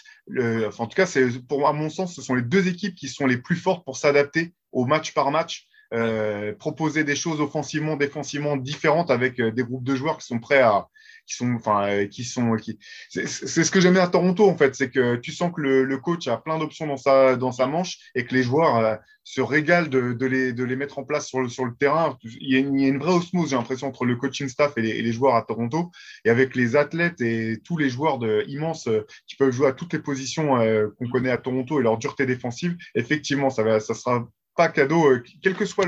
en 0.79 0.87
tout 0.87 0.97
cas, 0.97 1.11
pour 1.49 1.67
à 1.67 1.73
mon 1.73 1.89
sens, 1.89 2.15
ce 2.15 2.23
sont 2.23 2.35
les 2.35 2.43
deux 2.43 2.69
équipes 2.69 2.95
qui 2.95 3.09
sont 3.09 3.27
les 3.27 3.39
plus 3.39 3.57
fortes 3.57 3.85
pour 3.85 3.97
s'adapter 3.97 4.53
au 4.73 4.85
match 4.85 5.15
par 5.15 5.31
match. 5.31 5.70
Euh, 5.93 6.55
proposer 6.55 7.03
des 7.03 7.17
choses 7.17 7.41
offensivement, 7.41 7.97
défensivement 7.97 8.57
différentes 8.57 9.11
avec 9.11 9.41
euh, 9.41 9.51
des 9.51 9.65
groupes 9.65 9.83
de 9.83 9.97
joueurs 9.97 10.19
qui 10.19 10.27
sont 10.27 10.39
prêts 10.39 10.61
à, 10.61 10.87
qui 11.27 11.35
sont, 11.35 11.53
enfin, 11.55 11.89
euh, 11.89 12.07
qui 12.07 12.23
sont, 12.23 12.55
qui... 12.55 12.79
c'est 13.09 13.27
ce 13.27 13.71
que 13.73 13.81
j'aime 13.81 13.95
bien 13.95 14.05
à 14.05 14.09
Toronto 14.09 14.49
en 14.49 14.57
fait, 14.57 14.77
c'est 14.77 14.89
que 14.89 15.17
tu 15.17 15.33
sens 15.33 15.51
que 15.53 15.61
le, 15.61 15.99
coach 15.99 16.29
a 16.29 16.37
plein 16.37 16.61
d'options 16.61 16.87
dans 16.87 16.97
sa, 16.97 17.35
dans 17.35 17.51
sa 17.51 17.67
manche 17.67 17.99
et 18.15 18.25
que 18.25 18.37
les 18.37 18.45
joueurs 18.45 19.01
se 19.25 19.41
régalent 19.41 19.89
de, 19.89 20.13
de, 20.13 20.27
les, 20.27 20.53
de 20.53 20.63
les 20.63 20.77
mettre 20.77 21.01
en 21.01 21.05
place 21.05 21.27
sur 21.27 21.41
le, 21.41 21.49
sur 21.49 21.65
le 21.65 21.75
terrain. 21.75 22.17
Il 22.23 22.53
y, 22.53 22.55
a 22.55 22.61
une, 22.61 22.79
il 22.79 22.83
y 22.83 22.85
a 22.85 22.89
une 22.89 22.99
vraie 22.99 23.13
osmose, 23.13 23.51
j'ai 23.51 23.57
l'impression, 23.57 23.89
entre 23.89 24.05
le 24.05 24.15
coaching 24.15 24.49
staff 24.49 24.79
et 24.79 24.83
les, 24.83 25.03
les, 25.03 25.13
joueurs 25.13 25.35
à 25.35 25.43
Toronto 25.43 25.91
et 26.25 26.31
avec 26.31 26.55
les 26.55 26.77
athlètes 26.77 27.21
et 27.21 27.61
tous 27.65 27.79
les 27.79 27.91
joueurs 27.91 28.19
de, 28.19 28.45
immenses 28.47 28.89
qui 29.27 29.35
peuvent 29.35 29.51
jouer 29.51 29.67
à 29.67 29.73
toutes 29.73 29.93
les 29.93 29.99
positions 29.99 30.57
qu'on 30.97 31.09
connaît 31.09 31.33
à 31.33 31.39
Toronto 31.39 31.81
et 31.81 31.83
leur 31.83 31.99
dureté 31.99 32.27
défensive. 32.27 32.77
Effectivement, 32.95 33.51
ça 33.51 33.65
va, 33.65 33.81
ça 33.81 33.95
sera 33.95 34.29
pas 34.57 34.69
cadeau, 34.69 35.11
euh, 35.11 35.23
quelle 35.43 35.55
que 35.55 35.65
soit 35.65 35.87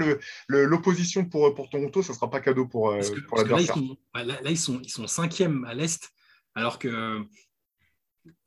l'opposition 0.49 1.25
pour, 1.25 1.55
pour 1.55 1.69
Toronto, 1.69 2.03
ça 2.03 2.13
ne 2.13 2.17
sera 2.17 2.31
pas 2.31 2.41
cadeau 2.41 2.67
pour, 2.67 2.91
euh, 2.91 3.01
pour 3.29 3.39
l'adversaire. 3.39 3.77
Là, 4.15 4.23
là, 4.25 4.51
ils 4.51 4.59
sont, 4.59 4.81
ils 4.83 4.91
sont 4.91 5.07
cinquième 5.07 5.65
à 5.65 5.75
l'Est, 5.75 6.11
alors 6.55 6.79
que 6.79 7.23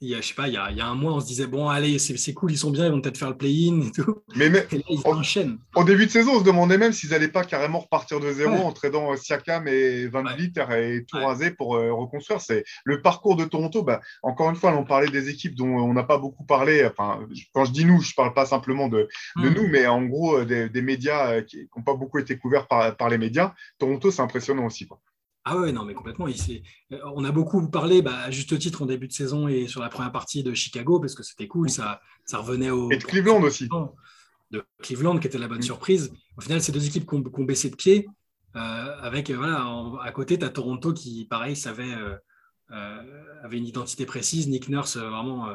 il 0.01 0.09
y 0.09 0.15
a, 0.15 0.21
je 0.21 0.27
sais 0.27 0.33
pas, 0.33 0.47
il 0.47 0.53
y, 0.53 0.57
a, 0.57 0.71
il 0.71 0.77
y 0.77 0.81
a, 0.81 0.87
un 0.87 0.95
mois, 0.95 1.13
on 1.13 1.19
se 1.19 1.25
disait, 1.25 1.47
bon, 1.47 1.67
allez, 1.67 1.99
c'est 1.99 2.33
cool, 2.33 2.51
ils 2.51 2.57
sont 2.57 2.71
bien, 2.71 2.85
ils 2.85 2.91
vont 2.91 3.01
peut-être 3.01 3.17
faire 3.17 3.29
le 3.29 3.37
play-in 3.37 3.81
et 3.81 3.91
tout. 3.91 4.21
Mais, 4.35 4.49
mais 4.49 4.65
ils 4.71 4.99
en, 5.05 5.21
Au 5.75 5.83
début 5.83 6.05
de 6.05 6.11
saison, 6.11 6.33
on 6.35 6.39
se 6.39 6.43
demandait 6.43 6.77
même 6.77 6.93
s'ils 6.93 7.09
n'allaient 7.09 7.27
pas 7.27 7.43
carrément 7.43 7.79
repartir 7.79 8.19
de 8.19 8.31
zéro 8.31 8.55
en 8.55 8.71
tradant 8.71 9.11
euh, 9.11 9.15
Siakam 9.15 9.67
et 9.67 10.07
Van 10.07 10.23
Vliet 10.23 10.51
et 10.77 11.05
tout 11.05 11.17
raser 11.17 11.51
pour 11.51 11.75
euh, 11.75 11.91
reconstruire. 11.91 12.39
C'est 12.39 12.63
le 12.83 13.01
parcours 13.01 13.35
de 13.35 13.45
Toronto. 13.45 13.83
Bah, 13.83 14.01
encore 14.21 14.49
une 14.49 14.55
fois, 14.55 14.75
on 14.75 14.85
parlait 14.85 15.09
des 15.09 15.29
équipes 15.29 15.55
dont 15.55 15.67
on 15.67 15.93
n'a 15.93 16.03
pas 16.03 16.17
beaucoup 16.17 16.45
parlé. 16.45 16.85
Enfin, 16.85 17.19
quand 17.53 17.65
je 17.65 17.71
dis 17.71 17.85
nous, 17.85 18.01
je 18.01 18.11
ne 18.11 18.15
parle 18.15 18.33
pas 18.33 18.45
simplement 18.45 18.87
de, 18.87 19.09
de 19.37 19.49
hmm. 19.49 19.53
nous, 19.53 19.67
mais 19.67 19.87
en 19.87 20.03
gros, 20.03 20.37
euh, 20.37 20.45
des, 20.45 20.69
des 20.69 20.81
médias 20.81 21.41
qui 21.41 21.67
n'ont 21.75 21.83
pas 21.83 21.95
beaucoup 21.95 22.19
été 22.19 22.37
couverts 22.37 22.67
par, 22.67 22.95
par 22.95 23.09
les 23.09 23.17
médias. 23.17 23.53
Toronto, 23.79 24.11
c'est 24.11 24.21
impressionnant 24.21 24.65
aussi. 24.65 24.87
Quoi. 24.87 24.99
Ah 25.47 25.57
ouais, 25.59 25.71
non, 25.71 25.85
mais 25.85 25.93
complètement. 25.93 26.25
Euh, 26.27 26.97
on 27.13 27.23
a 27.23 27.31
beaucoup 27.31 27.69
parlé, 27.69 28.01
bah, 28.01 28.17
à 28.17 28.31
juste 28.31 28.57
titre, 28.57 28.81
en 28.81 28.87
début 28.87 29.07
de 29.07 29.13
saison 29.13 29.47
et 29.47 29.67
sur 29.67 29.79
la 29.79 29.89
première 29.89 30.11
partie 30.11 30.41
de 30.41 30.55
Chicago, 30.55 30.99
parce 30.99 31.13
que 31.13 31.21
c'était 31.21 31.47
cool, 31.47 31.69
ça, 31.69 32.01
ça 32.25 32.39
revenait 32.39 32.71
au. 32.71 32.89
Et 32.89 32.97
de 32.97 33.03
Cleveland 33.03 33.43
aussi. 33.43 33.69
De 34.49 34.65
Cleveland, 34.81 35.19
qui 35.19 35.27
était 35.27 35.37
la 35.37 35.47
bonne 35.47 35.59
mm. 35.59 35.63
surprise. 35.63 36.11
Au 36.37 36.41
final, 36.41 36.61
c'est 36.61 36.71
deux 36.71 36.87
équipes 36.87 37.07
qui 37.07 37.15
ont, 37.15 37.43
baissé 37.43 37.69
de 37.69 37.75
pied. 37.75 38.07
Euh, 38.55 38.95
avec, 39.01 39.29
euh, 39.29 39.37
voilà, 39.37 39.63
à 40.01 40.11
côté, 40.11 40.39
tu 40.39 40.45
as 40.45 40.49
Toronto 40.49 40.93
qui, 40.93 41.25
pareil, 41.25 41.55
savait, 41.55 41.93
avait 42.69 43.57
une 43.57 43.67
identité 43.67 44.07
précise. 44.07 44.47
Nick 44.47 44.67
Nurse, 44.67 44.97
vraiment, 44.97 45.47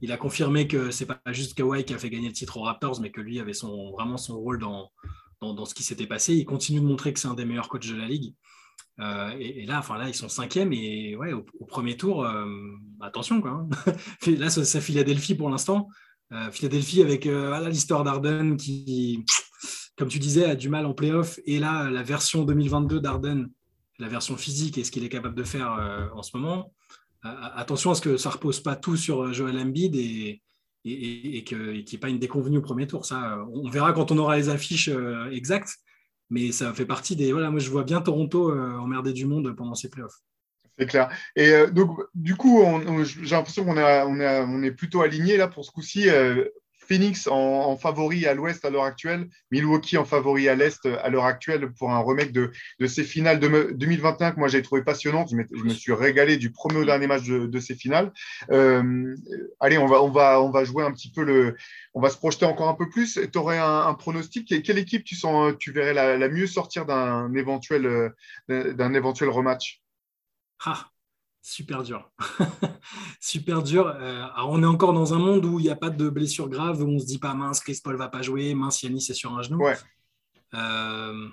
il 0.00 0.10
a 0.10 0.16
confirmé 0.16 0.66
que 0.68 0.90
c'est 0.90 1.04
pas 1.06 1.20
juste 1.32 1.54
Kawhi 1.54 1.84
qui 1.84 1.92
a 1.92 1.98
fait 1.98 2.08
gagner 2.08 2.28
le 2.28 2.34
titre 2.34 2.56
aux 2.56 2.62
Raptors, 2.62 2.98
mais 3.02 3.10
que 3.10 3.20
lui 3.20 3.40
avait 3.40 3.52
son, 3.52 3.90
vraiment 3.90 4.16
son 4.16 4.38
rôle 4.38 4.58
dans, 4.58 4.90
dans, 5.42 5.52
dans 5.52 5.66
ce 5.66 5.74
qui 5.74 5.82
s'était 5.82 6.06
passé. 6.06 6.32
Il 6.32 6.46
continue 6.46 6.80
de 6.80 6.86
montrer 6.86 7.12
que 7.12 7.20
c'est 7.20 7.28
un 7.28 7.34
des 7.34 7.44
meilleurs 7.44 7.68
coachs 7.68 7.86
de 7.86 7.96
la 7.96 8.08
ligue. 8.08 8.34
Euh, 9.00 9.30
et, 9.38 9.66
là, 9.66 9.78
enfin 9.78 9.98
là, 9.98 10.08
ils 10.08 10.14
sont 10.14 10.28
cinquièmes 10.28 10.72
et 10.72 11.16
ouais, 11.16 11.32
au, 11.32 11.64
premier 11.66 11.96
tour, 11.96 12.24
euh, 12.24 12.46
attention 13.00 13.40
quoi. 13.40 13.50
Hein. 13.50 13.68
là, 14.38 14.50
c'est 14.50 14.80
Philadelphie 14.80 15.34
pour 15.34 15.50
l'instant. 15.50 15.88
Euh, 16.32 16.50
Philadelphie 16.50 17.02
avec 17.02 17.24
l'histoire 17.24 18.04
d'Arden 18.04 18.56
qui, 18.56 19.24
comme 19.96 20.08
tu 20.08 20.18
disais, 20.18 20.44
a 20.44 20.54
du 20.54 20.68
mal 20.68 20.86
en 20.86 20.94
playoff. 20.94 21.38
Et 21.44 21.58
là, 21.58 21.90
la 21.90 22.02
version 22.02 22.44
2022 22.44 23.00
d'Arden, 23.00 23.50
la 23.98 24.08
version 24.08 24.36
physique 24.36 24.78
et 24.78 24.84
ce 24.84 24.90
qu'il 24.90 25.04
est 25.04 25.08
capable 25.08 25.34
de 25.34 25.44
faire 25.44 26.10
en 26.14 26.22
ce 26.22 26.36
moment. 26.36 26.72
attention 27.22 27.90
à 27.90 27.94
ce 27.94 28.00
que 28.00 28.16
ça 28.16 28.30
repose 28.30 28.60
pas 28.60 28.74
tout 28.74 28.96
sur 28.96 29.32
Joel 29.32 29.58
Embiid 29.58 29.94
et, 29.94 30.42
et, 30.84 31.38
et 31.38 31.44
qu'il 31.44 31.72
n'y 31.72 31.94
ait 31.94 31.98
pas 31.98 32.08
une 32.08 32.18
déconvenue 32.18 32.58
au 32.58 32.62
premier 32.62 32.86
tour. 32.86 33.04
Ça, 33.04 33.38
on 33.52 33.68
verra 33.68 33.92
quand 33.92 34.10
on 34.10 34.18
aura 34.18 34.36
les 34.36 34.48
affiches 34.48 34.90
exactes 35.30 35.78
mais 36.30 36.52
ça 36.52 36.72
fait 36.72 36.86
partie 36.86 37.16
des. 37.16 37.32
Voilà, 37.32 37.50
moi, 37.50 37.60
je 37.60 37.70
vois 37.70 37.84
bien 37.84 38.00
Toronto 38.00 38.50
euh, 38.50 38.76
emmerder 38.78 39.12
du 39.12 39.26
monde 39.26 39.54
pendant 39.56 39.74
ces 39.74 39.88
playoffs. 39.88 40.20
C'est 40.78 40.86
clair. 40.86 41.08
Et 41.36 41.50
euh, 41.50 41.70
donc, 41.70 42.00
du 42.14 42.34
coup, 42.34 42.64
j'ai 43.04 43.36
l'impression 43.36 43.64
qu'on 43.64 43.76
on 43.76 44.20
on 44.20 44.62
est 44.62 44.72
plutôt 44.72 45.02
aligné 45.02 45.36
là 45.36 45.48
pour 45.48 45.64
ce 45.64 45.70
coup-ci. 45.70 46.08
Euh, 46.08 46.44
Phoenix 46.86 47.26
en, 47.26 47.76
favori 47.76 48.26
à 48.26 48.34
l'ouest 48.34 48.64
à 48.64 48.70
l'heure 48.70 48.84
actuelle, 48.84 49.28
Milwaukee 49.50 49.96
en 49.96 50.04
favori 50.04 50.48
à 50.48 50.54
l'est 50.54 50.86
à 50.86 51.08
l'heure 51.08 51.24
actuelle 51.24 51.72
pour 51.72 51.90
un 51.90 52.00
remake 52.00 52.32
de, 52.32 52.50
ces 52.86 53.04
finales 53.04 53.40
de 53.40 53.72
2021 53.74 54.32
que 54.32 54.38
moi 54.38 54.48
j'ai 54.48 54.62
trouvé 54.62 54.82
passionnante. 54.82 55.30
Je, 55.30 55.64
me 55.64 55.70
suis 55.70 55.92
régalé 55.92 56.36
du 56.36 56.50
premier 56.50 56.78
au 56.78 56.84
dernier 56.84 57.06
match 57.06 57.24
de, 57.24 57.60
ces 57.60 57.74
finales. 57.74 58.12
Euh, 58.50 59.14
allez, 59.60 59.78
on 59.78 59.86
va, 59.86 60.64
jouer 60.64 60.84
un 60.84 60.92
petit 60.92 61.10
peu 61.10 61.24
le. 61.24 61.56
On 61.94 62.00
va 62.00 62.10
se 62.10 62.16
projeter 62.16 62.46
encore 62.46 62.68
un 62.68 62.74
peu 62.74 62.88
plus. 62.88 63.18
Tu 63.32 63.38
aurais 63.38 63.58
un, 63.58 63.94
pronostic? 63.94 64.62
Quelle 64.62 64.78
équipe 64.78 65.04
tu, 65.04 65.72
verrais 65.72 65.94
la, 65.94 66.28
mieux 66.28 66.46
sortir 66.46 66.86
d'un 66.86 67.32
éventuel, 67.34 68.12
éventuel 68.48 69.28
rematch? 69.30 69.82
Ah, 70.64 70.90
super 71.44 71.82
dur. 71.82 72.10
super 73.20 73.62
dur. 73.62 73.86
Euh, 73.86 74.26
on 74.46 74.62
est 74.62 74.66
encore 74.66 74.94
dans 74.94 75.12
un 75.12 75.18
monde 75.18 75.44
où 75.44 75.60
il 75.60 75.64
n'y 75.64 75.70
a 75.70 75.76
pas 75.76 75.90
de 75.90 76.08
blessure 76.08 76.48
grave, 76.48 76.82
où 76.82 76.86
on 76.86 76.92
ne 76.92 76.98
se 76.98 77.04
dit 77.04 77.18
pas 77.18 77.34
mince, 77.34 77.60
Chris 77.60 77.80
Paul 77.84 77.96
va 77.96 78.08
pas 78.08 78.22
jouer, 78.22 78.54
mince, 78.54 78.82
Yannis 78.82 79.06
est 79.10 79.14
sur 79.14 79.32
un 79.36 79.42
genou. 79.42 79.62
Euh, 80.54 81.28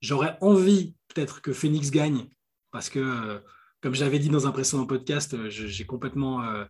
j'aurais 0.00 0.36
envie 0.40 0.96
peut-être 1.08 1.40
que 1.42 1.52
Phoenix 1.52 1.92
gagne, 1.92 2.26
parce 2.72 2.90
que, 2.90 3.40
comme 3.80 3.94
j'avais 3.94 4.18
dit 4.18 4.30
dans 4.30 4.48
un 4.48 4.52
précédent 4.52 4.84
podcast, 4.84 5.48
j'ai 5.48 5.86
complètement. 5.86 6.42
Euh, 6.42 6.64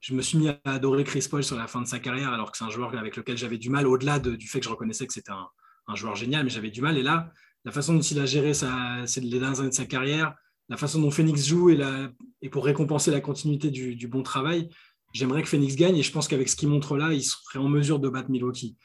je 0.00 0.14
me 0.14 0.22
suis 0.22 0.38
mis 0.38 0.48
à 0.48 0.58
adorer 0.64 1.04
Chris 1.04 1.26
Paul 1.28 1.44
sur 1.44 1.56
la 1.56 1.66
fin 1.66 1.82
de 1.82 1.86
sa 1.86 1.98
carrière, 1.98 2.32
alors 2.32 2.50
que 2.50 2.56
c'est 2.56 2.64
un 2.64 2.70
joueur 2.70 2.96
avec 2.96 3.16
lequel 3.16 3.36
j'avais 3.36 3.58
du 3.58 3.68
mal, 3.68 3.86
au-delà 3.86 4.20
du 4.20 4.48
fait 4.48 4.60
que 4.60 4.64
je 4.64 4.70
reconnaissais 4.70 5.06
que 5.06 5.12
c'était 5.12 5.32
un, 5.32 5.94
joueur 5.96 6.14
génial, 6.14 6.44
mais 6.44 6.50
j'avais 6.50 6.70
du 6.70 6.80
mal. 6.80 6.96
Et 6.96 7.02
là, 7.02 7.30
la 7.64 7.72
façon 7.72 7.94
dont 7.94 8.00
il 8.00 8.20
a 8.20 8.24
géré 8.24 8.54
sa, 8.54 9.04
les 9.16 9.38
dernières 9.38 9.58
années 9.60 9.70
de 9.70 9.74
sa 9.74 9.86
carrière, 9.86 10.34
la 10.68 10.76
façon 10.76 11.00
dont 11.00 11.10
Phoenix 11.10 11.46
joue 11.46 11.70
et, 11.70 11.76
la, 11.76 12.10
et 12.42 12.48
pour 12.48 12.64
récompenser 12.64 13.10
la 13.10 13.20
continuité 13.20 13.70
du, 13.70 14.08
bon 14.08 14.22
travail, 14.22 14.68
j'aimerais 15.12 15.42
que 15.42 15.48
Phoenix 15.48 15.76
gagne 15.76 15.96
et 15.96 16.02
je 16.02 16.12
pense 16.12 16.28
qu'avec 16.28 16.48
ce 16.48 16.56
qu'il 16.56 16.68
montre 16.68 16.96
là, 16.96 17.12
il 17.12 17.22
serait 17.22 17.58
en 17.58 17.68
mesure 17.68 17.98
de 17.98 18.08
battre 18.08 18.30
Milwaukee. 18.30 18.76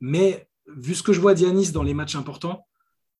Mais 0.00 0.48
vu 0.76 0.94
ce 0.94 1.02
que 1.02 1.12
je 1.12 1.20
vois 1.20 1.34
d'Yanis 1.34 1.72
dans 1.72 1.82
les 1.82 1.94
matchs 1.94 2.16
importants, 2.16 2.66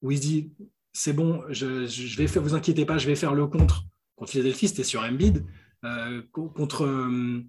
où 0.02 0.10
il 0.10 0.18
se 0.18 0.22
dit 0.22 0.52
c'est 0.92 1.12
bon, 1.12 1.42
je, 1.50 1.86
je, 1.86 2.16
vais 2.16 2.26
faire, 2.26 2.42
vous 2.42 2.54
inquiétez 2.54 2.86
pas, 2.86 2.96
je 2.96 3.06
vais 3.06 3.16
faire 3.16 3.34
le 3.34 3.46
contre. 3.46 3.84
Contre 4.16 4.30
Philadelphie, 4.30 4.68
c'était 4.68 4.82
sur 4.82 5.02
Embiid. 5.02 5.44
Euh, 5.84 6.22
contre, 6.32 6.86
euh, 6.86 7.44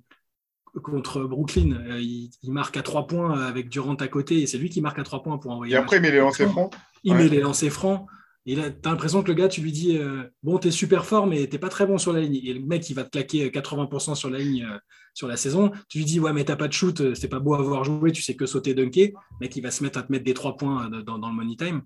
contre 0.83 1.23
Brooklyn, 1.23 1.71
euh, 1.71 2.01
il, 2.01 2.29
marque 2.51 2.75
à 2.75 2.83
trois 2.83 3.07
points 3.07 3.39
avec 3.39 3.69
Durant 3.69 3.95
à 3.95 4.07
côté 4.09 4.41
et 4.41 4.47
c'est 4.47 4.57
lui 4.57 4.69
qui 4.69 4.81
marque 4.81 4.99
à 4.99 5.03
trois 5.03 5.23
points 5.23 5.37
pour 5.37 5.51
envoyer. 5.51 5.75
Et 5.75 5.77
après, 5.77 5.97
il 5.97 6.01
met 6.01 6.11
les 6.11 6.19
lancers 6.19 6.51
francs. 6.51 6.75
Il 7.05 7.15
met 7.15 7.29
les 7.29 7.39
lancers 7.39 7.71
francs. 7.71 8.05
Tu 8.47 8.57
as 8.57 8.71
l'impression 8.85 9.21
que 9.23 9.27
le 9.27 9.33
gars, 9.33 9.49
tu 9.49 9.59
lui 9.59 9.73
dis 9.73 9.97
euh, 9.97 10.23
Bon, 10.41 10.57
tu 10.57 10.69
es 10.69 10.71
super 10.71 11.05
fort, 11.05 11.27
mais 11.27 11.49
tu 11.49 11.59
pas 11.59 11.67
très 11.67 11.85
bon 11.85 11.97
sur 11.97 12.13
la 12.13 12.21
ligne. 12.21 12.39
Et 12.45 12.53
le 12.53 12.61
mec, 12.61 12.89
il 12.89 12.93
va 12.93 13.03
te 13.03 13.09
claquer 13.09 13.49
80% 13.49 14.15
sur 14.15 14.29
la 14.29 14.39
ligne 14.39 14.63
euh, 14.63 14.77
sur 15.13 15.27
la 15.27 15.35
saison. 15.35 15.71
Tu 15.89 15.97
lui 15.97 16.05
dis 16.05 16.19
Ouais, 16.21 16.31
mais 16.31 16.45
t'as 16.45 16.55
pas 16.55 16.69
de 16.69 16.73
shoot, 16.73 17.01
euh, 17.01 17.13
c'est 17.13 17.27
pas 17.27 17.39
beau 17.39 17.55
à 17.55 17.61
voir 17.61 17.83
jouer, 17.83 18.13
tu 18.13 18.21
sais 18.21 18.35
que 18.37 18.45
sauter 18.45 18.73
dunker. 18.73 19.07
Le 19.07 19.37
mec, 19.41 19.55
il 19.57 19.61
va 19.61 19.69
se 19.69 19.83
mettre 19.83 19.99
à 19.99 20.03
te 20.03 20.11
mettre 20.13 20.23
des 20.23 20.33
trois 20.33 20.55
points 20.55 20.89
dans, 20.89 21.17
le 21.17 21.33
money 21.33 21.57
time. 21.57 21.81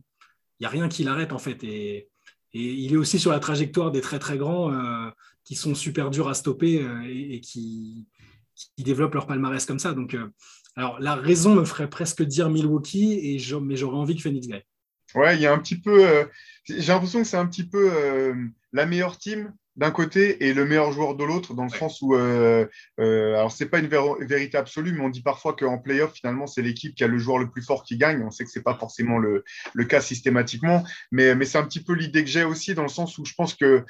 Il 0.59 0.63
n'y 0.63 0.67
a 0.67 0.69
rien 0.69 0.87
qui 0.87 1.03
l'arrête, 1.03 1.33
en 1.33 1.39
fait. 1.39 1.63
Et, 1.63 2.07
il 2.53 2.93
est 2.93 2.97
aussi 2.97 3.17
sur 3.17 3.31
la 3.31 3.39
trajectoire 3.39 3.91
des 3.91 4.01
très 4.01 4.19
très 4.19 4.37
grands 4.37 4.71
qui 5.45 5.55
sont 5.55 5.73
super 5.73 6.09
durs 6.09 6.27
à 6.27 6.33
stopper 6.33 6.85
et, 7.07 7.39
qui, 7.39 8.07
développent 8.77 9.13
leur 9.13 9.25
palmarès 9.25 9.65
comme 9.65 9.79
ça. 9.79 9.93
Donc, 9.93 10.17
alors, 10.75 10.99
la 10.99 11.15
raison 11.15 11.55
me 11.55 11.63
ferait 11.63 11.89
presque 11.89 12.23
dire 12.23 12.49
Milwaukee, 12.49 13.13
et 13.13 13.41
mais 13.61 13.77
j'aurais 13.77 13.97
envie 13.97 14.17
que 14.17 14.21
Phoenix 14.21 14.47
gagne. 14.47 14.63
Ouais, 15.15 15.35
il 15.35 15.41
y 15.41 15.45
a 15.45 15.53
un 15.53 15.59
petit 15.59 15.79
peu. 15.79 16.07
Euh, 16.07 16.25
j'ai 16.65 16.93
l'impression 16.93 17.21
que 17.21 17.27
c'est 17.27 17.37
un 17.37 17.47
petit 17.47 17.67
peu 17.67 17.91
euh, 17.93 18.35
la 18.71 18.85
meilleure 18.85 19.17
team 19.17 19.53
d'un 19.77 19.91
côté 19.91 20.45
et 20.45 20.53
le 20.53 20.65
meilleur 20.65 20.91
joueur 20.91 21.15
de 21.15 21.23
l'autre, 21.23 21.53
dans 21.53 21.63
le 21.63 21.69
sens 21.69 22.01
où, 22.01 22.13
euh, 22.13 22.67
euh, 22.99 23.35
alors 23.35 23.51
c'est 23.51 23.67
pas 23.67 23.79
une 23.79 23.87
vérité 23.87 24.57
absolue, 24.57 24.91
mais 24.91 25.01
on 25.01 25.09
dit 25.09 25.21
parfois 25.21 25.55
qu'en 25.55 25.77
playoff, 25.77 26.13
finalement, 26.13 26.45
c'est 26.45 26.61
l'équipe 26.61 26.93
qui 26.93 27.03
a 27.05 27.07
le 27.07 27.17
joueur 27.17 27.37
le 27.37 27.49
plus 27.49 27.61
fort 27.61 27.83
qui 27.83 27.97
gagne. 27.97 28.21
On 28.21 28.31
sait 28.31 28.43
que 28.43 28.51
c'est 28.51 28.63
pas 28.63 28.75
forcément 28.75 29.17
le, 29.17 29.43
le, 29.73 29.85
cas 29.85 30.01
systématiquement, 30.01 30.83
mais, 31.11 31.35
mais 31.35 31.45
c'est 31.45 31.57
un 31.57 31.63
petit 31.63 31.83
peu 31.83 31.93
l'idée 31.93 32.23
que 32.23 32.29
j'ai 32.29 32.43
aussi, 32.43 32.73
dans 32.73 32.83
le 32.83 32.89
sens 32.89 33.17
où 33.17 33.25
je 33.25 33.33
pense 33.33 33.55
que, 33.55 33.85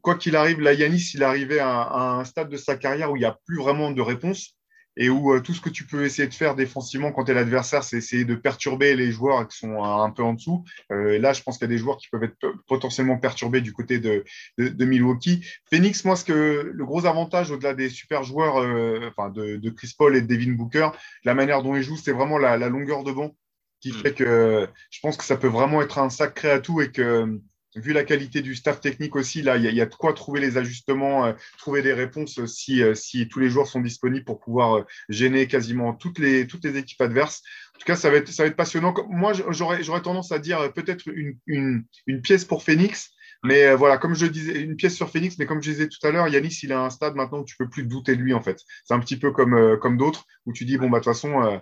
quoi 0.00 0.14
qu'il 0.14 0.36
arrive, 0.36 0.60
la 0.60 0.72
Yanis, 0.72 1.10
il 1.14 1.22
arrivait 1.22 1.58
à, 1.58 1.82
à, 1.82 2.00
un 2.14 2.24
stade 2.24 2.48
de 2.48 2.56
sa 2.56 2.76
carrière 2.76 3.12
où 3.12 3.16
il 3.16 3.20
n'y 3.20 3.26
a 3.26 3.38
plus 3.46 3.58
vraiment 3.58 3.90
de 3.90 4.00
réponse 4.00 4.56
et 4.96 5.10
où 5.10 5.32
euh, 5.32 5.40
tout 5.40 5.52
ce 5.52 5.60
que 5.60 5.68
tu 5.68 5.84
peux 5.84 6.04
essayer 6.04 6.26
de 6.26 6.34
faire 6.34 6.54
défensivement 6.54 7.12
quand 7.12 7.24
tu 7.24 7.30
es 7.30 7.34
l'adversaire, 7.34 7.84
c'est 7.84 7.98
essayer 7.98 8.24
de 8.24 8.34
perturber 8.34 8.96
les 8.96 9.12
joueurs 9.12 9.46
qui 9.46 9.58
sont 9.58 9.82
un 9.82 10.10
peu 10.10 10.22
en 10.22 10.34
dessous. 10.34 10.64
Euh, 10.90 11.18
là, 11.18 11.32
je 11.32 11.42
pense 11.42 11.58
qu'il 11.58 11.66
y 11.66 11.70
a 11.72 11.74
des 11.74 11.78
joueurs 11.78 11.98
qui 11.98 12.08
peuvent 12.08 12.24
être 12.24 12.36
potentiellement 12.66 13.18
perturbés 13.18 13.60
du 13.60 13.72
côté 13.72 13.98
de, 13.98 14.24
de, 14.58 14.84
Milwaukee. 14.84 15.44
Phoenix, 15.70 16.04
moi, 16.04 16.16
ce 16.16 16.24
que 16.24 16.70
le 16.72 16.84
gros 16.84 17.04
avantage 17.06 17.50
au-delà 17.50 17.74
des 17.74 17.90
super 17.90 18.22
joueurs 18.22 18.58
euh, 18.58 19.10
enfin 19.10 19.30
de, 19.30 19.56
de, 19.56 19.70
Chris 19.70 19.92
Paul 19.96 20.16
et 20.16 20.22
de 20.22 20.26
Devin 20.26 20.52
Booker, 20.52 20.88
la 21.24 21.34
manière 21.34 21.62
dont 21.62 21.76
ils 21.76 21.82
jouent, 21.82 21.96
c'est 21.96 22.12
vraiment 22.12 22.38
la, 22.38 22.56
la, 22.56 22.68
longueur 22.68 23.04
de 23.04 23.12
banc 23.12 23.36
qui 23.80 23.90
mm. 23.90 23.94
fait 23.94 24.14
que 24.14 24.68
je 24.90 25.00
pense 25.00 25.16
que 25.16 25.24
ça 25.24 25.36
peut 25.36 25.48
vraiment 25.48 25.82
être 25.82 25.98
un 25.98 26.08
sacré 26.08 26.50
atout 26.50 26.80
et 26.80 26.90
que 26.90 27.38
vu 27.76 27.92
la 27.92 28.04
qualité 28.04 28.40
du 28.42 28.54
staff 28.54 28.80
technique 28.80 29.16
aussi, 29.16 29.42
là, 29.42 29.56
il 29.56 29.64
y, 29.64 29.80
a 29.80 29.86
de 29.86 29.94
quoi 29.94 30.12
trouver 30.12 30.40
les 30.40 30.56
ajustements, 30.56 31.26
euh, 31.26 31.32
trouver 31.58 31.82
des 31.82 31.92
réponses 31.92 32.44
si, 32.46 32.82
euh, 32.82 32.94
si, 32.94 33.28
tous 33.28 33.38
les 33.38 33.50
joueurs 33.50 33.66
sont 33.66 33.80
disponibles 33.80 34.24
pour 34.24 34.40
pouvoir 34.40 34.78
euh, 34.78 34.82
gêner 35.08 35.46
quasiment 35.46 35.92
toutes 35.92 36.18
les, 36.18 36.46
toutes 36.46 36.64
les 36.64 36.76
équipes 36.76 37.00
adverses. 37.00 37.42
En 37.74 37.78
tout 37.78 37.84
cas, 37.84 37.96
ça 37.96 38.10
va 38.10 38.16
être, 38.16 38.28
ça 38.28 38.44
va 38.44 38.50
passionnant. 38.50 38.94
Moi, 39.08 39.32
j'aurais, 39.50 39.82
tendance 40.02 40.32
à 40.32 40.38
dire 40.38 40.72
peut-être 40.72 41.04
une, 41.46 41.84
pièce 42.22 42.44
pour 42.44 42.62
Phoenix. 42.62 43.10
Mais 43.44 43.74
voilà, 43.74 43.98
comme 43.98 44.14
je 44.14 44.26
disais, 44.26 44.60
une 44.60 44.76
pièce 44.76 44.96
sur 44.96 45.10
Phoenix, 45.10 45.38
mais 45.38 45.46
comme 45.46 45.62
je 45.62 45.70
disais 45.70 45.88
tout 45.88 46.04
à 46.04 46.10
l'heure, 46.10 46.26
Yanis, 46.26 46.60
il 46.62 46.72
a 46.72 46.80
un 46.80 46.90
stade 46.90 47.14
maintenant 47.14 47.40
où 47.40 47.44
tu 47.44 47.56
peux 47.56 47.68
plus 47.68 47.84
douter 47.84 48.16
de 48.16 48.22
lui, 48.22 48.32
en 48.32 48.40
fait. 48.40 48.60
C'est 48.84 48.94
un 48.94 48.98
petit 48.98 49.18
peu 49.18 49.30
comme, 49.30 49.78
comme 49.78 49.98
d'autres, 49.98 50.24
où 50.46 50.52
tu 50.52 50.64
dis, 50.64 50.78
bon, 50.78 50.88
bah, 50.88 50.98
de 50.98 51.04
toute 51.04 51.12
façon, 51.12 51.42
euh, 51.42 51.58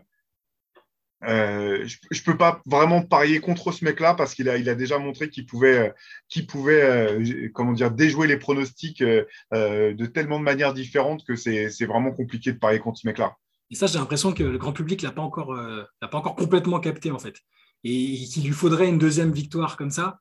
je 1.22 1.96
ne 2.10 2.24
peux 2.24 2.36
pas 2.36 2.62
vraiment 2.66 3.02
parier 3.02 3.40
contre 3.40 3.72
ce 3.72 3.84
mec-là 3.84 4.14
parce 4.14 4.34
qu'il 4.34 4.48
a, 4.48 4.74
déjà 4.74 4.98
montré 4.98 5.30
qu'il 5.30 5.46
pouvait, 5.46 5.94
qu'il 6.28 6.46
pouvait 6.46 6.82
euh, 6.82 7.48
comment 7.54 7.72
dire, 7.72 7.90
déjouer 7.90 8.26
les 8.26 8.36
pronostics 8.36 9.02
euh, 9.02 9.24
de 9.50 10.06
tellement 10.06 10.38
de 10.38 10.44
manières 10.44 10.74
différentes 10.74 11.24
que 11.24 11.36
c'est, 11.36 11.68
vraiment 11.86 12.12
compliqué 12.12 12.52
de 12.52 12.58
parier 12.58 12.78
contre 12.78 12.98
ce 12.98 13.06
mec-là. 13.06 13.36
Et 13.70 13.74
ça, 13.74 13.86
j'ai 13.86 13.98
l'impression 13.98 14.32
que 14.32 14.42
le 14.42 14.58
grand 14.58 14.72
public 14.72 15.02
ne 15.02 15.08
l'a, 15.08 15.12
pas 15.12 15.22
encore, 15.22 15.54
l'a 15.54 16.08
pas 16.08 16.18
encore 16.18 16.36
complètement 16.36 16.80
capté 16.80 17.10
en 17.10 17.18
fait. 17.18 17.36
Et 17.82 18.16
qu'il 18.32 18.44
lui 18.44 18.52
faudrait 18.52 18.88
une 18.88 18.98
deuxième 18.98 19.32
victoire 19.32 19.76
comme 19.76 19.90
ça, 19.90 20.20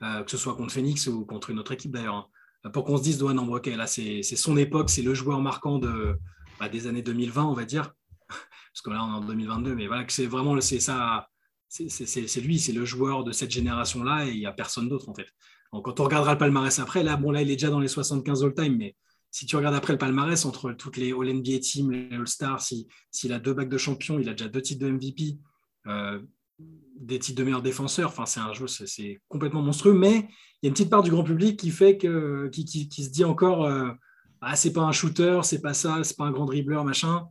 que 0.00 0.30
ce 0.30 0.36
soit 0.36 0.54
contre 0.54 0.72
Phoenix 0.72 1.06
ou 1.06 1.24
contre 1.24 1.50
une 1.50 1.58
autre 1.58 1.72
équipe 1.72 1.92
d'ailleurs, 1.92 2.30
hein, 2.64 2.70
pour 2.70 2.84
qu'on 2.84 2.96
se 2.96 3.02
dise, 3.02 3.22
ouais, 3.22 3.34
non, 3.34 3.52
ok, 3.52 3.66
là 3.66 3.86
c'est, 3.86 4.22
son 4.22 4.56
époque, 4.56 4.90
c'est 4.90 5.02
le 5.02 5.14
joueur 5.14 5.40
marquant 5.40 5.78
de, 5.78 6.16
bah, 6.58 6.68
des 6.68 6.86
années 6.86 7.02
2020, 7.02 7.44
on 7.44 7.52
va 7.52 7.64
dire 7.64 7.92
parce 8.74 8.82
que 8.82 8.90
là 8.90 9.04
on 9.04 9.14
est 9.14 9.16
en 9.18 9.20
2022, 9.20 9.76
mais 9.76 9.86
voilà 9.86 10.02
que 10.02 10.12
c'est 10.12 10.26
vraiment 10.26 10.60
c'est 10.60 10.80
ça, 10.80 11.28
c'est 11.68 12.40
lui, 12.40 12.58
c'est 12.58 12.72
le 12.72 12.84
joueur 12.84 13.22
de 13.22 13.30
cette 13.30 13.52
génération-là 13.52 14.26
et 14.26 14.32
il 14.32 14.40
n'y 14.40 14.46
a 14.46 14.52
personne 14.52 14.88
d'autre 14.88 15.08
en 15.08 15.14
fait. 15.14 15.28
Donc, 15.72 15.84
quand 15.84 16.00
on 16.00 16.04
regardera 16.04 16.32
le 16.32 16.38
palmarès 16.38 16.76
après, 16.80 17.04
là 17.04 17.16
bon 17.16 17.30
là 17.30 17.42
il 17.42 17.50
est 17.50 17.54
déjà 17.54 17.70
dans 17.70 17.78
les 17.78 17.86
75 17.86 18.42
all-time, 18.42 18.76
mais 18.76 18.96
si 19.30 19.46
tu 19.46 19.54
regardes 19.54 19.76
après 19.76 19.92
le 19.92 19.98
palmarès 19.98 20.44
entre 20.44 20.72
toutes 20.72 20.96
les 20.96 21.12
All-NBA 21.12 21.60
teams, 21.60 21.90
les 21.92 22.16
All-Stars, 22.16 22.62
s'il 23.12 23.32
a 23.32 23.38
deux 23.38 23.54
bacs 23.54 23.68
de 23.68 23.78
champion, 23.78 24.18
il 24.18 24.28
a 24.28 24.32
déjà 24.32 24.48
deux 24.48 24.62
titres 24.62 24.84
de 24.84 24.90
MVP, 24.90 25.38
euh, 25.86 26.20
des 26.58 27.20
titres 27.20 27.38
de 27.38 27.44
meilleur 27.44 27.62
défenseur, 27.62 28.08
enfin 28.08 28.26
c'est 28.26 28.40
un 28.40 28.52
jeu, 28.52 28.66
c'est 28.66 29.20
complètement 29.28 29.62
monstrueux, 29.62 29.94
mais 29.94 30.28
il 30.62 30.64
y 30.64 30.66
a 30.66 30.68
une 30.68 30.72
petite 30.72 30.90
part 30.90 31.04
du 31.04 31.10
grand 31.10 31.24
public 31.24 31.58
qui 31.58 31.70
fait 31.70 31.96
que 31.96 32.48
qui, 32.48 32.88
se 32.90 33.10
dit 33.10 33.24
encore 33.24 33.66
euh, 33.66 33.90
ah 34.40 34.56
c'est 34.56 34.72
pas 34.72 34.82
un 34.82 34.92
shooter, 34.92 35.40
c'est 35.44 35.60
pas 35.60 35.74
ça, 35.74 36.02
c'est 36.02 36.16
pas 36.16 36.24
un 36.24 36.32
grand 36.32 36.46
dribbleur 36.46 36.84
machin. 36.84 37.24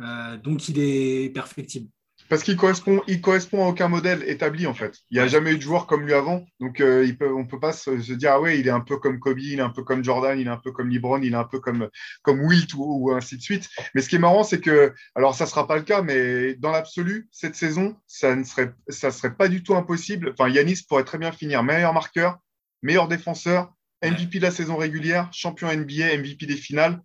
Euh, 0.00 0.36
donc, 0.36 0.68
il 0.68 0.78
est 0.78 1.32
perfectible. 1.32 1.88
Parce 2.30 2.42
qu'il 2.42 2.56
correspond, 2.56 3.02
il 3.06 3.20
correspond 3.20 3.64
à 3.64 3.68
aucun 3.68 3.88
modèle 3.88 4.22
établi, 4.26 4.66
en 4.66 4.72
fait. 4.72 4.96
Il 5.10 5.18
n'y 5.18 5.22
a 5.22 5.28
jamais 5.28 5.52
eu 5.52 5.56
de 5.56 5.62
joueur 5.62 5.86
comme 5.86 6.06
lui 6.06 6.14
avant. 6.14 6.46
Donc, 6.58 6.80
euh, 6.80 7.04
il 7.04 7.18
peut, 7.18 7.30
on 7.30 7.40
ne 7.40 7.48
peut 7.48 7.60
pas 7.60 7.72
se, 7.72 7.90
dire, 8.12 8.32
ah 8.32 8.40
ouais, 8.40 8.58
il 8.58 8.66
est 8.66 8.70
un 8.70 8.80
peu 8.80 8.96
comme 8.96 9.18
Kobe, 9.18 9.38
il 9.40 9.58
est 9.58 9.62
un 9.62 9.70
peu 9.70 9.82
comme 9.82 10.02
Jordan, 10.02 10.38
il 10.38 10.46
est 10.46 10.50
un 10.50 10.56
peu 10.56 10.72
comme 10.72 10.88
LeBron, 10.88 11.20
il 11.20 11.34
est 11.34 11.36
un 11.36 11.44
peu 11.44 11.60
comme, 11.60 11.88
comme 12.22 12.40
Wilt 12.40 12.72
ou, 12.74 13.12
ainsi 13.12 13.36
de 13.36 13.42
suite. 13.42 13.68
Mais 13.94 14.00
ce 14.00 14.08
qui 14.08 14.16
est 14.16 14.20
marrant, 14.20 14.42
c'est 14.42 14.60
que, 14.60 14.94
alors 15.14 15.34
ça 15.34 15.44
ne 15.44 15.50
sera 15.50 15.66
pas 15.66 15.76
le 15.76 15.82
cas, 15.82 16.00
mais 16.00 16.54
dans 16.54 16.70
l'absolu, 16.70 17.28
cette 17.30 17.56
saison, 17.56 17.96
ça 18.06 18.34
ne 18.34 18.44
serait, 18.44 18.72
ça 18.88 19.10
serait 19.10 19.34
pas 19.34 19.48
du 19.48 19.62
tout 19.62 19.74
impossible. 19.74 20.34
Enfin, 20.38 20.48
Yanis 20.48 20.82
pourrait 20.88 21.04
très 21.04 21.18
bien 21.18 21.30
finir 21.30 21.62
meilleur 21.62 21.92
marqueur, 21.92 22.38
meilleur 22.82 23.06
défenseur, 23.06 23.70
MVP 24.02 24.38
de 24.38 24.44
la 24.44 24.50
saison 24.50 24.76
régulière, 24.76 25.28
champion 25.32 25.68
NBA, 25.68 26.16
MVP 26.18 26.46
des 26.46 26.56
finales 26.56 27.00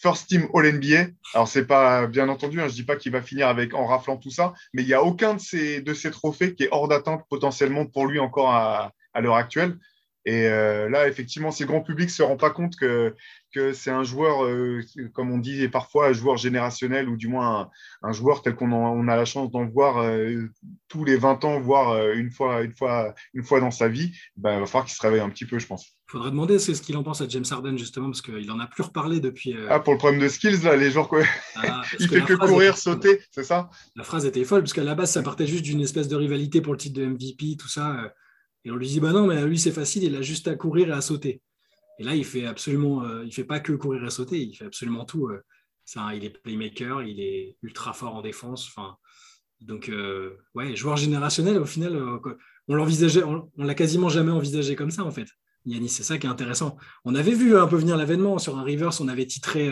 first 0.00 0.28
team 0.28 0.48
All 0.54 0.66
NBA. 0.66 1.10
Alors, 1.34 1.48
c'est 1.48 1.66
pas, 1.66 2.06
bien 2.06 2.28
entendu, 2.28 2.60
hein, 2.60 2.68
je 2.68 2.74
dis 2.74 2.84
pas 2.84 2.96
qu'il 2.96 3.12
va 3.12 3.22
finir 3.22 3.48
avec, 3.48 3.74
en 3.74 3.86
raflant 3.86 4.16
tout 4.16 4.30
ça, 4.30 4.54
mais 4.72 4.82
il 4.82 4.86
n'y 4.86 4.94
a 4.94 5.02
aucun 5.02 5.34
de 5.34 5.40
ces, 5.40 5.80
de 5.80 5.94
ces 5.94 6.10
trophées 6.10 6.54
qui 6.54 6.64
est 6.64 6.68
hors 6.70 6.88
d'attente 6.88 7.24
potentiellement 7.28 7.86
pour 7.86 8.06
lui 8.06 8.18
encore 8.18 8.50
à 8.52 9.20
l'heure 9.20 9.36
actuelle. 9.36 9.76
Et 10.26 10.46
euh, 10.46 10.88
là, 10.90 11.08
effectivement, 11.08 11.50
si 11.50 11.62
le 11.62 11.68
grand 11.68 11.80
public 11.80 12.08
ne 12.08 12.12
se 12.12 12.22
rend 12.22 12.36
pas 12.36 12.50
compte 12.50 12.76
que, 12.76 13.14
que 13.54 13.72
c'est 13.72 13.90
un 13.90 14.04
joueur, 14.04 14.44
euh, 14.44 14.82
comme 15.14 15.30
on 15.30 15.38
dit 15.38 15.66
parfois, 15.68 16.08
un 16.08 16.12
joueur 16.12 16.36
générationnel 16.36 17.08
ou 17.08 17.16
du 17.16 17.26
moins 17.26 17.70
un, 18.02 18.12
joueur 18.12 18.42
tel 18.42 18.54
qu'on 18.54 18.70
on 18.70 19.08
a 19.08 19.16
la 19.16 19.24
chance 19.24 19.50
d'en 19.50 19.64
voir 19.64 19.98
euh, 19.98 20.46
tous 20.88 21.04
les 21.04 21.16
20 21.16 21.44
ans, 21.44 21.60
voire 21.60 22.10
une 22.12 22.30
fois, 22.30 22.60
une 22.62 22.76
fois, 22.76 23.14
une 23.32 23.44
fois 23.44 23.60
dans 23.60 23.70
sa 23.70 23.88
vie, 23.88 24.12
ben, 24.36 24.56
il 24.56 24.60
va 24.60 24.66
falloir 24.66 24.84
qu'il 24.84 24.94
se 24.94 25.02
réveille 25.02 25.20
un 25.20 25.30
petit 25.30 25.46
peu, 25.46 25.58
je 25.58 25.66
pense. 25.66 25.86
Il 26.08 26.12
faudrait 26.12 26.30
demander 26.30 26.58
ce 26.58 26.72
qu'il 26.72 26.96
en 26.96 27.02
pense 27.02 27.22
à 27.22 27.28
James 27.28 27.44
Harden, 27.50 27.78
justement, 27.78 28.06
parce 28.06 28.20
qu'il 28.20 28.50
en 28.50 28.58
a 28.58 28.66
plus 28.66 28.82
reparlé 28.82 29.20
depuis. 29.20 29.54
Ah, 29.70 29.80
pour 29.80 29.94
le 29.94 29.98
problème 29.98 30.20
de 30.20 30.28
skills, 30.28 30.62
là, 30.64 30.76
les 30.76 30.90
joueurs, 30.90 31.08
quoi. 31.08 31.22
Ah, 31.56 31.82
il 31.98 32.08
fait 32.08 32.20
que 32.20 32.34
courir, 32.34 32.76
sauter, 32.76 33.20
c'est 33.30 33.44
ça? 33.44 33.70
La 33.96 34.04
phrase 34.04 34.26
était 34.26 34.44
folle, 34.44 34.62
parce 34.62 34.74
qu'à 34.74 34.84
la 34.84 34.94
base, 34.94 35.12
ça 35.12 35.22
partait 35.22 35.46
juste 35.46 35.64
d'une 35.64 35.80
espèce 35.80 36.08
de 36.08 36.16
rivalité 36.16 36.60
pour 36.60 36.74
le 36.74 36.78
titre 36.78 37.00
de 37.00 37.06
MVP, 37.06 37.56
tout 37.56 37.68
ça. 37.68 38.12
Et 38.64 38.70
on 38.70 38.76
lui 38.76 38.86
dit, 38.86 39.00
bah 39.00 39.12
non, 39.12 39.26
mais 39.26 39.44
lui, 39.46 39.58
c'est 39.58 39.72
facile, 39.72 40.04
il 40.04 40.14
a 40.16 40.22
juste 40.22 40.48
à 40.48 40.54
courir 40.54 40.88
et 40.88 40.92
à 40.92 41.00
sauter. 41.00 41.40
Et 41.98 42.02
là, 42.02 42.14
il 42.14 42.24
fait 42.24 42.46
absolument, 42.46 43.04
euh, 43.04 43.24
il 43.24 43.32
fait 43.32 43.44
pas 43.44 43.60
que 43.60 43.72
courir 43.72 44.04
et 44.04 44.10
sauter, 44.10 44.40
il 44.40 44.54
fait 44.54 44.64
absolument 44.64 45.04
tout. 45.04 45.28
Euh. 45.28 45.42
il 46.14 46.24
est 46.24 46.30
playmaker, 46.30 47.02
il 47.02 47.20
est 47.20 47.56
ultra 47.62 47.92
fort 47.92 48.14
en 48.14 48.22
défense. 48.22 48.74
Donc, 49.60 49.88
euh, 49.88 50.38
ouais, 50.54 50.74
joueur 50.74 50.96
générationnel, 50.96 51.58
au 51.58 51.66
final, 51.66 52.02
on 52.68 52.74
l'envisageait, 52.74 53.22
on, 53.22 53.50
l'a 53.58 53.74
quasiment 53.74 54.08
jamais 54.08 54.32
envisagé 54.32 54.76
comme 54.76 54.90
ça, 54.90 55.04
en 55.04 55.10
fait. 55.10 55.28
Yannis, 55.66 55.90
c'est 55.90 56.02
ça 56.02 56.16
qui 56.16 56.26
est 56.26 56.30
intéressant. 56.30 56.78
On 57.04 57.14
avait 57.14 57.34
vu 57.34 57.56
un 57.58 57.66
peu 57.66 57.76
venir 57.76 57.98
l'avènement 57.98 58.38
sur 58.38 58.58
un 58.58 58.62
Rivers, 58.62 58.98
on 59.00 59.08
avait 59.08 59.26
titré 59.26 59.70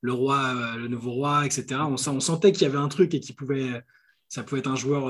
le 0.00 0.12
roi, 0.12 0.76
le 0.76 0.86
nouveau 0.86 1.10
roi, 1.10 1.44
etc. 1.44 1.80
On, 1.80 1.94
on 1.94 2.20
sentait 2.20 2.52
qu'il 2.52 2.62
y 2.62 2.66
avait 2.66 2.78
un 2.78 2.86
truc 2.86 3.12
et 3.14 3.18
qu'il 3.18 3.34
pouvait, 3.34 3.82
ça 4.28 4.44
pouvait 4.44 4.60
être 4.60 4.70
un 4.70 4.76
joueur 4.76 5.08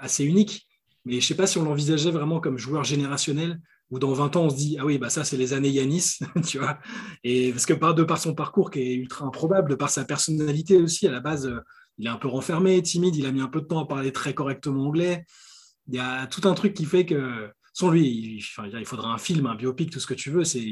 assez 0.00 0.24
unique. 0.24 0.69
Mais 1.04 1.12
je 1.12 1.16
ne 1.18 1.22
sais 1.22 1.34
pas 1.34 1.46
si 1.46 1.58
on 1.58 1.64
l'envisageait 1.64 2.10
vraiment 2.10 2.40
comme 2.40 2.58
joueur 2.58 2.84
générationnel, 2.84 3.60
ou 3.90 3.98
dans 3.98 4.12
20 4.12 4.36
ans, 4.36 4.44
on 4.44 4.50
se 4.50 4.56
dit, 4.56 4.76
ah 4.78 4.84
oui, 4.84 4.98
bah 4.98 5.10
ça, 5.10 5.24
c'est 5.24 5.36
les 5.36 5.52
années 5.52 5.70
Yanis, 5.70 6.18
tu 6.46 6.58
vois. 6.58 6.78
Et 7.24 7.50
parce 7.52 7.66
que 7.66 7.74
par, 7.74 7.94
de 7.94 8.04
par 8.04 8.18
son 8.18 8.34
parcours 8.34 8.70
qui 8.70 8.80
est 8.80 8.94
ultra 8.94 9.26
improbable, 9.26 9.70
de 9.70 9.74
par 9.74 9.90
sa 9.90 10.04
personnalité 10.04 10.76
aussi, 10.76 11.06
à 11.08 11.10
la 11.10 11.20
base, 11.20 11.46
euh, 11.46 11.60
il 11.98 12.06
est 12.06 12.10
un 12.10 12.16
peu 12.16 12.28
renfermé, 12.28 12.80
timide, 12.82 13.16
il 13.16 13.26
a 13.26 13.32
mis 13.32 13.40
un 13.40 13.48
peu 13.48 13.60
de 13.60 13.66
temps 13.66 13.80
à 13.80 13.86
parler 13.86 14.12
très 14.12 14.32
correctement 14.32 14.86
anglais. 14.86 15.26
Il 15.88 15.94
y 15.94 15.98
a 15.98 16.26
tout 16.28 16.48
un 16.48 16.54
truc 16.54 16.74
qui 16.74 16.84
fait 16.84 17.04
que, 17.04 17.50
sans 17.72 17.90
lui, 17.90 18.06
il, 18.08 18.36
il 18.78 18.86
faudrait 18.86 19.08
un 19.08 19.18
film, 19.18 19.46
un 19.46 19.56
biopic, 19.56 19.90
tout 19.90 20.00
ce 20.00 20.06
que 20.06 20.14
tu 20.14 20.30
veux, 20.30 20.44
c'est 20.44 20.62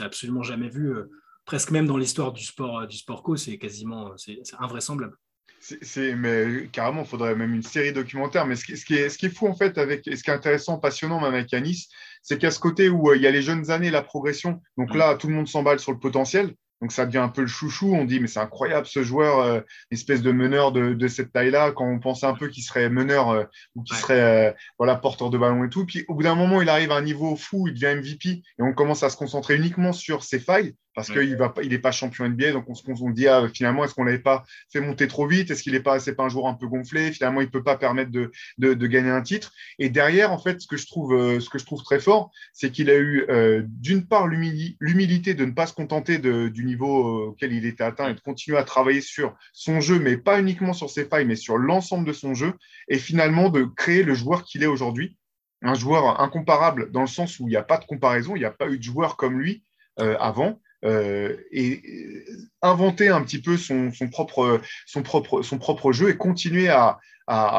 absolument 0.00 0.42
jamais 0.42 0.68
vu, 0.68 0.94
euh, 0.94 1.10
presque 1.46 1.70
même 1.70 1.86
dans 1.86 1.96
l'histoire 1.96 2.32
du 2.32 2.44
sport, 2.44 2.80
euh, 2.80 2.86
du 2.86 2.98
sport 2.98 3.22
co, 3.22 3.36
c'est 3.36 3.56
quasiment 3.56 4.12
c'est 4.16 4.42
invraisemblable. 4.58 5.16
C'est, 5.62 6.16
mais 6.16 6.66
carrément, 6.72 7.02
il 7.02 7.08
faudrait 7.08 7.36
même 7.36 7.54
une 7.54 7.62
série 7.62 7.92
documentaire. 7.92 8.46
Mais 8.46 8.56
ce 8.56 8.64
qui, 8.64 8.76
ce, 8.76 8.84
qui 8.84 8.94
est, 8.94 9.08
ce 9.08 9.16
qui 9.16 9.26
est 9.26 9.34
fou, 9.34 9.46
en 9.46 9.54
fait, 9.54 9.78
avec, 9.78 10.04
ce 10.04 10.22
qui 10.22 10.30
est 10.30 10.34
intéressant, 10.34 10.78
passionnant, 10.78 11.20
même 11.20 11.34
avec 11.34 11.52
Yanis, 11.52 11.88
c'est 12.20 12.36
qu'à 12.38 12.50
ce 12.50 12.58
côté 12.58 12.88
où 12.88 13.10
euh, 13.10 13.16
il 13.16 13.22
y 13.22 13.28
a 13.28 13.30
les 13.30 13.42
jeunes 13.42 13.70
années, 13.70 13.90
la 13.90 14.02
progression, 14.02 14.60
donc 14.76 14.92
là, 14.94 15.14
tout 15.14 15.28
le 15.28 15.34
monde 15.34 15.46
s'emballe 15.46 15.78
sur 15.78 15.92
le 15.92 16.00
potentiel. 16.00 16.54
Donc 16.80 16.90
ça 16.90 17.06
devient 17.06 17.18
un 17.18 17.28
peu 17.28 17.42
le 17.42 17.46
chouchou. 17.46 17.94
On 17.94 18.04
dit, 18.04 18.18
mais 18.18 18.26
c'est 18.26 18.40
incroyable 18.40 18.88
ce 18.88 19.04
joueur, 19.04 19.38
euh, 19.38 19.60
espèce 19.92 20.20
de 20.20 20.32
meneur 20.32 20.72
de, 20.72 20.94
de 20.94 21.08
cette 21.08 21.32
taille-là, 21.32 21.70
quand 21.70 21.86
on 21.86 22.00
pensait 22.00 22.26
un 22.26 22.34
peu 22.34 22.48
qu'il 22.48 22.64
serait 22.64 22.90
meneur 22.90 23.30
euh, 23.30 23.44
ou 23.76 23.84
qu'il 23.84 23.96
serait 23.96 24.56
voilà, 24.78 24.96
porteur 24.96 25.30
de 25.30 25.38
ballon 25.38 25.62
et 25.62 25.68
tout. 25.68 25.86
Puis 25.86 26.04
au 26.08 26.14
bout 26.14 26.24
d'un 26.24 26.34
moment, 26.34 26.60
il 26.60 26.68
arrive 26.68 26.90
à 26.90 26.96
un 26.96 27.02
niveau 27.02 27.36
fou, 27.36 27.68
il 27.68 27.74
devient 27.74 27.94
MVP 28.00 28.28
et 28.30 28.42
on 28.58 28.72
commence 28.72 29.04
à 29.04 29.10
se 29.10 29.16
concentrer 29.16 29.54
uniquement 29.54 29.92
sur 29.92 30.24
ses 30.24 30.40
failles 30.40 30.74
parce 30.94 31.10
qu'il 31.10 31.36
va 31.36 31.52
il 31.62 31.70
n'est 31.70 31.78
pas 31.78 31.92
champion 31.92 32.28
NBA. 32.28 32.52
Donc, 32.52 32.68
on 32.68 32.74
se 32.74 32.82
on 32.86 33.10
dit, 33.10 33.26
ah, 33.26 33.48
finalement, 33.52 33.84
est-ce 33.84 33.94
qu'on 33.94 34.04
l'avait 34.04 34.18
pas 34.18 34.44
fait 34.70 34.80
monter 34.80 35.08
trop 35.08 35.26
vite? 35.26 35.50
Est-ce 35.50 35.62
qu'il 35.62 35.72
n'est 35.72 35.80
pas, 35.80 35.98
c'est 35.98 36.14
pas 36.14 36.24
un 36.24 36.28
joueur 36.28 36.46
un 36.46 36.54
peu 36.54 36.66
gonflé? 36.66 37.12
Finalement, 37.12 37.40
il 37.40 37.50
peut 37.50 37.62
pas 37.62 37.76
permettre 37.76 38.10
de, 38.10 38.30
de, 38.58 38.74
de, 38.74 38.86
gagner 38.86 39.10
un 39.10 39.22
titre. 39.22 39.52
Et 39.78 39.88
derrière, 39.88 40.32
en 40.32 40.38
fait, 40.38 40.60
ce 40.60 40.66
que 40.66 40.76
je 40.76 40.86
trouve, 40.86 41.14
euh, 41.14 41.40
ce 41.40 41.48
que 41.48 41.58
je 41.58 41.64
trouve 41.64 41.82
très 41.82 42.00
fort, 42.00 42.30
c'est 42.52 42.70
qu'il 42.70 42.90
a 42.90 42.96
eu, 42.96 43.24
euh, 43.30 43.62
d'une 43.66 44.06
part, 44.06 44.26
l'humilité 44.26 45.34
de 45.34 45.44
ne 45.44 45.52
pas 45.52 45.66
se 45.66 45.72
contenter 45.72 46.18
de, 46.18 46.48
du 46.48 46.64
niveau 46.64 47.06
euh, 47.06 47.26
auquel 47.28 47.52
il 47.52 47.64
était 47.64 47.84
atteint 47.84 48.08
et 48.10 48.14
de 48.14 48.20
continuer 48.20 48.58
à 48.58 48.64
travailler 48.64 49.00
sur 49.00 49.34
son 49.52 49.80
jeu, 49.80 49.98
mais 49.98 50.16
pas 50.16 50.38
uniquement 50.38 50.72
sur 50.72 50.90
ses 50.90 51.04
failles, 51.04 51.26
mais 51.26 51.36
sur 51.36 51.56
l'ensemble 51.56 52.06
de 52.06 52.12
son 52.12 52.34
jeu. 52.34 52.54
Et 52.88 52.98
finalement, 52.98 53.48
de 53.48 53.64
créer 53.64 54.02
le 54.02 54.14
joueur 54.14 54.44
qu'il 54.44 54.62
est 54.62 54.66
aujourd'hui. 54.66 55.16
Un 55.64 55.74
joueur 55.74 56.20
incomparable 56.20 56.90
dans 56.90 57.02
le 57.02 57.06
sens 57.06 57.38
où 57.38 57.46
il 57.46 57.50
n'y 57.50 57.56
a 57.56 57.62
pas 57.62 57.78
de 57.78 57.84
comparaison, 57.84 58.34
il 58.34 58.40
n'y 58.40 58.44
a 58.44 58.50
pas 58.50 58.68
eu 58.68 58.78
de 58.78 58.82
joueur 58.82 59.16
comme 59.16 59.38
lui 59.38 59.62
avant. 59.96 60.60
Euh, 60.84 61.36
et 61.52 61.80
euh, 61.86 62.48
inventer 62.60 63.08
un 63.08 63.22
petit 63.22 63.40
peu 63.40 63.56
son, 63.56 63.92
propre, 64.10 64.60
son, 64.86 65.02
propre, 65.02 65.42
son 65.42 65.58
propre 65.58 65.92
jeu 65.92 66.10
et 66.10 66.16
continuer 66.16 66.68
à, 66.68 66.98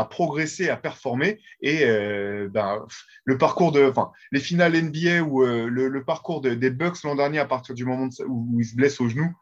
progresser, 0.09 0.69
à 0.69 0.77
performer. 0.77 1.39
Et 1.61 1.85
euh, 1.85 2.49
ben, 2.51 2.85
le 3.23 3.37
parcours 3.37 3.71
de, 3.71 3.85
enfin, 3.85 4.11
les 4.31 4.39
finales 4.39 4.73
NBA 4.73 5.21
ou 5.21 5.43
le, 5.45 6.03
parcours 6.03 6.41
des 6.41 6.69
Bucks 6.69 7.03
l'an 7.03 7.15
dernier 7.15 7.39
à 7.39 7.45
partir 7.45 7.73
du 7.75 7.85
moment 7.85 8.09
où, 8.27 8.59
il 8.59 8.65
se 8.65 8.75
blesse 8.75 8.99
au 8.99 9.07
genou, 9.07 9.33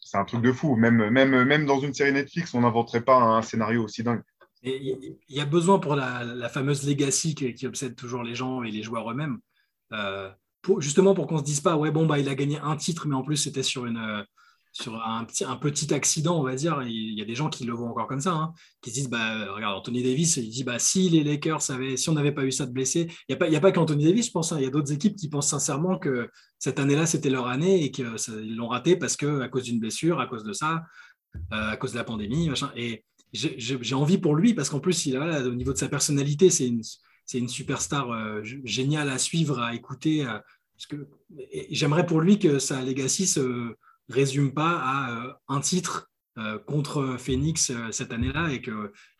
c'est 0.00 0.18
un 0.18 0.24
truc 0.24 0.42
de 0.42 0.52
fou. 0.52 0.76
Même, 0.76 1.10
même, 1.10 1.44
même 1.44 1.66
dans 1.66 1.80
une 1.80 1.94
série 1.94 2.12
Netflix, 2.12 2.54
on 2.54 2.60
n'inventerait 2.60 3.02
pas 3.02 3.16
un 3.16 3.42
scénario 3.42 3.84
aussi 3.84 4.02
dingue. 4.02 4.22
Il 4.62 5.16
y 5.28 5.40
a 5.40 5.44
besoin 5.44 5.80
pour 5.80 5.96
la, 5.96 6.48
fameuse 6.48 6.86
legacy 6.86 7.34
qui, 7.34 7.66
obsède 7.66 7.96
toujours 7.96 8.22
les 8.22 8.36
gens 8.36 8.62
et 8.62 8.70
les 8.70 8.84
joueurs 8.84 9.10
eux-mêmes. 9.10 9.40
Justement 10.78 11.14
pour 11.14 11.26
qu'on 11.26 11.38
se 11.38 11.44
dise 11.44 11.60
pas, 11.60 11.76
ouais, 11.76 11.90
bon, 11.90 12.06
bah, 12.06 12.18
il 12.18 12.28
a 12.28 12.34
gagné 12.34 12.58
un 12.58 12.76
titre, 12.76 13.06
mais 13.08 13.14
en 13.14 13.22
plus, 13.22 13.36
c'était 13.36 13.62
sur 13.62 13.86
une, 13.86 14.24
sur 14.72 14.94
un 15.06 15.24
petit, 15.24 15.44
un 15.44 15.56
petit 15.56 15.92
accident, 15.92 16.40
on 16.40 16.42
va 16.42 16.54
dire. 16.54 16.82
Il 16.82 17.18
y 17.18 17.22
a 17.22 17.24
des 17.24 17.34
gens 17.34 17.50
qui 17.50 17.64
le 17.64 17.74
voient 17.74 17.88
encore 17.88 18.06
comme 18.06 18.20
ça, 18.20 18.32
hein, 18.32 18.54
qui 18.80 18.90
se 18.90 18.94
disent 18.94 19.10
bah, 19.10 19.52
regarde, 19.52 19.76
Anthony 19.76 20.02
Davis, 20.02 20.38
il 20.38 20.48
dit 20.48 20.64
bah, 20.64 20.78
si 20.78 21.10
les 21.10 21.22
Lakers 21.22 21.70
avaient, 21.70 21.96
si 21.96 22.08
on 22.08 22.14
n'avait 22.14 22.32
pas 22.32 22.44
eu 22.44 22.52
ça 22.52 22.66
de 22.66 22.72
blessé, 22.72 23.08
il 23.28 23.36
n'y 23.36 23.56
a 23.56 23.60
pas, 23.60 23.60
pas 23.60 23.72
qu'Anthony 23.72 24.04
Davis, 24.04 24.26
je 24.26 24.32
pense, 24.32 24.52
hein, 24.52 24.56
il 24.58 24.64
y 24.64 24.66
a 24.66 24.70
d'autres 24.70 24.92
équipes 24.92 25.16
qui 25.16 25.28
pensent 25.28 25.48
sincèrement 25.48 25.98
que 25.98 26.30
cette 26.58 26.78
année-là, 26.78 27.06
c'était 27.06 27.30
leur 27.30 27.48
année 27.48 27.84
et 27.84 27.90
qu'ils 27.90 28.56
l'ont 28.56 28.68
raté 28.68 28.96
parce 28.96 29.16
que 29.16 29.42
à 29.42 29.48
cause 29.48 29.64
d'une 29.64 29.78
blessure, 29.78 30.20
à 30.20 30.26
cause 30.26 30.44
de 30.44 30.54
ça, 30.54 30.82
euh, 31.52 31.70
à 31.72 31.76
cause 31.76 31.92
de 31.92 31.98
la 31.98 32.04
pandémie, 32.04 32.48
machin. 32.48 32.70
Et 32.74 33.04
j'ai 33.32 33.94
envie 33.94 34.18
pour 34.18 34.34
lui 34.34 34.54
parce 34.54 34.70
qu'en 34.70 34.80
plus, 34.80 35.06
il, 35.06 35.16
a 35.16 35.40
au 35.42 35.54
niveau 35.54 35.72
de 35.72 35.78
sa 35.78 35.88
personnalité, 35.88 36.50
c'est 36.50 36.66
une, 36.66 36.82
c'est 37.26 37.38
une 37.38 37.48
superstar 37.48 38.10
euh, 38.10 38.42
géniale 38.64 39.08
à 39.08 39.18
suivre, 39.18 39.60
à 39.60 39.74
écouter. 39.74 40.26
Euh, 40.26 40.38
j'aimerais 41.70 42.06
pour 42.06 42.20
lui 42.20 42.38
que 42.38 42.58
sa 42.58 42.82
legacy 42.82 43.26
se 43.26 43.74
résume 44.08 44.52
pas 44.52 44.78
à 44.82 45.10
euh, 45.12 45.32
un 45.48 45.60
titre 45.60 46.08
contre 46.66 47.16
Phoenix 47.18 47.72
cette 47.90 48.10
année-là 48.10 48.50
et 48.52 48.62
qu'il 48.62 48.72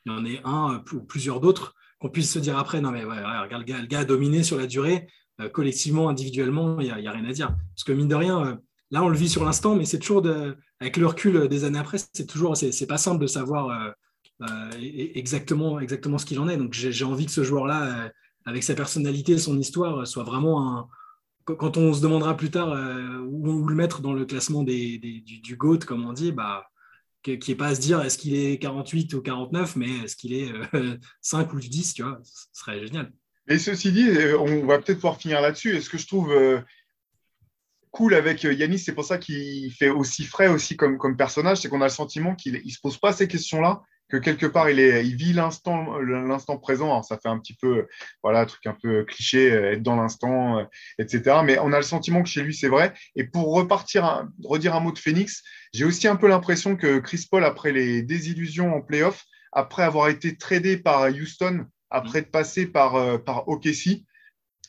y 0.06 0.10
en 0.10 0.24
ait 0.24 0.40
un 0.44 0.82
ou 0.94 1.00
plusieurs 1.00 1.40
d'autres, 1.40 1.74
qu'on 2.00 2.08
puisse 2.08 2.32
se 2.32 2.38
dire 2.38 2.56
après, 2.56 2.80
non 2.80 2.90
mais 2.90 3.04
regarde, 3.04 3.66
le 3.68 3.86
gars, 3.86 3.98
a 3.98 4.04
dominé 4.06 4.42
sur 4.42 4.56
la 4.56 4.66
durée, 4.66 5.06
collectivement, 5.52 6.08
individuellement, 6.08 6.80
il 6.80 6.86
n'y 6.86 7.06
a, 7.06 7.10
rien 7.12 7.26
à 7.26 7.32
dire. 7.32 7.54
Parce 7.74 7.84
que 7.84 7.92
mine 7.92 8.08
de 8.08 8.14
rien, 8.14 8.58
là 8.90 9.02
on 9.02 9.10
le 9.10 9.16
vit 9.18 9.28
sur 9.28 9.44
l'instant, 9.44 9.76
mais 9.76 9.84
c'est 9.84 9.98
toujours, 9.98 10.26
avec 10.80 10.96
le 10.96 11.06
recul 11.06 11.48
des 11.48 11.64
années 11.64 11.80
après, 11.80 11.98
c'est 12.14 12.26
toujours, 12.26 12.56
c'est 12.56 12.86
pas 12.86 12.96
simple 12.96 13.20
de 13.20 13.26
savoir 13.26 13.94
exactement, 15.14 15.80
exactement 15.80 16.18
ce 16.18 16.26
qu'il 16.26 16.38
en 16.40 16.48
est. 16.48 16.56
Donc 16.56 16.72
j'ai 16.72 17.04
envie 17.04 17.26
que 17.26 17.32
ce 17.32 17.44
joueur-là, 17.44 18.10
avec 18.44 18.62
sa 18.62 18.74
personnalité, 18.74 19.38
son 19.38 19.58
histoire, 19.58 20.06
soit 20.06 20.24
vraiment 20.24 20.78
un, 20.78 20.88
quand 21.44 21.76
on 21.76 21.92
se 21.92 22.00
demandera 22.00 22.36
plus 22.36 22.50
tard 22.50 22.72
euh, 22.72 23.18
où, 23.26 23.66
le 23.66 23.74
mettre 23.74 24.00
dans 24.00 24.12
le 24.12 24.24
classement 24.24 24.62
des, 24.62 24.98
du, 24.98 25.56
GOAT, 25.56 25.80
comme 25.80 26.06
on 26.06 26.12
dit, 26.12 26.32
bah, 26.32 26.66
qui 27.22 27.38
n'est 27.48 27.54
pas 27.54 27.68
à 27.68 27.74
se 27.74 27.80
dire 27.80 28.00
est-ce 28.02 28.18
qu'il 28.18 28.34
est 28.34 28.58
48 28.58 29.14
ou 29.14 29.22
49, 29.22 29.76
mais 29.76 29.90
est-ce 30.04 30.16
qu'il 30.16 30.34
est 30.34 30.52
5 31.20 31.48
euh, 31.48 31.56
ou 31.56 31.60
10, 31.60 31.94
tu 31.94 32.02
vois, 32.02 32.20
ce 32.24 32.46
serait 32.52 32.86
génial. 32.86 33.12
Et 33.48 33.58
ceci 33.58 33.92
dit, 33.92 34.08
euh, 34.08 34.38
on 34.38 34.66
va 34.66 34.78
peut-être 34.78 34.98
pouvoir 34.98 35.20
finir 35.20 35.40
là-dessus. 35.40 35.76
Est-ce 35.76 35.90
que 35.90 35.98
je 35.98 36.06
trouve 36.06 36.32
cool 37.90 38.14
avec 38.14 38.44
Yanis, 38.44 38.78
c'est 38.78 38.94
pour 38.94 39.04
ça 39.04 39.18
qu'il 39.18 39.70
fait 39.72 39.90
aussi 39.90 40.24
frais 40.24 40.48
aussi 40.48 40.76
comme, 40.76 40.96
comme 40.96 41.16
personnage, 41.16 41.58
c'est 41.58 41.68
qu'on 41.68 41.82
a 41.82 41.86
le 41.86 41.90
sentiment 41.90 42.34
qu'il 42.34 42.54
ne 42.54 42.70
se 42.70 42.80
pose 42.80 42.96
pas 42.96 43.12
ces 43.12 43.28
questions-là 43.28 43.82
que 44.12 44.18
quelque 44.18 44.44
part 44.44 44.68
il, 44.68 45.16
vit 45.16 45.32
l'instant, 45.32 46.58
présent. 46.58 46.90
Alors, 46.90 47.04
ça 47.04 47.16
fait 47.16 47.30
un 47.30 47.38
petit 47.38 47.54
peu, 47.54 47.86
voilà, 48.22 48.44
truc 48.44 48.66
un 48.66 48.76
peu 48.80 49.04
cliché, 49.04 49.50
euh, 49.50 49.72
être 49.72 49.82
dans 49.82 49.96
l'instant, 49.96 50.58
euh, 50.58 50.64
etc. 50.98 51.38
Mais 51.44 51.58
on 51.58 51.72
a 51.72 51.78
le 51.78 51.82
sentiment 51.82 52.22
que 52.22 52.28
chez 52.28 52.42
lui 52.42 52.54
c'est 52.54 52.68
vrai. 52.68 52.92
Et 53.16 53.24
pour 53.24 53.54
repartir, 53.54 54.26
redire 54.44 54.74
un 54.74 54.80
mot 54.80 54.92
de 54.92 54.98
Phoenix, 54.98 55.42
j'ai 55.72 55.86
aussi 55.86 56.08
un 56.08 56.16
peu 56.16 56.28
l'impression 56.28 56.76
que 56.76 56.98
Chris 56.98 57.26
Paul, 57.30 57.42
après 57.42 57.72
les 57.72 58.02
désillusions 58.02 58.74
en 58.74 58.82
playoff, 58.82 59.24
après 59.50 59.82
avoir 59.82 60.08
été 60.08 60.36
tradé 60.36 60.76
par 60.76 61.08
Houston, 61.08 61.64
après 61.88 62.20
de 62.20 62.26
passer 62.26 62.66
par, 62.66 62.96
euh, 62.96 63.16
par 63.16 63.46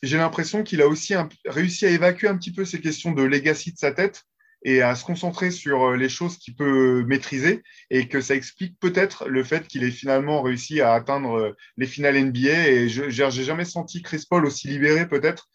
j'ai 0.03 0.17
l'impression 0.17 0.63
qu'il 0.63 0.81
a 0.81 0.87
aussi 0.87 1.15
réussi 1.45 1.85
à 1.85 1.89
évacuer 1.89 2.29
un 2.29 2.37
petit 2.37 2.53
peu 2.53 2.63
ces 2.63 2.79
questions 2.79 3.11
de 3.11 3.23
legacy 3.23 3.73
de 3.73 3.77
sa 3.77 3.91
tête 3.91 4.23
et 4.63 4.81
à 4.81 4.95
se 4.95 5.03
concentrer 5.03 5.51
sur 5.51 5.83
euh, 5.83 5.97
les 5.97 6.09
choses 6.09 6.37
qu'il 6.37 6.55
peut 6.55 7.03
maîtriser 7.05 7.63
et 7.89 8.07
que 8.07 8.21
ça 8.21 8.35
explique 8.35 8.79
peut-être 8.79 9.27
le 9.27 9.43
fait 9.43 9.67
qu'il 9.67 9.83
ait 9.83 9.91
finalement 9.91 10.41
réussi 10.41 10.81
à 10.81 10.93
atteindre 10.93 11.37
euh, 11.37 11.51
les 11.77 11.87
finales 11.87 12.17
NBA. 12.17 12.69
Et 12.69 12.89
je 12.89 13.03
n'ai 13.03 13.43
jamais 13.43 13.65
senti 13.65 14.01
Chris 14.01 14.23
Paul 14.29 14.45
aussi 14.45 14.67
libéré 14.67 15.07
peut-être 15.07 15.49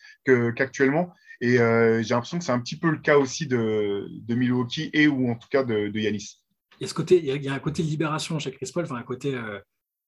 qu'actuellement. 0.56 1.10
et 1.40 1.58
euh, 1.58 2.02
j'ai 2.02 2.10
l'impression 2.10 2.38
que 2.38 2.44
c'est 2.44 2.52
un 2.52 2.60
petit 2.60 2.78
peu 2.78 2.90
le 2.90 2.98
cas 2.98 3.16
aussi 3.16 3.46
de, 3.46 4.06
Milwaukee 4.28 4.90
et 4.92 5.08
ou 5.08 5.30
en 5.30 5.36
tout 5.36 5.48
cas 5.50 5.64
de, 5.64 5.90
Yanis. 5.98 6.42
Il 6.80 6.86
y, 6.86 7.30
a 7.30 7.36
y 7.36 7.48
a 7.48 7.54
un 7.54 7.58
côté 7.58 7.82
libération 7.82 8.38
chez 8.38 8.52
Chris 8.52 8.70
Paul, 8.72 8.84
enfin 8.84 8.96
un 8.96 9.02
côté. 9.02 9.36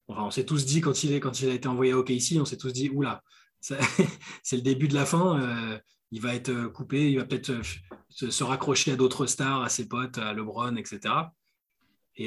enfin, 0.08 0.24
on 0.24 0.30
s'est 0.30 0.44
tous 0.44 0.66
dit 0.66 0.82
quand 0.82 1.02
il, 1.02 1.14
a 1.14 1.54
été 1.54 1.68
envoyé 1.68 1.94
au 1.94 2.04
KC, 2.04 2.38
on 2.38 2.44
s'est 2.44 2.58
tous 2.58 2.72
dit 2.72 2.90
oula, 2.90 3.22
c'est 3.60 4.56
le 4.56 4.62
début 4.62 4.88
de 4.88 4.94
la 4.94 5.06
fin 5.06 5.80
il 6.12 6.20
va 6.20 6.34
être 6.34 6.66
coupé, 6.72 7.10
il 7.10 7.18
va 7.18 7.24
peut-être 7.24 7.52
se, 8.08 8.44
raccrocher 8.44 8.92
à 8.92 8.96
d'autres 8.96 9.26
stars, 9.26 9.62
à 9.62 9.68
ses 9.68 9.88
potes, 9.88 10.18
à 10.18 10.32
LeBron, 10.32 10.76
etc. 10.76 11.14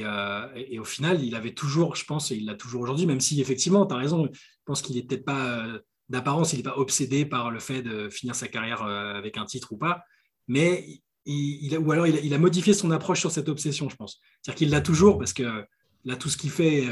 Euh, 0.02 0.48
et, 0.56 0.80
au 0.80 0.84
final, 0.84 1.24
il 1.24 1.36
avait 1.36 1.54
toujours, 1.54 1.96
je 1.96 2.06
pense, 2.06 2.32
et 2.32 2.36
il 2.36 2.46
l'a 2.46 2.56
toujours 2.56 2.82
aujourd'hui, 2.82 3.06
même 3.06 3.20
si 3.20 3.40
effectivement, 3.42 3.86
tu 3.86 3.94
as 3.94 3.98
raison, 3.98 4.28
je 4.32 4.40
pense 4.66 4.82
qu'il 4.82 4.96
n'est 4.96 5.04
peut-être 5.04 5.26
pas, 5.26 5.58
euh, 5.58 5.80
d'apparence, 6.10 6.54
il 6.54 6.58
n'est 6.58 6.64
pas 6.64 6.78
obsédé 6.78 7.26
par 7.26 7.52
le 7.52 7.60
fait 7.60 7.82
de 7.82 8.10
finir 8.10 8.36
sa 8.36 8.48
carrière 8.48 8.84
euh, 8.84 9.14
avec 9.14 9.38
un 9.38 9.46
titre 9.46 9.74
ou 9.74 9.78
pas, 9.78 10.04
mais 10.48 11.02
il, 11.26 11.78
ou 11.78 11.92
alors 11.92 12.08
il 12.08 12.34
a, 12.34 12.38
modifié 12.38 12.74
son 12.74 12.92
approche 12.92 13.20
sur 13.20 13.32
cette 13.32 13.50
obsession, 13.50 13.88
je 13.88 13.96
pense. 13.96 14.20
C'est-à-dire 14.42 14.58
qu'il 14.58 14.70
l'a 14.72 14.82
toujours, 14.82 15.18
parce 15.18 15.32
que 15.32 15.66
là, 16.04 16.16
tout 16.18 16.28
ce 16.28 16.36
qu'il 16.36 16.50
fait, 16.50 16.86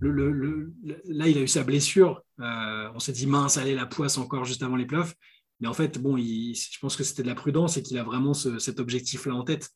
là, 0.00 1.28
il 1.28 1.38
a 1.38 1.40
eu 1.40 1.48
sa 1.48 1.64
blessure, 1.64 2.22
on 2.38 3.00
s'est 3.00 3.12
dit, 3.12 3.26
mince, 3.26 3.56
allez, 3.56 3.74
la 3.74 3.86
poisse 3.86 4.16
encore 4.16 4.44
juste 4.44 4.62
avant 4.62 4.76
les 4.76 4.86
playoffs, 4.86 5.16
mais 5.60 5.68
en 5.68 5.74
fait, 5.74 5.98
bon, 5.98 6.16
je 6.16 6.78
pense 6.80 6.96
que 6.96 7.04
c'était 7.04 7.22
de 7.22 7.28
la 7.28 7.34
prudence 7.34 7.76
et 7.76 7.82
qu'il 7.82 7.98
a 7.98 8.02
vraiment 8.02 8.34
cet 8.34 8.80
objectif-là 8.80 9.34
en 9.34 9.44
tête. 9.44 9.70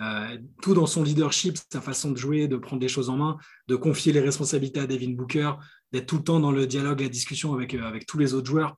Euh, 0.00 0.38
tout 0.62 0.74
dans 0.74 0.86
son 0.86 1.02
leadership, 1.02 1.58
sa 1.72 1.80
façon 1.80 2.12
de 2.12 2.16
jouer, 2.16 2.46
de 2.46 2.56
prendre 2.56 2.80
les 2.80 2.88
choses 2.88 3.10
en 3.10 3.16
main, 3.16 3.36
de 3.66 3.74
confier 3.74 4.12
les 4.12 4.20
responsabilités 4.20 4.80
à 4.80 4.86
Devin 4.86 5.10
Booker, 5.10 5.52
d'être 5.92 6.06
tout 6.06 6.18
le 6.18 6.22
temps 6.22 6.38
dans 6.38 6.52
le 6.52 6.66
dialogue, 6.66 7.00
la 7.00 7.08
discussion 7.08 7.52
avec, 7.52 7.74
euh, 7.74 7.82
avec 7.82 8.06
tous 8.06 8.18
les 8.18 8.32
autres 8.32 8.46
joueurs. 8.46 8.76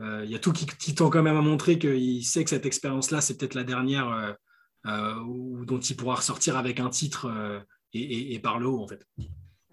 Euh, 0.00 0.22
il 0.24 0.30
y 0.30 0.34
a 0.34 0.38
tout 0.38 0.52
qui, 0.52 0.94
tend 0.94 1.08
quand 1.08 1.22
même 1.22 1.36
à 1.36 1.42
montrer 1.42 1.78
qu'il 1.78 2.24
sait 2.24 2.44
que 2.44 2.50
cette 2.50 2.66
expérience-là, 2.66 3.20
c'est 3.20 3.36
peut-être 3.36 3.54
la 3.54 3.64
dernière 3.64 4.36
dont 4.84 5.78
il 5.78 5.96
pourra 5.96 6.14
ressortir 6.16 6.56
avec 6.56 6.80
un 6.80 6.88
titre 6.88 7.30
et, 7.92 8.34
et, 8.34 8.38
par 8.38 8.58
le 8.58 8.66
haut, 8.66 8.82
en 8.82 8.88
fait. 8.88 9.06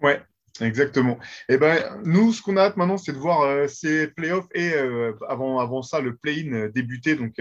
Ouais, 0.02 0.22
Exactement. 0.60 1.18
Eh 1.48 1.56
ben, 1.56 1.78
nous, 2.04 2.32
ce 2.32 2.42
qu'on 2.42 2.56
a 2.56 2.62
hâte 2.62 2.76
maintenant, 2.76 2.96
c'est 2.96 3.12
de 3.12 3.18
voir 3.18 3.42
euh, 3.42 3.66
ces 3.68 4.08
playoffs 4.08 4.48
et 4.54 4.72
euh, 4.74 5.12
avant, 5.28 5.60
avant 5.60 5.82
ça, 5.82 6.00
le 6.00 6.16
play-in 6.16 6.52
euh, 6.52 6.68
débuter. 6.68 7.14
Donc 7.14 7.40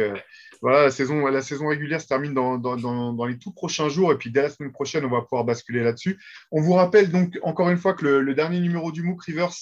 voilà, 0.62 0.84
la 0.84 0.92
saison, 0.92 1.26
la 1.28 1.42
saison 1.42 1.68
régulière 1.68 2.02
se 2.02 2.08
termine 2.08 2.34
dans, 2.34 2.58
dans, 2.58 2.78
dans, 2.78 3.26
les 3.26 3.38
tout 3.38 3.52
prochains 3.52 3.90
jours. 3.90 4.12
Et 4.12 4.18
puis 4.18 4.32
dès 4.32 4.42
la 4.42 4.50
semaine 4.50 4.72
prochaine, 4.72 5.06
on 5.06 5.10
va 5.10 5.22
pouvoir 5.22 5.44
basculer 5.44 5.84
là-dessus. 5.84 6.20
On 6.52 6.62
vous 6.62 6.74
rappelle 6.74 7.12
donc 7.12 7.38
encore 7.44 7.70
une 7.70 7.78
fois 7.78 7.94
que 7.94 8.06
le, 8.06 8.22
le 8.22 8.34
dernier 8.34 8.60
numéro 8.60 8.92
du 8.92 9.04
MOOC 9.04 9.24
Rivers 9.24 9.54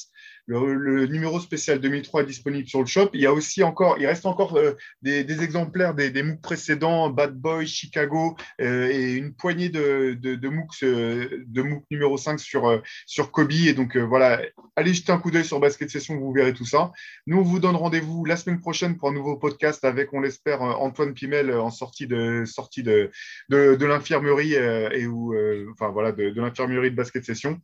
le, 0.47 1.07
numéro 1.07 1.39
spécial 1.39 1.79
2003 1.79 2.21
est 2.21 2.25
disponible 2.25 2.67
sur 2.67 2.79
le 2.79 2.85
shop. 2.85 3.09
Il 3.13 3.21
y 3.21 3.25
a 3.25 3.33
aussi 3.33 3.63
encore, 3.63 3.97
il 3.99 4.05
reste 4.05 4.25
encore 4.25 4.55
euh, 4.57 4.73
des, 5.01 5.43
exemplaires 5.43 5.93
des, 5.93 6.11
des, 6.11 6.23
MOOC 6.23 6.41
précédents, 6.41 7.09
Bad 7.09 7.35
Boy, 7.35 7.67
Chicago 7.67 8.35
euh, 8.61 8.87
et 8.89 9.13
une 9.13 9.33
poignée 9.33 9.69
de, 9.69 10.17
de, 10.19 10.35
de 10.35 10.51
euh, 10.83 11.43
de 11.47 11.61
MOOC 11.61 11.83
numéro 11.91 12.17
5 12.17 12.39
sur, 12.39 12.81
sur 13.05 13.31
Kobe. 13.31 13.51
Et 13.51 13.73
donc 13.73 13.97
voilà, 13.97 14.41
allez 14.75 14.93
jeter 14.93 15.11
un 15.11 15.17
coup 15.17 15.31
d'œil 15.31 15.45
sur 15.45 15.59
Basket 15.59 15.89
Session, 15.89 16.17
vous 16.17 16.31
verrez 16.31 16.53
tout 16.53 16.65
ça. 16.65 16.91
Nous, 17.27 17.37
on 17.37 17.43
vous 17.43 17.59
donne 17.59 17.75
rendez-vous 17.75 18.25
la 18.25 18.37
semaine 18.37 18.59
prochaine 18.59 18.97
pour 18.97 19.09
un 19.09 19.13
nouveau 19.13 19.37
podcast 19.37 19.83
avec, 19.85 20.13
on 20.13 20.21
l'espère, 20.21 20.61
Antoine 20.61 21.13
Pimel 21.13 21.51
en 21.51 21.71
sortie 21.71 22.07
de, 22.07 22.43
sortie 22.45 22.83
de, 22.83 23.11
de, 23.49 23.85
l'infirmerie 23.85 24.53
et 24.53 25.07
où, 25.07 25.35
enfin 25.71 25.89
voilà, 25.89 26.11
de, 26.11 26.29
de 26.29 26.41
l'infirmerie 26.41 26.91
de 26.91 26.95
Basket 26.95 27.23
Session. 27.23 27.59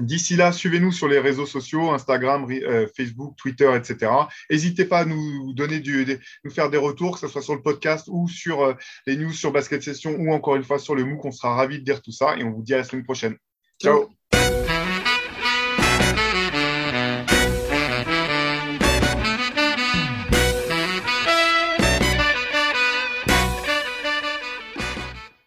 D'ici 0.00 0.36
là, 0.36 0.52
suivez-nous 0.52 0.92
sur 0.92 1.08
les 1.08 1.18
réseaux 1.18 1.46
sociaux, 1.46 1.90
Instagram, 1.90 2.46
euh, 2.50 2.86
Facebook, 2.96 3.36
Twitter, 3.36 3.70
etc. 3.74 4.10
N'hésitez 4.50 4.84
pas 4.84 5.00
à 5.00 5.04
nous 5.04 5.52
donner 5.52 5.80
du, 5.80 6.18
nous 6.44 6.50
faire 6.50 6.70
des 6.70 6.78
retours, 6.78 7.14
que 7.14 7.20
ce 7.20 7.28
soit 7.28 7.42
sur 7.42 7.54
le 7.54 7.62
podcast 7.62 8.06
ou 8.08 8.28
sur 8.28 8.62
euh, 8.62 8.74
les 9.06 9.16
news 9.16 9.32
sur 9.32 9.52
Basket 9.52 9.82
Session 9.82 10.16
ou 10.18 10.32
encore 10.32 10.56
une 10.56 10.64
fois 10.64 10.78
sur 10.78 10.94
le 10.94 11.04
MOOC. 11.04 11.24
On 11.24 11.32
sera 11.32 11.54
ravis 11.54 11.78
de 11.78 11.84
dire 11.84 12.02
tout 12.02 12.12
ça 12.12 12.36
et 12.36 12.44
on 12.44 12.50
vous 12.50 12.62
dit 12.62 12.74
à 12.74 12.78
la 12.78 12.84
semaine 12.84 13.04
prochaine. 13.04 13.36
Ciao. 13.80 14.10